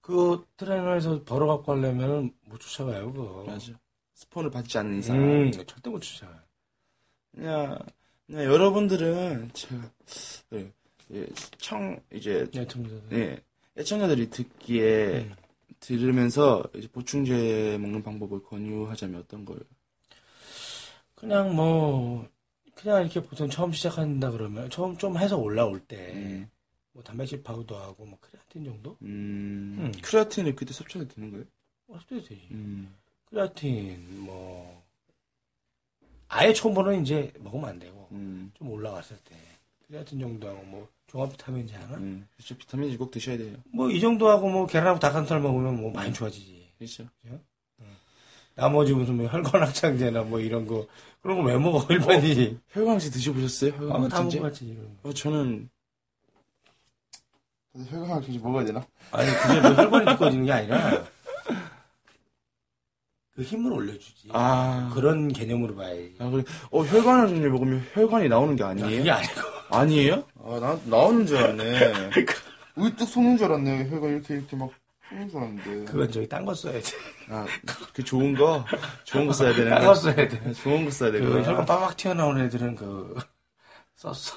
그거 0.00 0.44
트레이너에서 0.56 1.22
벌어갖고 1.22 1.72
하려면 1.72 2.32
못 2.46 2.58
쫓아가요 2.58 3.12
그거. 3.12 3.44
맞아. 3.46 3.72
스폰을 4.14 4.50
받지 4.50 4.78
않는 4.78 4.98
이상. 4.98 5.16
음, 5.16 5.52
절대 5.52 5.90
못 5.90 6.00
쫓아가요. 6.00 6.40
그냥, 7.34 7.78
그냥 8.26 8.44
여러분들은 8.44 9.50
제가 9.52 9.90
네, 10.50 10.72
예, 11.12 11.26
청 11.58 11.98
이제 12.12 12.48
네, 12.52 12.66
청자들. 12.66 13.18
예, 13.18 13.40
애청자들이 13.76 14.30
듣기에 14.30 15.20
음. 15.20 15.34
들으면서 15.80 16.62
이제 16.74 16.88
보충제 16.88 17.78
먹는 17.80 18.02
방법을 18.02 18.42
권유하자면 18.42 19.20
어떤 19.20 19.44
걸? 19.44 19.58
그냥 21.14 21.54
뭐 21.54 22.28
그냥 22.74 23.02
이렇게 23.02 23.22
보통 23.22 23.48
처음 23.48 23.72
시작한다 23.72 24.30
그러면 24.30 24.68
처음 24.70 24.96
좀 24.96 25.16
해서 25.18 25.36
올라올 25.36 25.80
때 25.80 26.12
음. 26.14 26.50
뭐 26.92 27.02
단백질 27.02 27.42
파우더 27.42 27.80
하고 27.80 28.04
뭐 28.06 28.18
크레아틴 28.20 28.64
정도? 28.64 28.96
음, 29.02 29.76
음. 29.78 29.92
크레아틴을 30.02 30.54
그때 30.54 30.72
섭취해도 30.72 31.14
되는 31.14 31.30
거예요? 31.30 31.44
어, 31.88 31.98
섭취해도 32.00 32.26
되지. 32.28 32.48
음, 32.50 32.94
크레아틴 33.26 34.20
뭐 34.20 34.82
아예 36.28 36.52
초보는 36.52 37.02
이제 37.02 37.32
먹으면 37.38 37.68
안 37.70 37.78
되고 37.78 38.08
음, 38.12 38.50
좀 38.54 38.70
올라왔을 38.70 39.16
때 39.24 39.36
크레아틴 39.86 40.18
정도하고 40.20 40.62
뭐 40.64 40.88
종합 41.06 41.30
비타민제 41.32 41.74
하나? 41.76 41.96
음. 41.98 42.26
그렇죠. 42.36 42.56
비타민이 42.56 42.96
꼭 42.96 43.10
드셔야 43.10 43.36
돼요. 43.36 43.56
뭐 43.66 43.90
이 43.90 44.00
정도하고 44.00 44.48
뭐 44.48 44.66
계란하고 44.66 44.98
닭가슴살 44.98 45.40
먹으면 45.40 45.78
뭐 45.80 45.92
많이 45.92 46.12
좋아지지. 46.12 46.72
그렇죠. 46.78 47.06
나머지 48.54 48.92
무슨 48.92 49.16
뭐 49.16 49.26
혈관 49.28 49.62
확장제나 49.62 50.22
뭐 50.22 50.38
이런 50.40 50.66
거 50.66 50.86
그런 51.22 51.38
거 51.38 51.44
왜 51.44 51.56
먹어 51.58 51.86
일반인이? 51.92 52.58
혈강제 52.70 53.10
드셔보셨어요? 53.10 53.72
아, 53.74 53.76
혈관 53.78 54.08
확장제? 54.08 54.36
먹어봤지 54.38 54.64
이런 54.66 54.98
거. 55.02 55.08
어, 55.08 55.12
저는 55.12 55.70
혈강 57.88 58.12
확진제 58.16 58.38
먹어야 58.40 58.64
되나? 58.64 58.86
아니 59.12 59.30
그게 59.30 59.60
뭐 59.60 59.70
혈관이 59.74 60.06
두꺼워지는 60.06 60.44
게 60.46 60.52
아니라 60.52 61.04
그 63.34 63.42
힘을 63.42 63.72
올려주지. 63.72 64.28
아, 64.32 64.90
그런 64.94 65.28
개념으로 65.32 65.74
봐야지. 65.74 66.14
아 66.18 66.28
그래. 66.28 66.44
어, 66.70 66.82
혈관 66.84 67.20
확진제 67.20 67.48
먹으면 67.48 67.82
혈관이 67.94 68.28
나오는 68.28 68.54
게 68.56 68.62
아, 68.64 68.68
아니에요? 68.68 68.98
그게 68.98 69.10
아니고. 69.10 69.40
아니에요? 69.70 70.24
아, 70.44 70.58
나, 70.60 70.78
나오는 70.84 71.24
줄 71.26 71.38
알았네. 71.38 72.10
우뚝 72.76 73.08
속는 73.08 73.38
줄 73.38 73.46
알았네. 73.46 73.88
혈관 73.88 74.10
이렇게, 74.10 74.34
이렇게 74.34 74.54
막 74.56 74.70
속는 75.12 75.28
줄 75.28 75.38
알았는데. 75.38 75.84
그건 75.84 76.10
저기 76.10 76.28
딴 76.28 76.44
거 76.44 76.54
써야 76.54 76.72
돼. 76.80 76.80
아, 77.28 77.46
그 77.92 78.02
좋은 78.02 78.34
거? 78.34 78.64
좋은 79.04 79.26
거 79.26 79.32
써야 79.32 79.52
되는 79.54 79.70
딴 79.70 79.80
거? 79.82 79.86
거 79.88 79.94
써야 79.94 80.14
돼. 80.14 80.52
좋은 80.54 80.84
거 80.84 80.90
써야 80.90 81.10
그 81.10 81.18
되구나. 81.18 81.42
혈관 81.42 81.66
빠박 81.66 81.96
튀어나오는 81.96 82.44
애들은 82.46 82.76
그 82.76 83.16
썼어. 83.96 84.36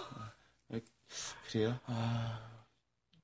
그래요? 1.50 1.80
아, 1.86 2.40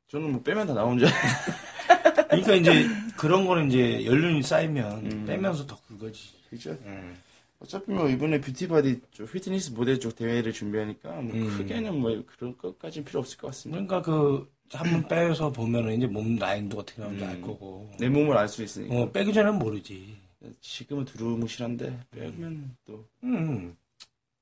저는 0.08 0.32
뭐 0.32 0.41
빼면 0.41 0.68
다 0.68 0.74
나오는 0.74 0.97
줄 0.97 1.08
알았는데. 1.08 2.28
그러니까 2.30 2.54
이제 2.56 2.88
그런 3.18 3.45
거는 3.45 3.68
이제 3.70 4.06
연륜이 4.06 4.41
쌓이면 4.41 5.06
음. 5.06 5.26
빼면서 5.26 5.66
더 5.66 5.78
굵어지. 5.88 6.34
그죠? 6.49 6.72
음. 6.86 7.18
어차피 7.60 7.91
뭐 7.91 8.08
이번에 8.10 8.39
beauty 8.42 8.78
body 8.78 9.02
쪽 9.12 9.32
피트니스 9.32 9.72
모델 9.72 9.99
쪽 9.99 10.16
대회를 10.16 10.52
준비하니까 10.54 11.10
뭐 11.12 11.36
음. 11.36 11.58
크게는 11.58 11.99
뭐 11.99 12.24
그런 12.26 12.58
것까지는 12.58 13.06
필요 13.06 13.20
없을 13.20 13.38
것 13.38 13.47
같습니다. 13.47 13.84
그러니까 13.86 14.02
그 14.02 14.49
한번 14.74 15.08
빼서 15.08 15.52
보면은 15.52 15.98
이제 15.98 16.08
몸 16.08 16.36
라인도 16.38 16.80
어떻게 16.80 17.02
나오는지 17.02 17.24
음. 17.26 17.30
알 17.30 17.42
거고. 17.42 17.90
내 18.00 18.08
몸을 18.10 18.38
알 18.38 18.48
수 18.48 18.64
있으니까. 18.64 18.96
어, 18.96 19.12
빼기 19.12 19.34
전에는 19.34 19.60
모르지. 19.60 20.18
지금은 20.62 21.06
두루뭉실한데 21.06 22.00
빼면 22.12 22.76
또 22.86 23.06
음. 23.24 23.76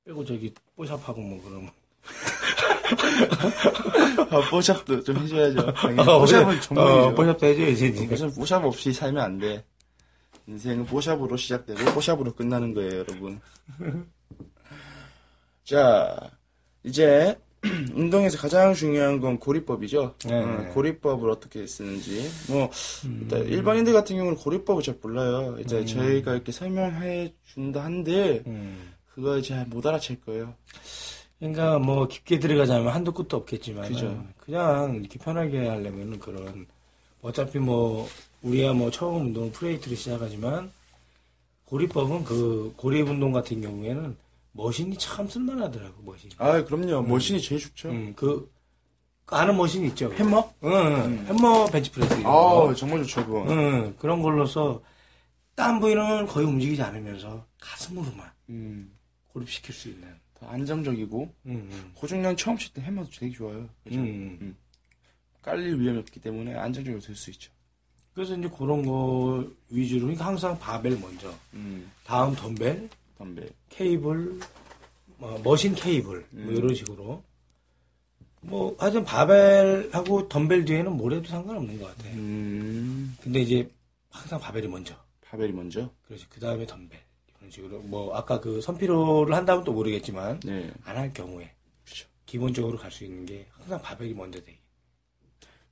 빼고 0.06 0.24
저기 0.24 0.54
뽀샵하고 0.76 1.20
뭐 1.22 1.42
그러면. 1.44 1.70
아, 4.32 4.50
뽀샵도 4.50 5.04
좀 5.04 5.18
해줘야죠. 5.18 5.74
당연히. 5.74 6.10
어, 6.10 6.20
뽀샵은 6.20 6.58
어, 6.58 6.62
전문이죠. 6.62 7.16
뽀샵도 7.16 7.46
해줘야지. 7.48 8.08
뽀샵, 8.08 8.36
뽀샵 8.36 8.64
없이 8.66 8.94
살면 8.94 9.24
안 9.24 9.38
돼. 9.40 9.64
인생은 10.48 10.86
뽀샵으로 10.86 11.36
시작되고 11.38 11.94
뽀샵으로 11.94 12.34
끝나는 12.34 12.74
거예요, 12.74 13.00
여러분. 13.00 13.40
자, 15.64 16.18
이제 16.84 17.38
운동에서 17.93 18.38
가장 18.38 18.74
중요한 18.74 19.20
건 19.20 19.38
고리법이죠. 19.38 20.16
네. 20.26 20.34
어, 20.34 20.70
고리법을 20.74 21.30
어떻게 21.30 21.68
쓰는지. 21.68 22.30
뭐 22.47 22.70
음. 23.05 23.20
일단 23.24 23.45
일반인들 23.45 23.91
같은 23.93 24.16
경우는 24.16 24.38
고리법을 24.38 24.82
잘 24.82 24.95
몰라요. 25.01 25.57
이제 25.60 25.84
저희가 25.86 26.34
이렇게 26.34 26.51
설명해 26.51 27.34
준다 27.53 27.84
한들 27.84 28.43
음. 28.47 28.93
그거 29.14 29.41
잘 29.41 29.66
못 29.68 29.86
알아챌 29.86 30.20
거예요. 30.26 30.53
그러니까 31.39 31.80
뭐 31.80 32.07
깊게 32.07 32.39
들어가자면 32.39 32.93
한도 32.93 33.12
끝도 33.14 33.38
없겠지만 33.38 33.88
그죠. 33.89 34.26
그냥 34.39 34.95
이렇게 34.95 35.18
편하게 35.20 35.68
하려면 35.68 36.20
그런 36.20 36.66
어차피 37.22 37.60
뭐 37.60 38.07
우리야 38.41 38.72
뭐 38.74 38.89
처음 38.91 39.28
운동은 39.28 39.51
free 39.52 39.66
weight로 39.66 39.95
시작하지만 39.95 40.72
고립법은 41.66 42.24
그 42.24 42.74
고립 42.78 43.02
운동 43.01 43.32
같은 43.32 43.62
경우에는 43.62 44.16
머신이 44.52 44.97
참 44.97 45.28
쓸만하더라고 45.28 46.02
머신. 46.04 46.30
아, 46.38 46.64
그럼요. 46.64 47.02
머신이 47.04 47.41
제일 47.41 47.62
좋죠. 47.62 47.89
음, 47.89 48.14
그, 48.16 48.52
그 49.26 49.36
아는 49.36 49.56
머신 49.56 49.86
있죠. 49.86 50.12
햄머? 50.14 50.52
응, 50.64 50.72
응. 50.72 51.26
햄머 51.28 51.66
벤치프레스. 51.68 52.14
아, 52.20 52.24
거. 52.24 52.74
정말 52.76 53.00
좋죠, 53.04 53.26
그거. 53.26 53.45
응, 53.50 53.95
그런 54.00 54.22
걸로서 54.22 54.82
딴 55.56 55.80
부위는 55.80 56.26
거의 56.28 56.47
움직이지 56.47 56.82
않으면서 56.82 57.45
가슴으로만 57.62 58.32
음, 58.50 58.91
고립시킬 59.28 59.74
수 59.74 59.89
있는. 59.89 60.08
더 60.39 60.47
안정적이고 60.47 61.22
음, 61.47 61.70
음. 61.72 61.91
고중량 61.95 62.38
처음 62.38 62.58
칠때 62.58 62.82
해머도 62.82 63.10
되게 63.20 63.32
좋아요. 63.36 63.68
그죠? 63.84 64.00
음. 64.00 64.56
깔릴 65.41 65.78
위험이 65.80 66.00
없기 66.00 66.22
때문에 66.22 66.56
안정적으로 66.56 67.02
될 67.02 67.14
수 67.16 67.30
있죠. 67.32 67.52
그래서 68.14 68.36
이제 68.38 68.50
그런 68.58 68.86
거 68.86 69.45
위주로 69.70 70.02
그러니까 70.04 70.26
항상 70.26 70.58
바벨 70.58 70.97
먼저, 71.00 71.34
음, 71.54 71.91
다음 72.06 72.34
덤벨, 72.36 72.89
덤벨. 73.20 73.49
케이블, 73.70 74.39
뭐 75.17 75.39
머신 75.43 75.76
케이블 75.76 76.26
뭐 76.32 76.43
음. 76.51 76.55
이런 76.55 76.74
식으로. 76.74 77.22
뭐 78.41 78.74
하여튼 78.80 79.03
바벨하고 79.03 80.30
덤벨 80.30 80.63
뒤에는 80.65 80.93
뭘 80.95 81.13
해도 81.13 81.28
상관없는 81.28 81.78
것 81.80 81.88
같아. 81.95 82.09
음, 82.11 83.15
근데 83.22 83.41
이제 83.41 83.70
항상 84.09 84.39
바벨이 84.39 84.67
먼저. 84.67 84.95
바벨이 85.22 85.51
먼저. 85.51 85.91
그래서 86.07 86.26
그 86.30 86.39
다음에 86.39 86.65
덤벨 86.65 86.89
이런 87.38 87.51
식으로 87.51 87.80
뭐 87.82 88.15
아까 88.15 88.39
그 88.39 88.61
선피로를 88.61 89.36
한다면 89.36 89.63
또 89.65 89.74
모르겠지만 89.74 90.39
네. 90.39 90.72
안할 90.86 91.13
경우에 91.13 91.51
그렇죠. 91.84 92.07
기본적으로 92.26 92.78
갈 92.78 92.89
수 92.91 93.03
있는 93.03 93.26
게 93.26 93.45
항상 93.51 93.82
바벨이 93.82 94.13
먼저 94.13 94.41
돼. 94.41 94.57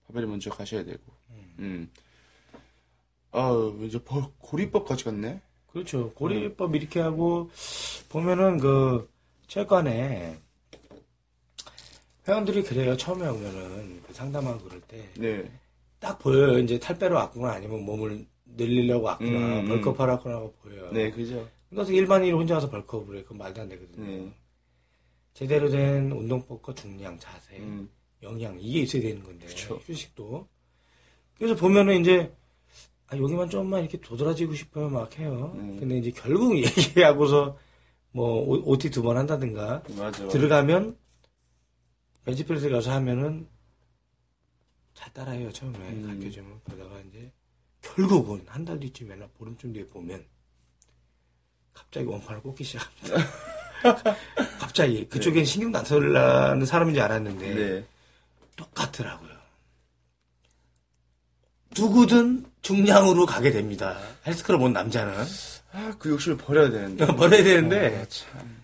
바벨이 0.08 0.26
먼저 0.28 0.50
가셔야 0.50 0.84
되고. 0.84 1.02
음. 1.60 1.90
아, 3.32 3.52
이제 3.84 4.02
벌- 4.04 4.24
고리법까지 4.40 5.06
갔네. 5.06 5.42
그렇죠. 5.78 6.12
고리법 6.14 6.76
이렇게 6.76 7.00
하고 7.00 7.52
보면은 8.10 8.58
그 8.58 9.10
체육관에 9.48 10.38
회원들이 12.28 12.64
그래요. 12.64 12.98
처음에 12.98 13.28
오면은 13.28 14.02
그 14.08 14.14
상담하고 14.14 14.60
그럴 14.64 14.82
때딱 14.82 15.14
네. 15.20 15.50
보여요. 16.20 16.58
이제 16.60 16.80
탈 16.80 16.98
빼러 16.98 17.16
왔구나 17.16 17.54
아니면 17.54 17.86
몸을 17.86 18.26
늘리려고 18.46 19.06
왔구나 19.06 19.60
음, 19.62 19.68
벌크업 19.68 20.00
하라구나 20.00 20.36
하고 20.36 20.54
보여요. 20.64 20.92
네, 20.92 21.12
그죠. 21.12 21.48
그래서 21.70 21.92
일반인이 21.92 22.32
혼자 22.32 22.56
와서 22.56 22.70
벌크업을 22.70 23.18
해. 23.18 23.22
그건 23.24 23.38
말도 23.38 23.62
안 23.62 23.70
되거든요. 23.70 24.06
네. 24.06 24.34
제대로 25.34 25.70
된 25.70 26.12
운동법과 26.12 26.74
중량, 26.74 27.20
자세, 27.20 27.58
음, 27.58 27.88
영양 28.24 28.58
이게 28.60 28.80
있어야 28.80 29.04
되는 29.04 29.22
건데 29.24 29.46
그쵸. 29.46 29.76
휴식도 29.86 30.48
그래서 31.38 31.56
보면은 31.56 32.02
이제 32.02 32.32
아, 33.10 33.18
여기만 33.18 33.50
좀만 33.50 33.82
이렇게 33.82 34.00
도드라지고 34.00 34.54
싶어요 34.54 34.90
막 34.90 35.18
해요 35.18 35.54
음. 35.56 35.78
근데 35.80 35.98
이제 35.98 36.12
결국 36.12 36.58
얘기하고서 36.60 37.58
뭐 38.12 38.42
오- 38.44 38.72
OT 38.72 38.90
두 38.90 39.02
번 39.04 39.18
한다든가 39.18 39.84
맞아. 39.98 40.28
들어가면 40.28 40.98
벤치프레스 42.26 42.70
가서 42.70 42.92
하면은 42.92 43.48
잘 44.94 45.14
따라해요 45.14 45.52
처음에 45.52 45.78
음. 45.78 46.08
가르쳐주면 46.08 46.62
그러다가 46.66 47.00
이제 47.02 47.32
결국은 47.82 48.44
한 48.48 48.66
달 48.66 48.80
뒤쯤에나 48.80 49.28
보름쯤 49.38 49.72
뒤에 49.74 49.86
보면 49.88 50.26
갑자기 51.74 52.08
원판을 52.08 52.42
꽂기 52.42 52.64
시작합니다 52.64 53.16
갑자기 54.60 55.08
그쪽엔 55.08 55.46
신경도 55.46 55.78
안 55.78 55.86
쓰려는 55.86 56.66
사람인 56.66 56.96
줄 56.96 57.04
알았는데 57.04 57.54
네. 57.56 57.86
똑같더라고요. 58.56 59.37
누구든 61.80 62.46
중량으로 62.62 63.26
가게 63.26 63.52
됩니다. 63.52 63.98
헬스클럽 64.26 64.62
온 64.62 64.74
남자는 64.74 65.14
아, 65.74 65.94
그 66.00 66.10
욕심을 66.10 66.38
버려야 66.38 66.70
되는데. 66.70 67.06
버려야 67.16 67.44
되는데 67.44 68.02
아, 68.02 68.06
참. 68.10 68.58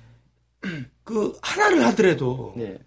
그 1.04 1.38
하나를 1.42 1.86
하더라도 1.88 2.54
네. 2.56 2.78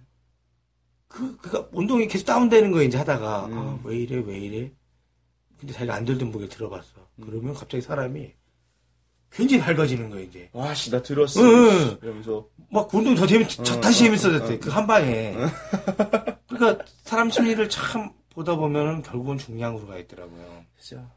그, 1.09 1.37
그니까 1.39 1.69
운동이 1.73 2.09
계속 2.09 2.25
다운되는 2.27 2.71
거예요, 2.73 2.87
이제 2.89 2.99
하다가. 2.99 3.47
음. 3.47 3.59
아, 3.59 3.79
왜 3.85 3.97
이래, 3.99 4.23
왜 4.27 4.39
이래. 4.39 4.73
근데 5.59 5.73
자기가 5.73 5.95
안 5.95 6.05
들던 6.05 6.31
목에 6.33 6.49
들어봤어. 6.49 6.89
음. 7.19 7.25
그러면 7.27 7.55
갑자기 7.55 7.81
사람이 7.83 8.33
굉장히 9.31 9.63
밝아지는 9.63 10.11
거예요, 10.11 10.25
이제. 10.27 10.49
와 10.53 10.73
씨 10.73 10.91
나 10.91 11.03
들었어. 11.03 11.41
응, 11.43 11.47
응. 11.71 11.99
이러면서 12.03 12.47
막 12.71 12.93
운동이 12.93 13.17
더 13.17 13.27
재밌, 13.27 13.49
자- 13.49 13.81
다시 13.81 14.03
어, 14.05 14.07
재밌어졌대. 14.07 14.55
어, 14.55 14.59
그한 14.61 14.87
방에. 14.87 15.35
그러니까 16.49 16.85
사람 17.05 17.31
심리를 17.31 17.69
참 17.69 18.11
보다 18.37 18.55
보면은 18.55 19.01
결국은 19.01 19.39
중량으로 19.39 19.87
가 19.87 19.97
있더라고요. 19.97 20.63
진짜 20.79 21.11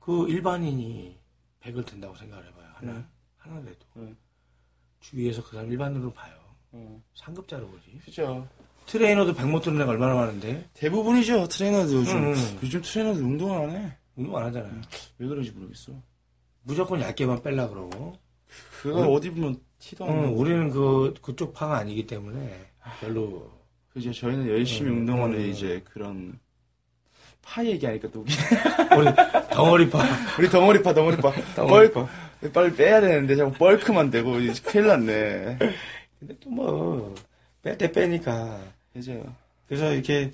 그 0.00 0.26
일반인이 0.26 1.18
100을 1.62 1.84
든다고 1.84 2.14
생각을 2.16 2.46
해봐요. 2.46 2.66
하나. 2.72 2.92
네. 2.94 3.04
하나라도. 3.36 3.76
네. 3.96 4.14
주위에서 5.00 5.44
그 5.44 5.52
사람 5.52 5.70
일반으로 5.70 6.10
봐요. 6.14 6.32
어, 6.72 7.02
상급자로 7.14 7.68
보지. 7.68 8.00
그죠. 8.02 8.48
트레이너도 8.86 9.34
100못 9.34 9.62
드는 9.62 9.82
애가 9.82 9.90
얼마나 9.90 10.14
많은데. 10.14 10.70
대부분이죠 10.72 11.46
트레이너도 11.48 11.92
요즘 11.96 12.16
응, 12.16 12.34
응. 12.34 12.58
요즘 12.62 12.80
트레이너도 12.80 13.20
운동을 13.20 13.68
안 13.68 13.76
해. 13.76 13.98
운동 14.16 14.38
안 14.38 14.44
하잖아요. 14.46 14.80
왜 15.18 15.28
그런지 15.28 15.50
모르겠어. 15.50 15.92
무조건 16.62 17.02
얇게만 17.02 17.42
뺄라 17.42 17.68
그러고. 17.68 18.16
그거 18.80 19.06
어디 19.10 19.28
보면 19.28 19.60
티도 19.78 20.06
안 20.06 20.10
응, 20.12 20.22
나고. 20.22 20.36
우리는 20.36 20.70
그, 20.70 21.12
그쪽 21.20 21.52
파가 21.52 21.76
아니기 21.76 22.06
때문에 22.06 22.72
별로. 23.00 23.57
그죠. 23.98 24.12
저희는 24.12 24.48
열심히 24.48 24.90
음, 24.92 24.98
운동하는 24.98 25.36
음. 25.38 25.50
이제 25.50 25.82
그런 25.84 26.38
파 27.42 27.64
얘기하니까 27.64 28.08
또. 28.12 28.20
우리 28.96 29.06
덩어리파. 29.50 29.98
우리 30.38 30.48
덩어리파 30.48 30.94
덩어리파. 30.94 31.32
덩어리파. 31.56 32.08
빨리 32.40 32.52
빨리 32.52 32.76
빼야 32.76 33.00
되는데 33.00 33.34
자꾸 33.36 33.52
벌크만 33.52 34.10
되고 34.10 34.38
이제 34.38 34.62
큰일 34.62 34.86
났네. 34.86 35.58
근데 36.20 36.34
또 36.40 36.50
뭐, 36.50 37.14
뺄 37.62 37.76
때 37.76 37.90
빼니까. 37.90 38.60
그죠. 38.92 39.34
그래서 39.66 39.92
이렇게, 39.92 40.32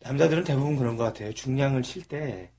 남자들은 0.00 0.44
대부분 0.44 0.76
그런 0.76 0.96
것 0.96 1.04
같아요. 1.04 1.32
중량을 1.32 1.82
칠 1.82 2.02
때, 2.02 2.50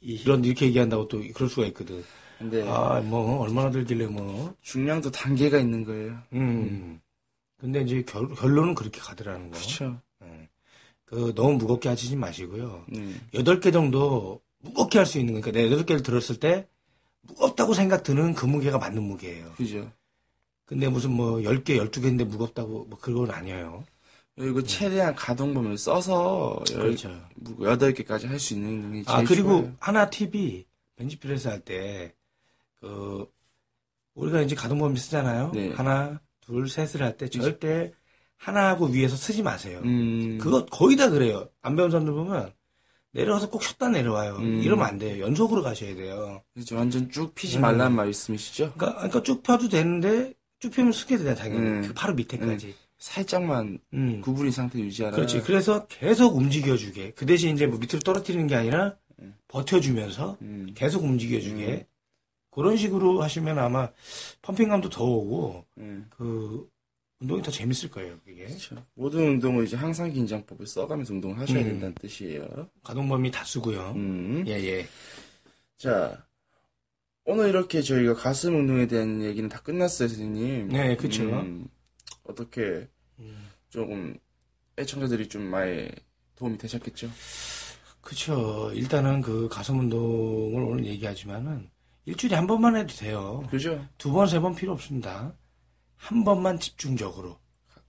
이- 0.00 0.14
이런, 0.14 0.44
이렇게 0.44 0.66
얘기한다고 0.66 1.08
또 1.08 1.22
그럴 1.34 1.48
수가 1.48 1.66
있거든. 1.68 2.04
근데 2.38 2.62
아, 2.68 3.00
뭐, 3.00 3.40
얼마나 3.40 3.70
들길래 3.70 4.06
뭐. 4.06 4.54
중량도 4.62 5.10
단계가 5.10 5.58
있는 5.58 5.84
거예요. 5.84 6.18
음. 6.34 7.00
근데 7.66 7.80
이제 7.82 8.04
결, 8.06 8.28
결론은 8.32 8.76
그렇게 8.76 9.00
가더라는 9.00 9.50
거. 9.50 9.56
그렇죠. 9.58 10.00
예. 10.22 10.48
그, 11.04 11.32
너무 11.34 11.54
무겁게 11.54 11.88
하시지 11.88 12.14
마시고요. 12.14 12.84
음. 12.92 13.20
여덟 13.34 13.58
개 13.58 13.72
정도 13.72 14.40
무겁게 14.60 14.98
할 14.98 15.06
수 15.06 15.18
있는, 15.18 15.40
그러니까 15.40 15.50
내가 15.50 15.72
여덟 15.72 15.84
개를 15.84 16.04
들었을 16.04 16.36
때, 16.38 16.68
무겁다고 17.22 17.74
생각 17.74 18.04
드는 18.04 18.34
그 18.34 18.46
무게가 18.46 18.78
맞는 18.78 19.02
무게예요. 19.02 19.50
그죠. 19.56 19.90
근데 20.64 20.88
무슨 20.88 21.10
뭐, 21.10 21.42
열 21.42 21.64
개, 21.64 21.76
열두 21.76 22.00
개인데 22.02 22.22
무겁다고, 22.22 22.84
뭐, 22.84 22.96
그건 23.00 23.32
아니에요. 23.32 23.84
그리고 24.36 24.62
최대한 24.62 25.16
가동범위를 25.16 25.76
써서 25.76 26.62
열, 26.70 26.82
그렇죠. 26.82 27.10
뭐 27.34 27.66
여덟 27.68 27.92
개까지 27.94 28.28
할 28.28 28.38
수 28.38 28.54
있는 28.54 28.74
운동이 28.74 29.02
제일 29.04 29.18
아, 29.18 29.24
그리고 29.24 29.48
좋아요. 29.62 29.72
하나 29.80 30.08
팁이, 30.08 30.64
벤치프레스 30.94 31.48
할 31.48 31.58
때, 31.62 32.14
그, 32.80 33.26
우리가 34.14 34.42
이제 34.42 34.54
가동범위 34.54 35.00
쓰잖아요. 35.00 35.50
네. 35.52 35.72
하나, 35.72 36.20
둘, 36.46 36.68
셋을 36.68 37.02
할 37.02 37.16
때, 37.16 37.28
절대 37.28 37.92
하나하고 38.36 38.86
위에서 38.86 39.16
쓰지 39.16 39.42
마세요. 39.42 39.80
음. 39.84 40.38
그거 40.40 40.64
거의 40.66 40.96
다 40.96 41.10
그래요. 41.10 41.48
안 41.62 41.74
배운 41.76 41.90
사람들 41.90 42.12
보면, 42.12 42.52
내려와서 43.12 43.50
꼭 43.50 43.62
쉬었다 43.62 43.88
내려와요. 43.88 44.36
음. 44.36 44.62
이러면 44.62 44.86
안 44.86 44.98
돼요. 44.98 45.24
연속으로 45.24 45.62
가셔야 45.62 45.94
돼요. 45.94 46.42
그죠. 46.54 46.76
완전 46.76 47.10
쭉 47.10 47.34
피지 47.34 47.58
음. 47.58 47.62
말란 47.62 47.94
말씀이시죠? 47.94 48.74
그러니까, 48.76 48.96
그러니까 48.98 49.22
쭉 49.22 49.42
펴도 49.42 49.68
되는데, 49.68 50.34
쭉 50.60 50.70
펴면 50.70 50.92
쓰게 50.92 51.18
돼요, 51.18 51.34
당연히. 51.34 51.66
음. 51.66 51.82
그 51.88 51.94
바로 51.94 52.14
밑에까지. 52.14 52.74
살짝만 52.98 53.78
음. 53.92 54.20
구부린 54.22 54.52
상태 54.52 54.78
유지하라. 54.78 55.16
그렇지. 55.16 55.42
그래서 55.42 55.86
계속 55.86 56.36
움직여주게. 56.36 57.12
그 57.12 57.26
대신 57.26 57.54
이제 57.54 57.66
뭐 57.66 57.78
밑으로 57.78 58.00
떨어뜨리는 58.00 58.46
게 58.46 58.54
아니라, 58.54 58.94
음. 59.20 59.34
버텨주면서, 59.48 60.38
음. 60.42 60.72
계속 60.74 61.02
움직여주게. 61.02 61.86
음. 62.56 62.62
그런 62.62 62.76
식으로 62.76 63.22
하시면 63.22 63.58
아마 63.58 63.90
펌핑감도 64.42 64.88
더 64.88 65.04
오고, 65.04 65.64
음. 65.78 66.06
그, 66.10 66.68
운동이 67.20 67.42
더 67.42 67.50
재밌을 67.50 67.90
거예요, 67.90 68.18
그게. 68.24 68.46
그렇죠. 68.46 68.76
모든 68.94 69.20
운동은 69.28 69.64
이제 69.64 69.76
항상 69.76 70.12
긴장법을 70.12 70.66
써가면서 70.66 71.14
운동을 71.14 71.38
하셔야 71.38 71.60
음. 71.60 71.64
된다는 71.64 71.94
뜻이에요. 71.94 72.68
가동 72.82 73.08
범위 73.08 73.30
다 73.30 73.44
쓰고요. 73.44 73.92
음. 73.96 74.44
예, 74.46 74.52
예. 74.52 74.86
자, 75.78 76.26
오늘 77.24 77.48
이렇게 77.48 77.82
저희가 77.82 78.14
가슴 78.14 78.56
운동에 78.56 78.86
대한 78.86 79.22
얘기는 79.22 79.48
다 79.48 79.60
끝났어요, 79.60 80.08
선생님. 80.08 80.68
네, 80.68 80.96
그쵸. 80.96 81.24
음, 81.24 81.66
어떻게 82.24 82.86
음. 83.18 83.48
조금 83.70 84.18
애청자들이 84.78 85.28
좀 85.28 85.42
많이 85.42 85.88
도움이 86.36 86.58
되셨겠죠? 86.58 87.10
그쵸. 88.02 88.70
일단은 88.74 89.22
그 89.22 89.48
가슴 89.48 89.78
운동을 89.78 90.62
오늘 90.62 90.84
얘기하지만은, 90.86 91.68
일주일에 92.06 92.36
한 92.36 92.46
번만 92.46 92.76
해도 92.76 92.88
돼요. 92.94 93.44
그죠? 93.50 93.84
두 93.98 94.12
번, 94.12 94.26
세 94.26 94.40
번 94.40 94.54
필요 94.54 94.72
없습니다. 94.72 95.32
한 95.96 96.24
번만 96.24 96.58
집중적으로. 96.58 97.36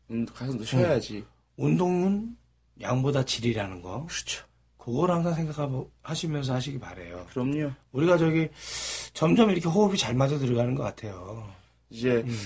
음, 0.10 0.26
가슴도 0.26 0.64
쉬어야지. 0.66 1.24
운동은 1.58 2.36
양보다 2.82 3.24
질이라는 3.26 3.82
거. 3.82 4.06
그렇죠. 4.08 4.46
그걸 4.78 5.12
항상 5.12 5.34
생각하시면서 5.34 6.54
하시기 6.54 6.80
바래요. 6.80 7.26
그럼요. 7.30 7.72
우리가 7.92 8.18
저기 8.18 8.48
점점 9.14 9.52
이렇게 9.52 9.68
호흡이 9.68 9.98
잘 9.98 10.16
맞아 10.16 10.38
들어가는 10.38 10.74
것 10.76 10.84
같아요. 10.84 11.48
이제 11.90 12.24
음. 12.26 12.38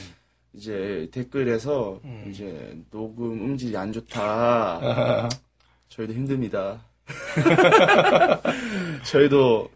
이제 0.54 1.08
댓글에서 1.12 2.00
음. 2.04 2.26
이제 2.30 2.78
녹음 2.90 3.32
음질이 3.46 3.78
안 3.78 3.94
좋다. 3.94 5.30
저희도 5.90 6.14
힘듭니다. 6.14 6.82
저희도 9.06 9.70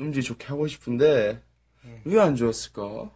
음질 0.00 0.22
좋게 0.22 0.46
하고 0.46 0.66
싶은데 0.66 1.42
음. 1.84 2.00
왜안 2.04 2.36
좋았을까? 2.36 3.10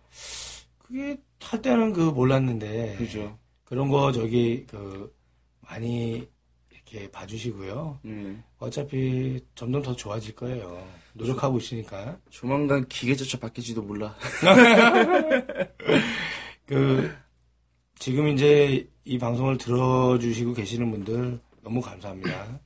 그게 0.78 1.16
할 1.40 1.62
때는 1.62 1.92
그 1.92 2.00
몰랐는데 2.00 2.96
그죠? 2.98 3.38
그런 3.64 3.88
거 3.88 4.12
저기 4.12 4.66
그 4.66 5.14
많이 5.60 6.28
이렇게 6.70 7.10
봐주시고요. 7.10 8.00
음. 8.04 8.44
어차피 8.58 9.40
점점 9.54 9.82
더 9.82 9.96
좋아질 9.96 10.34
거예요. 10.34 10.86
노력하고 11.14 11.58
있으니까. 11.58 12.18
조만간 12.30 12.86
기계조차 12.88 13.38
바뀔지도 13.38 13.82
몰라. 13.82 14.14
그 16.66 17.10
지금 17.98 18.28
이제 18.28 18.88
이 19.04 19.18
방송을 19.18 19.58
들어주시고 19.58 20.54
계시는 20.54 20.90
분들 20.90 21.38
너무 21.62 21.80
감사합니다. 21.80 22.60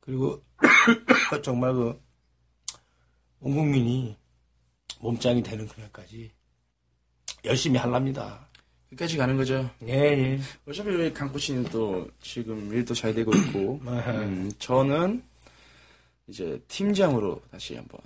그리고 0.00 0.42
정말 1.42 1.72
그 1.72 2.03
온 3.44 3.54
국민이 3.54 4.16
몸짱이 5.00 5.42
되는 5.42 5.68
그날까지 5.68 6.32
열심히 7.44 7.78
할랍니다. 7.78 8.48
끝까지 8.88 9.18
가는 9.18 9.36
거죠. 9.36 9.68
예, 9.82 9.92
예. 9.92 10.40
어차피 10.66 10.88
우리 10.88 11.12
강코치는 11.12 11.64
또 11.64 12.08
지금 12.22 12.72
일도 12.72 12.94
잘 12.94 13.12
되고 13.14 13.30
있고, 13.36 13.80
네. 13.84 13.90
음, 14.08 14.50
저는 14.58 15.22
이제 16.26 16.58
팀장으로 16.68 17.42
다시 17.50 17.76
한번 17.76 18.00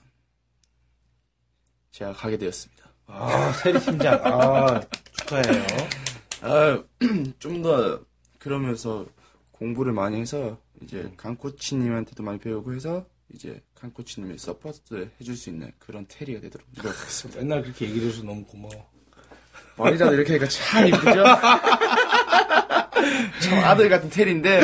제가 1.92 2.12
가게 2.14 2.36
되었습니다. 2.36 2.90
아, 3.06 3.52
세리 3.52 3.78
팀장. 3.78 4.20
아, 4.24 4.80
축하해요. 5.12 5.66
아, 6.42 6.82
좀 7.38 7.62
더 7.62 8.00
그러면서 8.40 9.06
공부를 9.52 9.92
많이 9.92 10.20
해서 10.20 10.58
이제 10.82 11.12
강코치님한테도 11.16 12.24
많이 12.24 12.40
배우고 12.40 12.74
해서 12.74 13.06
이제 13.34 13.60
강코치님이 13.74 14.38
support 14.38 15.10
해줄 15.20 15.36
수 15.36 15.50
있는 15.50 15.70
그런 15.78 16.06
테리가 16.08 16.40
되도록 16.40 16.66
노력하겠습니다. 16.76 17.40
맨날 17.42 17.62
그렇게 17.62 17.86
얘기를 17.86 18.08
해서 18.08 18.22
너무 18.22 18.44
고마워. 18.44 18.88
머리라도 19.76 20.14
이렇게 20.14 20.32
하니까 20.32 20.48
참 20.48 20.86
이쁘죠? 20.88 21.24
참 23.42 23.58
아들 23.64 23.88
같은 23.88 24.10
테리인데 24.10 24.60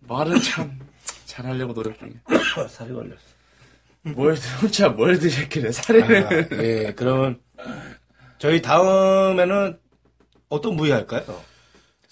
말은 0.00 0.40
참 0.40 0.78
잘하려고 1.26 1.72
노력 1.74 1.98
중이에요. 1.98 2.18
살이 2.68 2.92
걸렸어. 2.92 3.20
뭘 4.02 4.36
혼자 4.60 4.88
뭘 4.88 5.18
드셨길래 5.18 5.70
살을 5.70 6.26
아, 6.26 6.56
예, 6.62 6.92
그러면 6.96 7.40
저희 8.38 8.60
다음에는 8.60 9.78
어떤 10.48 10.76
부위 10.76 10.90
할까요? 10.90 11.40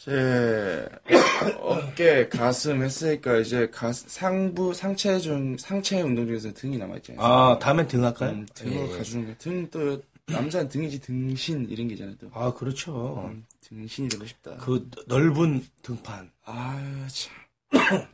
제 0.02 0.88
어깨, 1.60 2.26
가슴 2.30 2.82
했으니까 2.82 3.36
이제 3.36 3.68
가 3.68 3.92
상부 3.92 4.72
상체 4.72 5.18
중 5.18 5.58
상체 5.58 6.00
운동 6.00 6.26
중에서 6.26 6.54
등이 6.54 6.78
남아 6.78 6.94
않습니까? 6.94 7.22
아, 7.22 7.58
다음엔 7.58 7.86
등 7.86 8.02
할까요? 8.02 8.30
음, 8.30 8.46
등으로 8.54 8.94
예. 8.94 8.96
가주는 8.96 9.26
거. 9.26 9.34
등또 9.36 10.00
남자는 10.24 10.68
등이지 10.70 11.00
등신 11.00 11.68
이런 11.68 11.88
게 11.88 11.94
있잖아요. 11.94 12.16
또 12.16 12.30
아, 12.32 12.54
그렇죠. 12.54 13.28
음, 13.30 13.44
등신이 13.60 14.08
되고 14.08 14.24
싶다. 14.24 14.56
그 14.56 14.88
넓은 15.06 15.66
등판. 15.82 16.30
아유 16.44 17.06
참. 17.08 18.08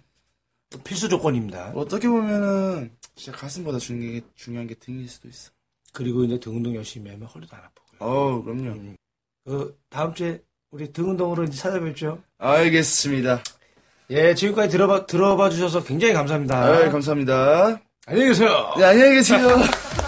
필수 0.82 1.08
조건입니다. 1.08 1.70
어떻게 1.76 2.08
보면은 2.08 2.90
진짜 3.14 3.30
가슴보다 3.38 3.78
중요한 3.78 4.20
게, 4.20 4.26
중요한 4.34 4.66
게 4.66 4.74
등일 4.74 5.08
수도 5.08 5.28
있어. 5.28 5.52
그리고 5.92 6.24
이제 6.24 6.40
등 6.40 6.56
운동 6.56 6.74
열심히 6.74 7.12
하면 7.12 7.28
허리도 7.28 7.54
안 7.54 7.62
아프고요. 7.62 8.00
어우 8.00 8.42
그럼요. 8.42 8.70
음. 8.72 8.96
그 9.44 9.78
다음 9.88 10.12
주에 10.12 10.42
우리 10.70 10.92
등 10.92 11.10
운동으로 11.10 11.44
이제 11.44 11.56
찾아뵙죠. 11.56 12.18
알겠습니다. 12.38 13.40
예, 14.10 14.34
지금까지 14.34 14.68
들어봐, 14.70 15.06
들어봐 15.06 15.50
주셔서 15.50 15.82
굉장히 15.82 16.12
감사합니다. 16.14 16.56
아, 16.64 16.90
감사합니다. 16.90 17.80
안녕히 18.06 18.28
계세요. 18.28 18.72
네, 18.76 18.84
안녕히 18.84 19.14
계세요. 19.14 19.48